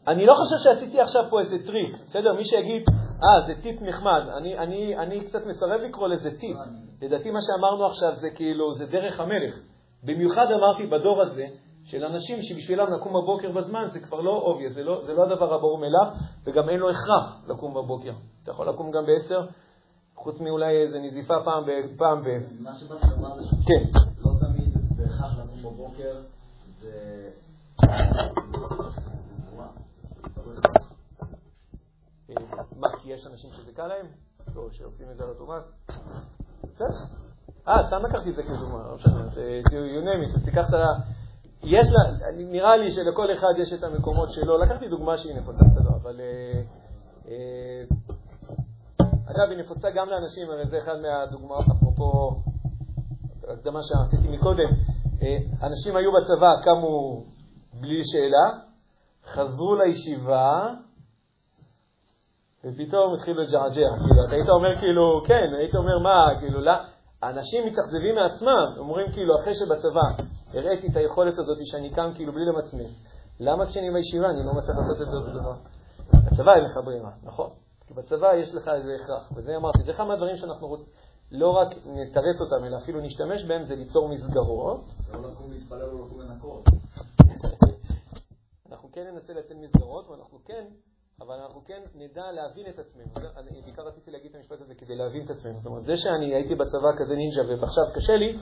אני 0.07 0.25
לא 0.25 0.33
חושב 0.33 0.55
שעשיתי 0.63 1.01
עכשיו 1.01 1.23
פה 1.29 1.39
איזה 1.39 1.55
טריק, 1.65 1.95
בסדר? 2.05 2.33
מי 2.33 2.45
שיגיד, 2.45 2.83
אה, 3.23 3.47
זה 3.47 3.53
טיפ 3.61 3.81
נחמד, 3.81 4.21
אני, 4.37 4.57
אני, 4.57 4.97
אני 4.97 5.25
קצת 5.25 5.45
מסרב 5.45 5.81
לקרוא 5.81 6.07
לזה 6.07 6.31
טיפ. 6.39 6.57
לדעתי 7.01 7.31
מה 7.31 7.39
שאמרנו 7.41 7.85
עכשיו 7.85 8.15
זה 8.15 8.29
כאילו, 8.29 8.73
זה 8.73 8.85
דרך 8.85 9.19
המלך. 9.19 9.59
במיוחד 10.03 10.45
אמרתי 10.51 10.85
בדור 10.85 11.21
הזה, 11.21 11.45
של 11.85 12.05
אנשים 12.05 12.41
שבשבילם 12.41 12.93
לקום 12.93 13.13
בבוקר 13.13 13.51
בזמן 13.51 13.87
זה 13.89 13.99
כבר 13.99 14.21
לא 14.21 14.31
obvious, 14.31 14.73
זה 14.73 14.83
לא, 14.83 15.01
זה 15.03 15.13
לא 15.13 15.23
הדבר 15.23 15.53
הברור 15.53 15.77
מאליו, 15.77 16.07
וגם 16.45 16.69
אין 16.69 16.79
לו 16.79 16.89
הכרח 16.89 17.43
לקום 17.47 17.73
בבוקר. 17.73 18.11
אתה 18.43 18.51
יכול 18.51 18.69
לקום 18.69 18.91
גם 18.91 19.05
בעשר, 19.05 19.39
חוץ 20.15 20.41
מאולי 20.41 20.81
איזה 20.81 20.99
נזיפה 20.99 21.33
פעם 21.45 21.65
ב... 21.65 21.69
פעם 21.97 22.23
ב... 22.23 22.27
מה 22.59 22.73
שבאתי 22.73 23.07
לומר 23.07 23.43
זה 23.43 23.49
כן. 23.49 23.99
שלא 23.99 24.31
תמיד 24.39 24.73
בהכרח 24.97 25.37
לקום 25.37 25.73
בבוקר 25.73 26.21
זה... 26.81 27.29
אה, 27.83 28.29
מה, 32.79 32.87
כי 33.01 33.13
יש 33.13 33.27
אנשים 33.27 33.49
שזה 33.51 33.71
קל 33.71 33.87
להם? 33.87 34.05
או 34.55 34.71
שעושים 34.71 35.07
את 35.11 35.17
זה 35.17 35.23
על 35.23 35.29
אוטומט? 35.29 35.63
בסדר. 36.63 36.87
אה, 37.67 37.87
סתם 37.87 38.05
לקחתי 38.05 38.29
את 38.29 38.35
זה 38.35 38.43
כדוגמה, 38.43 38.87
לא 38.87 38.95
משנה, 38.95 39.27
you 39.65 40.03
name 40.03 40.37
it, 40.37 40.45
תיקח 40.45 40.69
את 40.69 40.73
ה... 40.73 40.85
יש 41.63 41.87
לה, 41.91 42.31
נראה 42.31 42.77
לי 42.77 42.91
שלכל 42.91 43.33
אחד 43.33 43.53
יש 43.57 43.73
את 43.73 43.83
המקומות 43.83 44.31
שלו, 44.31 44.57
לקחתי 44.57 44.87
דוגמה 44.87 45.17
שהיא 45.17 45.35
נפוצה 45.35 45.65
בסדר, 45.65 45.89
אבל... 45.89 46.21
אגב, 49.35 49.49
היא 49.49 49.59
נפוצה 49.59 49.89
גם 49.89 50.09
לאנשים, 50.09 50.49
הרי 50.49 50.67
זה 50.69 50.77
אחד 50.77 50.95
מהדוגמאות, 51.01 51.65
אפרופו 51.77 52.41
הקדמה 53.47 53.79
שעשיתי 53.83 54.37
מקודם. 54.37 54.69
אה, 55.21 55.37
אנשים 55.67 55.95
היו 55.95 56.09
בצבא, 56.11 56.51
קמו 56.63 57.23
בלי 57.81 58.01
שאלה, 58.03 58.59
חזרו 59.25 59.75
לישיבה, 59.75 60.67
ופתאום 62.65 63.13
התחילו 63.13 63.41
לג'עג'ע. 63.41 63.89
כאילו, 63.97 64.21
אתה 64.27 64.35
היית 64.35 64.49
אומר 64.49 64.79
כאילו, 64.79 65.21
כן, 65.27 65.47
היית 65.59 65.75
אומר 65.75 65.99
מה, 65.99 66.25
כאילו, 66.39 66.61
לא, 66.61 66.73
אנשים 67.23 67.65
מתאכזבים 67.65 68.15
מעצמם, 68.15 68.67
אומרים 68.77 69.11
כאילו, 69.11 69.33
אחרי 69.41 69.53
שבצבא 69.55 70.23
הראיתי 70.53 70.87
את 70.87 70.95
היכולת 70.95 71.39
הזאת 71.39 71.57
שאני 71.65 71.89
קם 71.89 72.11
כאילו 72.15 72.33
בלי 72.33 72.45
למצמץ, 72.45 73.03
למה 73.39 73.65
כשאני 73.65 73.91
בישיבה 73.91 74.29
אני 74.29 74.39
לא 74.45 74.53
מצליח 74.57 74.77
לעשות 74.77 75.01
את 75.01 75.07
זה 75.11 75.17
אותו 75.17 75.39
דבר? 75.39 75.55
בצבא 76.13 76.53
אין 76.55 76.63
לך 76.63 76.77
ברירה, 76.85 77.11
נכון. 77.23 77.64
כי 77.87 77.93
בצבא 77.93 78.33
יש 78.33 78.55
לך 78.55 78.67
איזה 78.67 78.95
הכרח, 78.95 79.31
וזה 79.35 79.55
אמרתי, 79.55 79.83
זה 79.83 79.91
אחד 79.91 80.03
מהדברים 80.03 80.35
שאנחנו 80.35 80.67
רוצים, 80.67 80.85
לא 81.31 81.49
רק 81.51 81.67
נתרץ 81.85 82.41
אותם, 82.41 82.65
אלא 82.65 82.77
אפילו 82.77 83.01
נשתמש 83.01 83.45
בהם, 83.45 83.63
זה 83.63 83.75
ליצור 83.75 84.09
מסגרות. 84.09 84.81
לא 85.13 85.31
לקום 85.31 85.51
להתפלל 85.51 85.89
או 85.89 86.05
לקום 86.05 86.21
לנקות. 86.21 86.63
אנחנו 88.71 88.89
כן 88.91 89.03
ננסה 89.13 89.33
לייצר 89.33 89.55
מסגרות, 89.55 90.07
ואנחנו 90.07 90.39
כן, 90.45 90.65
אבל 91.21 91.35
אנחנו 91.35 91.61
כן 91.65 91.81
נדע 91.95 92.31
להבין 92.31 92.65
את 92.69 92.79
עצמנו. 92.79 93.07
אני 93.37 93.61
בעיקר 93.61 93.81
רציתי 93.81 94.11
להגיד 94.11 94.29
את 94.29 94.35
המשפט 94.35 94.61
הזה 94.61 94.75
כדי 94.75 94.95
להבין 94.95 95.25
את 95.25 95.29
עצמנו. 95.29 95.57
זאת 95.59 95.65
אומרת, 95.65 95.83
זה 95.83 95.97
שאני 95.97 96.35
הייתי 96.35 96.55
בצבא 96.55 96.91
כזה 96.97 97.15
נינג'ה 97.15 97.41
ועכשיו 97.61 97.83
קשה 97.95 98.13
לי, 98.13 98.39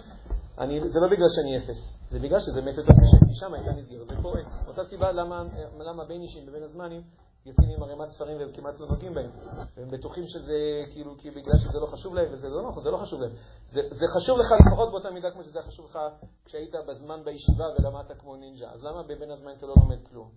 אני, 0.58 0.90
זה 0.90 1.00
לא 1.00 1.08
בגלל 1.08 1.28
שאני 1.36 1.58
אפס, 1.58 1.98
זה 2.10 2.20
בגלל 2.20 2.40
שזה 2.40 2.62
באמת 2.62 2.78
יותר 2.78 2.94
קשה, 2.94 3.18
כי 3.28 3.34
שם 3.34 3.54
הייתה 3.54 3.72
מסגרת, 3.72 4.08
זה 4.10 4.16
קורה. 4.22 4.42
אותה 4.68 4.84
סיבה 4.84 5.12
למה, 5.12 5.44
למה 5.80 6.06
בין 6.06 6.22
אישים 6.22 6.44
ובין 6.48 6.64
הזמנים 6.64 7.02
יוצאים 7.46 7.70
עם 7.70 7.84
ערימת 7.84 8.10
ספרים 8.12 8.38
והם 8.38 8.52
כמעט 8.54 8.80
לא 8.80 8.88
נוגעים 8.88 9.14
בהם. 9.14 9.30
והם 9.78 9.92
בטוחים 9.92 10.24
שזה 10.28 10.84
כאילו, 10.92 11.18
כי 11.18 11.32
בגלל 11.32 11.58
שזה 11.58 11.80
לא 11.80 11.86
חשוב 11.86 12.16
להם, 12.16 12.28
וזה 12.32 12.50
לא 12.50 12.70
נכון, 12.70 12.84
זה 12.84 12.92
לא 12.92 12.98
חשוב 12.98 13.22
להם. 13.22 13.32
זה, 13.70 13.82
זה 13.92 14.06
חשוב 14.08 14.40
לך 14.40 14.48
לפחות 14.68 14.92
באותה 14.92 15.12
מידה 15.12 15.32
כמו 15.32 15.44
שזה 15.44 15.62
חשוב 15.62 15.86
לך 15.86 16.00
כשהיית 16.46 16.76
בזמן 16.88 17.24
בישיבה 17.24 17.66
ולמדת 17.80 18.20
כמו 18.20 18.36
נינג'ה. 18.36 18.72
אז 18.72 18.84
למה 18.84 19.04
בבין 19.04 19.32
הזמן 19.32 19.52
אתה 19.58 19.66
לא 19.66 19.74
לומד 19.78 20.08
כלום? 20.10 20.30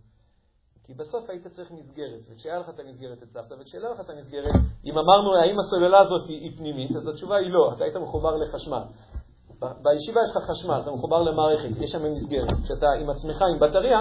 כי 0.85 0.95
בסוף 0.95 1.31
היית 1.31 1.47
צריך 1.47 1.71
מסגרת, 1.71 2.21
וכשהיה 2.31 2.59
לך 2.59 2.69
את 2.69 2.81
המסגרת 2.81 3.23
הצלחת, 3.23 3.53
וכשלא 3.61 3.93
לך 3.93 4.01
את 4.01 4.11
המסגרת, 4.11 4.55
אם 4.85 4.99
אמרנו 4.99 5.37
האם 5.37 5.59
הסוללה 5.59 5.99
הזאת 5.99 6.29
היא 6.29 6.57
פנימית, 6.57 6.97
אז 6.97 7.09
התשובה 7.09 7.37
היא 7.37 7.51
לא, 7.51 7.73
אתה 7.77 7.85
היית 7.85 7.97
מחובר 7.97 8.37
לחשמל. 8.37 8.83
בישיבה 9.59 10.21
יש 10.21 10.37
לך 10.37 10.51
חשמל, 10.51 10.81
אתה 10.83 10.91
מחובר 10.91 11.23
למערכת, 11.23 11.69
יש 11.81 11.91
שם 11.91 12.13
מסגרת. 12.13 12.61
כשאתה 12.65 12.93
עם 12.93 13.11
עצמך, 13.11 13.43
עם 13.43 13.59
בטריה, 13.61 13.99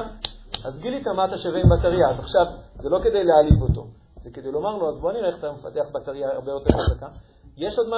אז 0.67 0.79
גילית 0.79 1.07
מה 1.07 1.25
אתה 1.25 1.37
שווה 1.37 1.59
עם 1.59 1.69
בטריה. 1.79 2.09
אז 2.09 2.19
עכשיו, 2.19 2.45
זה 2.75 2.89
לא 2.89 2.99
כדי 3.03 3.23
להעליב 3.23 3.61
אותו, 3.61 3.87
זה 4.21 4.29
כדי 4.31 4.51
לומר 4.51 4.77
לו, 4.77 4.89
אז 4.89 5.01
בוא 5.01 5.11
נראה 5.11 5.27
איך 5.27 5.39
אתה 5.39 5.51
מפתח 5.51 5.85
בטריה 5.93 6.29
הרבה 6.33 6.51
יותר 6.51 6.73
חזקה, 6.73 7.07
יש 7.57 7.77
עוד 7.77 7.87
מה 7.87 7.97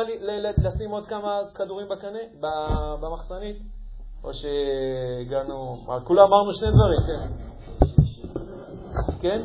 לשים 0.57 0.91
עוד 0.91 1.05
כמה 1.05 1.39
כדורים 1.55 1.87
בקנה, 1.89 2.19
במחסנית? 3.01 3.57
או 4.23 4.29
שהגענו... 4.33 5.77
כולה 6.03 6.23
אמרנו 6.23 6.53
שני 6.53 6.69
דברים, 6.69 6.99
כן. 7.07 7.47
כן? 9.21 9.41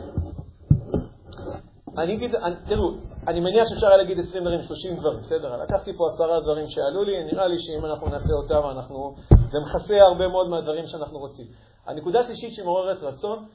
אני 1.99 2.15
אגיד, 2.15 2.35
תראו, 2.67 2.91
אני 3.29 3.41
מניח 3.41 3.69
שאפשר 3.69 3.87
היה 3.87 3.97
להגיד 3.97 4.19
20 4.19 4.45
דברים, 4.45 4.63
30 4.63 4.97
דברים, 4.97 5.19
בסדר? 5.21 5.57
לקחתי 5.57 5.93
פה 5.97 6.05
עשרה 6.15 6.41
דברים 6.41 6.67
שעלו 6.67 7.05
לי, 7.05 7.25
נראה 7.25 7.47
לי 7.47 7.59
שאם 7.59 7.87
אנחנו 7.87 8.07
נעשה 8.09 8.33
אותם, 8.43 8.69
אנחנו, 8.71 9.15
זה 9.51 9.59
מכסה 9.61 9.95
הרבה 10.11 10.29
מאוד 10.29 10.49
מהדברים 10.49 10.87
שאנחנו 10.87 11.19
רוצים. 11.19 11.47
הנקודה 11.87 12.19
השלישית 12.19 12.55
שמעוררת 12.55 13.03
רצון, 13.03 13.49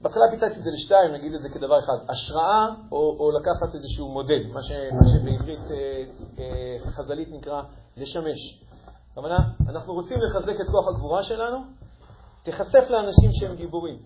בהתחלה 0.00 0.24
פיצצתי 0.30 0.58
את 0.58 0.64
זה 0.64 0.70
לשתיים, 0.70 1.12
נגיד 1.12 1.34
את 1.34 1.42
זה 1.42 1.48
כדבר 1.48 1.78
אחד, 1.78 1.96
השראה 2.08 2.66
או, 2.92 3.16
או 3.20 3.30
לקחת 3.30 3.74
איזשהו 3.74 4.08
מודל, 4.08 4.46
מה, 4.52 4.62
ש, 4.62 4.70
מה 4.70 5.08
שבעברית 5.08 5.70
אה, 5.70 6.04
אה, 6.38 6.90
חז"לית 6.90 7.28
נקרא 7.30 7.62
לשמש. 7.96 8.64
הכוונה, 9.12 9.38
אנחנו 9.68 9.94
רוצים 9.94 10.18
לחזק 10.22 10.60
את 10.60 10.66
כוח 10.70 10.88
הגבורה 10.94 11.22
שלנו, 11.22 11.58
תיחשף 12.42 12.90
לאנשים 12.90 13.30
שהם 13.32 13.56
גיבורים. 13.56 14.02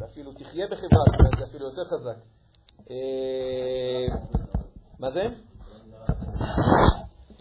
ואפילו 0.00 0.32
תחיה 0.32 0.66
בחברה, 0.70 1.04
זה 1.38 1.44
אפילו 1.44 1.66
יותר 1.66 1.84
חזק. 1.84 2.16
אה, 2.90 4.16
מה 4.98 5.10
זה? 5.10 5.26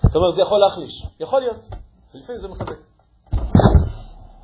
זאת 0.03 0.15
אומרת, 0.15 0.35
זה 0.35 0.41
יכול 0.41 0.59
להחליש. 0.59 1.07
יכול 1.19 1.39
להיות. 1.39 1.67
לפעמים 2.13 2.41
זה 2.41 2.47
מחזק. 2.47 2.94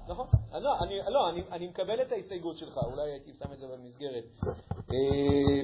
נכון. 0.08 0.26
לא, 0.62 0.80
אני, 0.84 1.00
לא 1.10 1.30
אני, 1.30 1.44
אני 1.52 1.68
מקבל 1.68 2.02
את 2.02 2.12
ההסתייגות 2.12 2.58
שלך, 2.58 2.78
אולי 2.78 3.12
הייתי 3.12 3.34
שם 3.34 3.54
את 3.54 3.60
זה 3.60 3.68
במסגרת. 3.68 4.24
אה, 4.94 5.62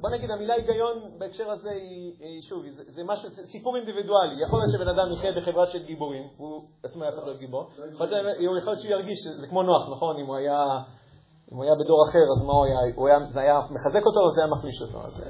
בוא 0.00 0.10
נגיד, 0.10 0.30
המילה 0.30 0.54
היגיון 0.54 0.98
בהקשר 1.18 1.50
הזה 1.50 1.70
היא, 1.70 2.12
היא 2.20 2.42
שוב, 2.42 2.62
זה, 2.76 2.82
זה 2.88 3.02
משהו, 3.04 3.30
זה 3.30 3.46
סיפור 3.46 3.76
אינדיבידואלי. 3.76 4.42
יכול 4.42 4.58
להיות 4.58 4.72
שבן 4.72 4.88
אדם 4.88 5.12
יחיה 5.12 5.32
בחברה 5.32 5.66
של 5.66 5.84
גיבורים, 5.84 6.22
הוא 6.36 6.62
עצמו 6.82 7.04
יכול 7.04 7.24
להיות 7.24 7.38
גיבור. 7.38 7.70
יכול 7.92 8.06
להיות 8.06 8.80
שהוא 8.80 8.90
ירגיש, 8.90 9.18
זה 9.40 9.46
כמו 9.46 9.62
נוח, 9.62 9.88
נכון? 9.90 10.20
אם 10.20 10.26
הוא 10.26 10.36
היה, 10.36 10.64
אם 11.52 11.56
הוא 11.56 11.64
היה 11.64 11.74
בדור 11.74 12.08
אחר, 12.10 12.24
אז 12.36 12.44
מה 12.46 12.52
הוא 12.52 12.64
היה? 12.64 12.78
הוא 12.96 13.08
היה 13.08 13.18
זה 13.30 13.40
היה 13.40 13.60
מחזק 13.70 14.06
אותו 14.06 14.20
או 14.20 14.30
זה 14.30 14.40
היה 14.40 14.50
מחליש 14.50 14.82
אותו? 14.82 14.98
אז, 14.98 15.22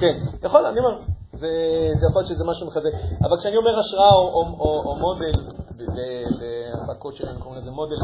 כן, 0.00 0.14
יכול, 0.42 0.66
אני 0.66 0.78
אומר, 0.78 0.98
זה, 1.38 1.48
זה 2.00 2.06
יכול 2.10 2.20
להיות 2.20 2.28
שזה 2.28 2.44
משהו 2.44 2.66
מחזק. 2.66 2.90
אבל 3.22 3.36
כשאני 3.38 3.56
אומר 3.56 3.78
השראה 3.78 4.12
או, 4.12 4.28
או, 4.34 4.42
או, 4.60 4.90
או 4.90 4.96
מודל, 4.96 5.32
בהפקות 6.38 7.16
שלנו 7.16 7.40
קוראים 7.40 7.60
לזה 7.60 7.70
מודל, 7.70 7.96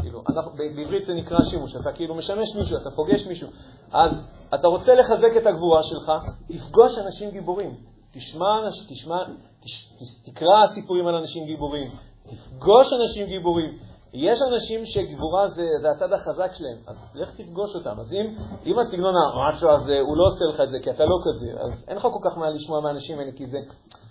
כאילו, 0.00 0.22
אנחנו, 0.28 0.50
בעברית 0.56 1.06
זה 1.06 1.14
נקרא 1.14 1.38
שימוש, 1.44 1.76
אתה 1.76 1.92
כאילו 1.92 2.14
משמש 2.14 2.56
מישהו, 2.56 2.76
אתה 2.76 2.90
פוגש 2.90 3.26
מישהו. 3.26 3.48
אז 3.92 4.10
אתה 4.54 4.68
רוצה 4.68 4.94
לחזק 4.94 5.36
את 5.36 5.46
הגבורה 5.46 5.82
שלך, 5.82 6.12
תפגוש 6.48 6.98
אנשים 6.98 7.30
גיבורים. 7.30 7.74
תשמע, 8.12 8.70
תשמע, 8.88 9.18
תש, 9.60 9.92
תקרא 10.26 10.66
סיפורים 10.74 11.06
על 11.06 11.14
אנשים 11.14 11.46
גיבורים, 11.46 11.90
תפגוש 12.22 12.92
אנשים 12.92 13.26
גיבורים. 13.26 13.78
יש 14.14 14.38
אנשים 14.52 14.80
שגבורה 14.84 15.48
זה, 15.48 15.66
זה 15.80 15.90
הצד 15.90 16.12
החזק 16.12 16.54
שלהם, 16.54 16.76
אז 16.86 16.96
לך 17.14 17.34
תפגוש 17.34 17.74
אותם. 17.74 18.00
אז 18.00 18.12
אם, 18.12 18.34
אם 18.66 18.78
הסגנון 18.78 19.14
המשהו 19.16 19.70
הזה, 19.70 19.98
הוא 20.00 20.16
לא 20.16 20.24
עושה 20.26 20.44
לך 20.44 20.60
את 20.60 20.70
זה, 20.70 20.78
כי 20.82 20.90
אתה 20.90 21.04
לא 21.04 21.16
כזה, 21.24 21.46
אז 21.60 21.84
אין 21.88 21.96
לך 21.96 22.02
כל 22.02 22.30
כך 22.30 22.38
מה 22.38 22.50
לשמוע 22.50 22.80
מהאנשים 22.80 23.18
האלה, 23.18 23.32
כי 23.32 23.46
זה, 23.46 23.58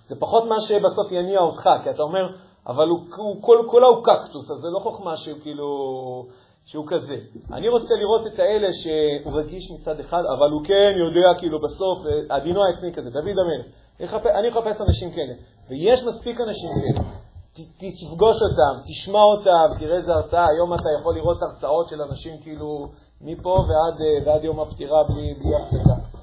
זה 0.08 0.16
פחות 0.20 0.44
מה 0.44 0.62
שבסוף 0.62 1.12
יניע 1.12 1.40
אותך, 1.40 1.70
כי 1.84 1.90
אתה 1.90 2.04
אומר, 2.04 2.28
אבל 2.68 2.88
הוא, 2.88 3.00
הוא 3.18 3.44
כל, 3.44 3.66
כולה 3.70 3.88
הוא 3.88 4.04
קקטוס, 4.04 4.52
אז 4.52 4.58
זה 4.58 4.68
לא 4.68 4.80
חוכמה 4.80 5.18
שהוא 5.18 5.40
כאילו, 5.42 5.68
שהוא 6.66 6.86
כזה. 6.88 7.18
אני 7.54 7.70
רוצה 7.70 7.94
לראות 8.02 8.28
את 8.28 8.40
האלה 8.40 8.68
שהוא 8.74 9.40
רגיש 9.40 9.72
מצד 9.72 10.00
אחד, 10.00 10.24
אבל 10.38 10.52
הוא 10.52 10.66
כן 10.66 10.94
יודע 10.96 11.40
כאילו 11.40 11.60
בסוף, 11.62 12.00
הדינו 12.30 12.62
העצמי 12.64 12.94
כזה, 12.94 13.10
דוד 13.10 13.36
המלך. 13.40 13.66
אני 14.26 14.50
אחפש 14.50 14.82
אנשים 14.82 15.12
כאלה, 15.12 15.34
ויש 15.70 16.04
מספיק 16.04 16.42
אנשים 16.42 16.70
כאלה. 16.82 17.35
תפגוש 17.78 18.38
אותם, 18.42 18.74
תשמע 18.88 19.22
אותם, 19.22 19.80
תראה 19.80 19.98
איזה 19.98 20.14
הרצאה. 20.14 20.48
היום 20.48 20.74
אתה 20.74 20.90
יכול 21.00 21.16
לראות 21.16 21.38
הרצאות 21.42 21.88
של 21.90 22.02
אנשים 22.02 22.42
כאילו 22.42 22.88
מפה 23.22 23.50
ועד, 23.50 24.26
ועד 24.26 24.44
יום 24.44 24.60
הפטירה 24.60 25.04
בלי, 25.04 25.34
בלי 25.34 25.56
הפסקה. 25.56 26.16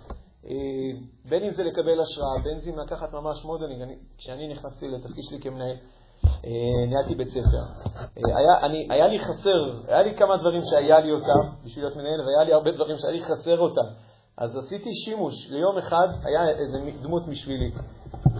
בין 1.28 1.43
אם 1.43 1.51
זה 1.51 1.62
לקבל 1.64 2.01
השראה, 2.01 2.43
בין 2.45 2.59
אם 2.68 2.78
לקחת 2.78 3.12
ממש 3.12 3.45
modeling. 3.44 3.98
כשאני 4.18 4.49
נכנסתי 4.49 4.89
לתפקיד 4.89 5.24
שלי 5.24 5.41
כמנהל, 5.41 5.76
אה, 6.24 6.87
ניהלתי 6.89 7.14
בית 7.14 7.28
ספר. 7.28 7.64
אה, 7.97 8.39
היה, 8.39 8.66
אני, 8.66 8.89
היה 8.91 9.07
לי 9.07 9.18
חסר, 9.18 9.89
היה 9.89 10.03
לי 10.03 10.16
כמה 10.16 10.37
דברים 10.37 10.61
שהיה 10.62 11.01
לי 11.01 11.12
אותם 11.12 11.55
בשביל 11.64 11.85
להיות 11.85 11.97
מנהל, 11.97 12.20
והיה 12.20 12.45
לי 12.45 12.53
הרבה 12.53 12.70
דברים 12.72 12.97
שהיה 12.99 13.12
לי 13.12 13.22
חסר 13.22 13.59
אותם. 13.59 13.89
אז 14.39 14.57
עשיתי 14.57 14.91
שימוש. 15.05 15.35
ליום 15.51 15.78
אחד 15.78 16.09
היה 16.24 16.49
איזה 16.49 16.78
דמות 17.03 17.22
בשבילי, 17.28 17.70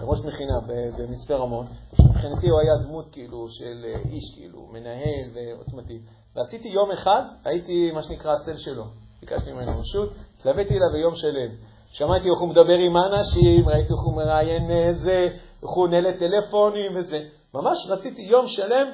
ראש 0.01 0.25
מכינה 0.25 0.61
במצפה 0.99 1.35
רמון, 1.35 1.67
מבחינתי 1.93 2.49
הוא 2.49 2.61
היה 2.61 2.77
דמות 2.87 3.09
כאילו 3.13 3.49
של 3.49 3.85
אה, 3.85 3.99
איש, 4.11 4.35
כאילו, 4.35 4.69
מנהל 4.73 5.29
ועוצמתי. 5.35 6.01
ועשיתי 6.37 6.69
יום 6.69 6.91
אחד, 6.91 7.23
הייתי 7.45 7.91
מה 7.95 8.03
שנקרא 8.03 8.33
הצל 8.33 8.57
שלו. 8.57 8.85
ביקשתי 9.21 9.53
ממנו 9.53 9.81
רשות, 9.81 10.11
התלוויתי 10.39 10.75
אליו 10.75 10.89
ביום 10.93 11.15
שלם. 11.17 11.51
שמעתי 11.93 12.31
איך 12.31 12.41
הוא 12.41 12.49
מדבר 12.49 12.79
עם 12.87 12.97
האנשים, 12.97 13.69
ראיתי 13.69 13.93
איך 13.93 14.03
הוא 14.03 14.17
מראיין 14.17 14.95
זה, 14.95 15.29
איך 15.63 15.71
הוא 15.71 15.89
נהל 15.89 16.19
טלפונים 16.19 16.97
וזה. 16.97 17.21
ממש 17.55 17.87
רציתי 17.91 18.23
יום 18.23 18.49
שלם 18.49 18.87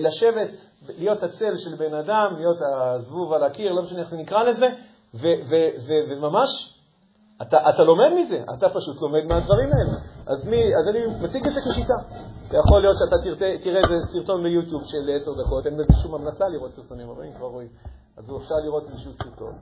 לשבת, 0.00 0.50
להיות 0.98 1.22
הצל 1.22 1.56
של 1.56 1.74
בן 1.76 1.94
אדם, 1.94 2.36
להיות 2.36 2.56
הזבוב 2.62 3.32
על 3.32 3.42
הקיר, 3.44 3.72
לא 3.72 3.82
משנה 3.82 4.00
איך 4.00 4.10
זה 4.10 4.16
נקרא 4.16 4.42
לזה, 4.42 4.68
וממש, 6.08 6.78
אתה, 7.42 7.70
אתה 7.70 7.84
לומד 7.84 8.10
מזה, 8.20 8.44
אתה 8.54 8.68
פשוט 8.68 9.00
לומד 9.00 9.24
מהדברים 9.28 9.68
האלה. 9.72 9.92
אז, 10.26 10.48
מי, 10.48 10.76
אז 10.76 10.88
אני 10.88 11.00
מציג 11.24 11.46
את 11.46 11.52
זה 11.52 11.60
כשיטה. 11.60 11.94
יכול 12.64 12.80
להיות 12.80 12.96
שאתה 12.98 13.16
תראה, 13.62 13.78
איזה 13.78 14.06
סרטון 14.12 14.42
ביוטיוב 14.42 14.82
של 14.84 15.10
עשר 15.16 15.30
דקות, 15.42 15.66
אין 15.66 15.76
בזה 15.76 15.92
שום 16.02 16.14
המלצה 16.14 16.48
לראות 16.48 16.70
סרטונים, 16.70 17.08
אבל 17.10 17.24
אם 17.24 17.32
כבר 17.32 17.46
רואים, 17.46 17.68
אז 18.18 18.24
אפשר 18.42 18.54
לראות 18.64 18.84
איזשהו 18.88 19.12
סרטון. 19.12 19.54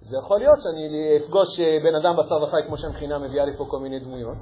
זה 0.00 0.16
יכול 0.16 0.38
להיות 0.38 0.58
שאני 0.62 1.16
אפגוש 1.16 1.60
בן 1.60 1.94
אדם 1.94 2.16
בשר 2.16 2.42
וחי, 2.42 2.56
כמו 2.66 2.76
שהמכינה 2.76 3.18
מביאה 3.18 3.44
לי 3.44 3.56
פה 3.56 3.64
כל 3.68 3.78
מיני 3.78 3.98
דמויות, 3.98 4.36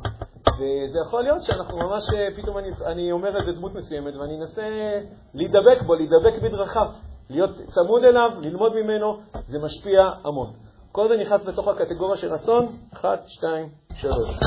וזה 0.58 0.98
יכול 1.06 1.22
להיות 1.22 1.42
שאנחנו 1.42 1.78
ממש, 1.78 2.02
אה, 2.14 2.28
פתאום 2.36 2.58
אני, 2.58 2.68
אני 2.86 3.12
אומר 3.12 3.36
איזה 3.36 3.52
דמות 3.52 3.74
מסוימת 3.74 4.14
ואני 4.16 4.40
אנסה 4.40 4.62
להידבק 5.34 5.82
בו, 5.86 5.94
להידבק 5.94 6.42
בדרכיו, 6.42 6.86
להיות 7.30 7.50
צמוד 7.66 8.04
אליו, 8.04 8.30
ללמוד 8.40 8.72
ממנו, 8.74 9.18
זה 9.48 9.58
משפיע 9.58 10.00
המון. 10.24 10.69
כל 10.92 11.08
זה 11.08 11.16
נכנס 11.16 11.40
בתוך 11.42 11.68
הקטגוריה 11.68 12.16
של 12.16 12.32
רצון, 12.32 12.66
אחת, 12.92 13.22
שתיים, 13.26 13.68
שלוש. 13.92 14.40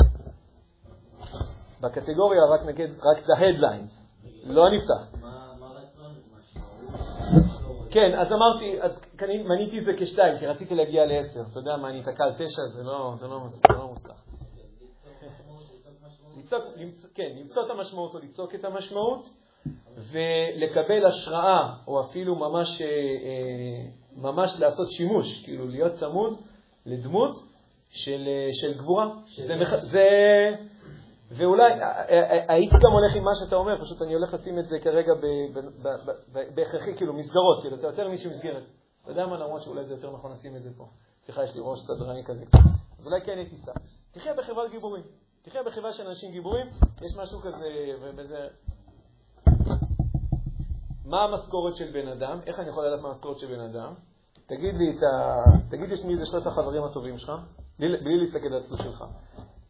בקטגוריה 1.80 2.40
רק 2.54 2.66
נגיד, 2.66 2.90
רק 2.90 3.18
את 3.24 3.30
ההדליינס, 3.38 3.90
לא 4.46 4.64
נפתח. 4.70 5.18
כן, 7.90 8.14
אז 8.18 8.32
אמרתי, 8.32 8.82
אז 8.82 9.00
מניתי 9.22 9.78
את 9.78 9.84
זה 9.84 9.92
כשתיים, 9.98 10.38
כי 10.38 10.46
רציתי 10.46 10.74
להגיע 10.74 11.06
לעשר. 11.06 11.40
אתה 11.50 11.58
יודע 11.58 11.76
מה, 11.76 11.90
אני 11.90 12.00
אתקע 12.00 12.24
על 12.24 12.32
תשע, 12.32 12.62
זה 12.74 12.82
לא, 12.82 13.14
זה 13.16 13.26
לא, 13.26 13.40
זה 13.48 13.74
לא 13.74 13.88
מוצלח. 13.88 14.24
למצוא, 16.76 17.08
כן, 17.14 17.32
למצוא 17.36 17.66
את 17.66 17.70
המשמעות 17.70 18.14
או 18.14 18.20
לצעוק 18.20 18.54
את 18.54 18.64
המשמעות, 18.64 19.28
ולקבל 19.96 21.06
השראה, 21.06 21.74
או 21.86 22.00
אפילו 22.00 22.34
ממש, 22.34 22.82
אה, 22.82 22.86
אה, 22.86 23.90
ממש 24.16 24.60
לעשות 24.60 24.90
שימוש, 24.90 25.44
כאילו 25.44 25.68
להיות 25.68 25.92
צמוד 25.92 26.38
לדמות 26.86 27.36
של, 27.88 28.28
של 28.52 28.78
גבורה. 28.78 29.06
זה, 29.36 29.56
זה, 29.82 30.54
ואולי, 31.30 31.72
הייתי 32.48 32.74
גם 32.74 32.92
הולך 32.92 33.16
עם 33.16 33.24
מה 33.24 33.34
שאתה 33.34 33.56
אומר, 33.56 33.80
פשוט 33.80 34.02
אני 34.02 34.14
הולך 34.14 34.34
לשים 34.34 34.58
את 34.58 34.68
זה 34.68 34.78
כרגע 34.78 35.12
בהכרחי, 36.54 36.94
כאילו 36.96 37.12
מסגרות, 37.12 37.60
כאילו, 37.60 37.76
אתה 37.76 37.86
יותר 37.86 38.08
מישהו 38.08 38.30
מסגרת. 38.30 38.62
אתה 39.02 39.10
יודע 39.12 39.26
מה, 39.26 39.38
למרות 39.38 39.62
שאולי 39.62 39.84
זה 39.84 39.94
יותר 39.94 40.10
נכון 40.12 40.32
לשים 40.32 40.56
את 40.56 40.62
זה 40.62 40.70
פה. 40.76 40.88
סליחה, 41.24 41.44
יש 41.44 41.54
לי 41.54 41.60
ראש 41.64 41.80
סדרני 41.80 42.24
כזה. 42.24 42.44
אז 42.98 43.06
אולי 43.06 43.20
כן 43.24 43.38
הייתי 43.38 43.56
שם. 43.56 43.72
תחיה 44.12 44.34
בחברת 44.34 44.70
גיבורים. 44.70 45.02
תחיה 45.42 45.62
בחברה 45.62 45.92
של 45.92 46.06
אנשים 46.08 46.30
גיבורים, 46.30 46.66
יש 47.02 47.16
משהו 47.16 47.40
כזה, 47.40 47.66
ובזה... 48.00 48.48
מה 51.04 51.22
המשכורת 51.24 51.76
של 51.76 51.92
בן 51.92 52.08
אדם? 52.08 52.38
איך 52.46 52.60
אני 52.60 52.68
יכול 52.68 52.86
לדעת 52.86 53.00
מה 53.00 53.08
המשכורת 53.08 53.38
של 53.38 53.46
בן 53.46 53.60
אדם? 53.60 53.94
תגיד 54.46 54.74
לי, 54.74 54.90
ה... 54.90 55.70
תגיד 55.70 55.88
לי 55.88 56.04
מי 56.04 56.16
זה 56.16 56.26
שלושת 56.26 56.46
החברים 56.46 56.84
הטובים 56.84 57.18
שלך, 57.18 57.32
בלי, 57.78 58.18
להסתכל 58.20 58.46
על 58.46 58.62
התלוש 58.64 58.80
שלך. 58.80 59.04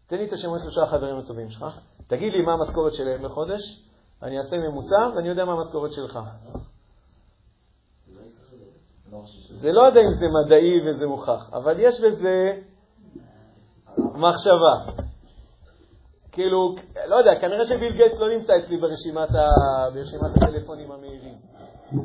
תן 0.06 0.16
לי 0.16 0.26
את 0.26 0.32
השמות 0.32 0.60
שלושה 0.62 0.82
החברים 0.82 1.18
הטובים 1.18 1.50
שלך, 1.50 1.64
תגיד 2.06 2.32
לי 2.32 2.42
מה 2.42 2.52
המשכורת 2.52 2.92
שלהם 2.92 3.24
לחודש, 3.24 3.60
אני 4.22 4.38
אעשה 4.38 4.56
ממוצע 4.56 5.16
ואני 5.16 5.28
יודע 5.28 5.44
מה 5.44 5.52
המשכורת 5.52 5.92
שלך. 5.92 6.18
זה 9.60 9.72
לא 9.72 9.82
יודע 9.82 10.00
אם 10.00 10.14
זה 10.20 10.26
מדעי 10.28 10.90
וזה 10.90 11.06
מוכח, 11.06 11.50
אבל 11.52 11.74
יש 11.78 12.00
בזה 12.00 12.60
מחשבה. 13.98 15.02
כאילו, 16.34 16.74
לא 17.06 17.16
יודע, 17.16 17.30
כנראה 17.40 17.64
שביל 17.64 17.92
גייטס 17.96 18.20
לא 18.20 18.28
נמצא 18.28 18.52
אצלי 18.64 18.76
ברשימת, 18.76 19.28
ה... 19.30 19.48
ברשימת 19.94 20.36
הטלפונים 20.36 20.92
המהירים. 20.92 21.34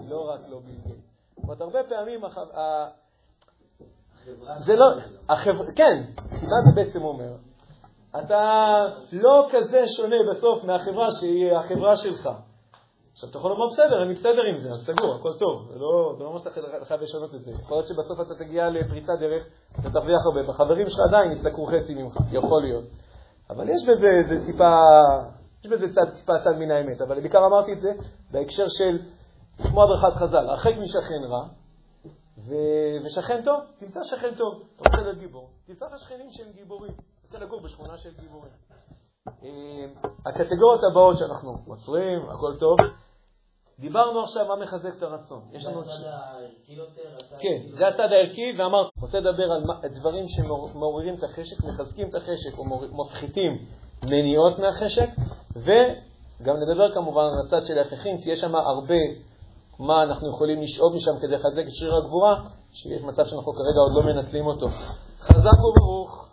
לא 0.10 0.30
רק 0.30 0.40
לא 0.50 0.60
ביל 0.60 0.80
גייטס. 0.86 1.10
אומרת, 1.44 1.62
הרבה 1.62 1.80
פעמים, 1.90 2.26
הח... 2.26 2.38
ה... 2.38 2.88
זה 4.66 4.76
לא. 4.76 4.86
החבר... 5.30 5.64
כן, 5.76 6.04
מה 6.32 6.62
זה 6.66 6.72
בעצם 6.76 7.02
אומר? 7.04 7.32
אתה 8.20 8.86
לא 9.14 9.48
כזה 9.52 9.88
שונה 9.88 10.16
בסוף 10.32 10.64
מהחברה 10.64 11.08
שהיא 11.20 11.52
החברה 11.54 11.98
שלך. 11.98 12.30
עכשיו, 13.12 13.30
אתה 13.30 13.38
יכול 13.38 13.52
לומר, 13.52 13.66
בסדר, 13.68 14.04
אני 14.04 14.14
בסדר 14.14 14.42
עם 14.50 14.58
זה, 14.58 14.70
אז 14.70 14.86
סגור, 14.86 15.16
הכל 15.16 15.30
טוב. 15.40 15.72
זה 15.74 15.80
לא, 15.80 16.14
זה 16.18 16.24
לא 16.24 16.28
אומר 16.28 16.40
שאתה 16.40 16.50
חייב 16.86 17.02
לשנות 17.02 17.36
את 17.36 17.44
זה. 17.44 17.52
יכול 17.52 17.78
להיות 17.78 17.88
שבסוף 17.88 18.20
אתה 18.22 18.36
תגיע 18.36 18.70
לפריצת 18.70 19.14
דרך, 19.20 19.46
אתה 19.80 19.90
תרוויח 19.90 20.20
הרבה, 20.26 20.52
בחברים 20.52 20.90
שלך 20.90 21.00
עדיין 21.08 21.32
יסתכלו 21.32 21.66
חצי 21.66 21.96
ממך, 21.96 22.18
יכול 22.32 22.62
להיות. 22.62 22.84
אבל 23.50 23.70
יש 23.70 23.82
בזה 23.88 24.08
זה 24.30 24.46
טיפה, 24.46 24.76
יש 25.64 25.72
בזה 25.72 25.94
צד, 25.94 26.16
טיפה 26.16 26.34
צד 26.44 26.58
מן 26.60 26.72
האמת. 26.72 27.02
אבל 27.02 27.20
בעיקר 27.20 27.46
אמרתי 27.46 27.74
את 27.74 27.80
זה 27.80 27.92
בהקשר 28.32 28.66
של, 28.68 29.00
כמו 29.58 29.84
הדרכת 29.84 30.18
חז"ל, 30.18 30.50
הרחק 30.50 30.72
משכן 30.78 31.24
רע, 31.30 31.48
ו... 32.38 32.54
ושכן 33.06 33.42
טוב, 33.46 33.60
תמצא 33.80 34.00
שכן 34.04 34.36
טוב. 34.36 34.64
אתה 34.76 34.90
רוצה 34.90 35.02
להיות 35.02 35.18
גיבור, 35.18 35.50
תמצא 35.68 35.86
לך 35.86 36.00
שכנים 36.00 36.32
שהם 36.32 36.52
גיבורים. 36.56 36.92
אתה 36.92 37.28
רוצה 37.28 37.46
לגור 37.46 37.62
בשכונה 37.62 37.98
של 37.98 38.10
גיבורים. 38.20 38.52
אה, 39.28 39.86
הקטגוריות 40.26 40.84
הבאות 40.92 41.18
שאנחנו 41.18 41.52
עוצרים, 41.68 42.30
הכל 42.30 42.56
טוב. 42.60 42.78
דיברנו 43.80 44.24
עכשיו 44.24 44.46
מה 44.48 44.56
מחזק 44.56 44.98
את 44.98 45.04
הרצון. 45.04 45.42
יש 45.52 45.66
לנו... 45.66 45.84
זה 45.84 45.92
הצד 45.92 46.04
הערכי 46.04 46.74
יותר, 46.74 47.02
כן, 47.30 47.38
כאילו- 47.40 47.78
זה 47.78 47.88
הצד 47.88 48.12
הערכי, 48.12 48.54
ואמרתי, 48.60 48.90
רוצה 49.02 49.20
לדבר 49.20 49.52
על 49.52 49.64
דברים 49.90 50.26
שמעוררים 50.28 51.16
את 51.16 51.24
החשק, 51.24 51.64
מחזקים 51.64 52.10
את 52.10 52.16
החשק 52.16 52.58
או 52.58 52.64
מפחיתים 53.04 53.66
מניעות 54.04 54.60
מהחשק, 54.60 55.10
וגם 55.56 56.56
נדבר 56.58 56.94
כמובן 56.94 57.22
על 57.22 57.48
הצד 57.48 57.66
של 57.66 57.78
ההפכים, 57.78 58.22
כי 58.22 58.30
יש 58.30 58.40
שם 58.40 58.56
הרבה 58.56 58.96
מה 59.80 60.04
אנחנו 60.04 60.30
יכולים 60.30 60.62
לשאוב 60.62 60.96
משם 60.96 61.12
כדי 61.22 61.36
לחזק 61.36 61.64
את 61.68 61.74
שריר 61.74 61.96
הגבורה, 61.96 62.42
שיש 62.72 63.02
מצב 63.02 63.26
שאנחנו 63.26 63.54
כרגע 63.54 63.80
עוד 63.80 63.92
לא 63.96 64.14
מנצלים 64.14 64.46
אותו. 64.48 64.68
חזק 65.20 65.60
וברוך. 65.64 66.29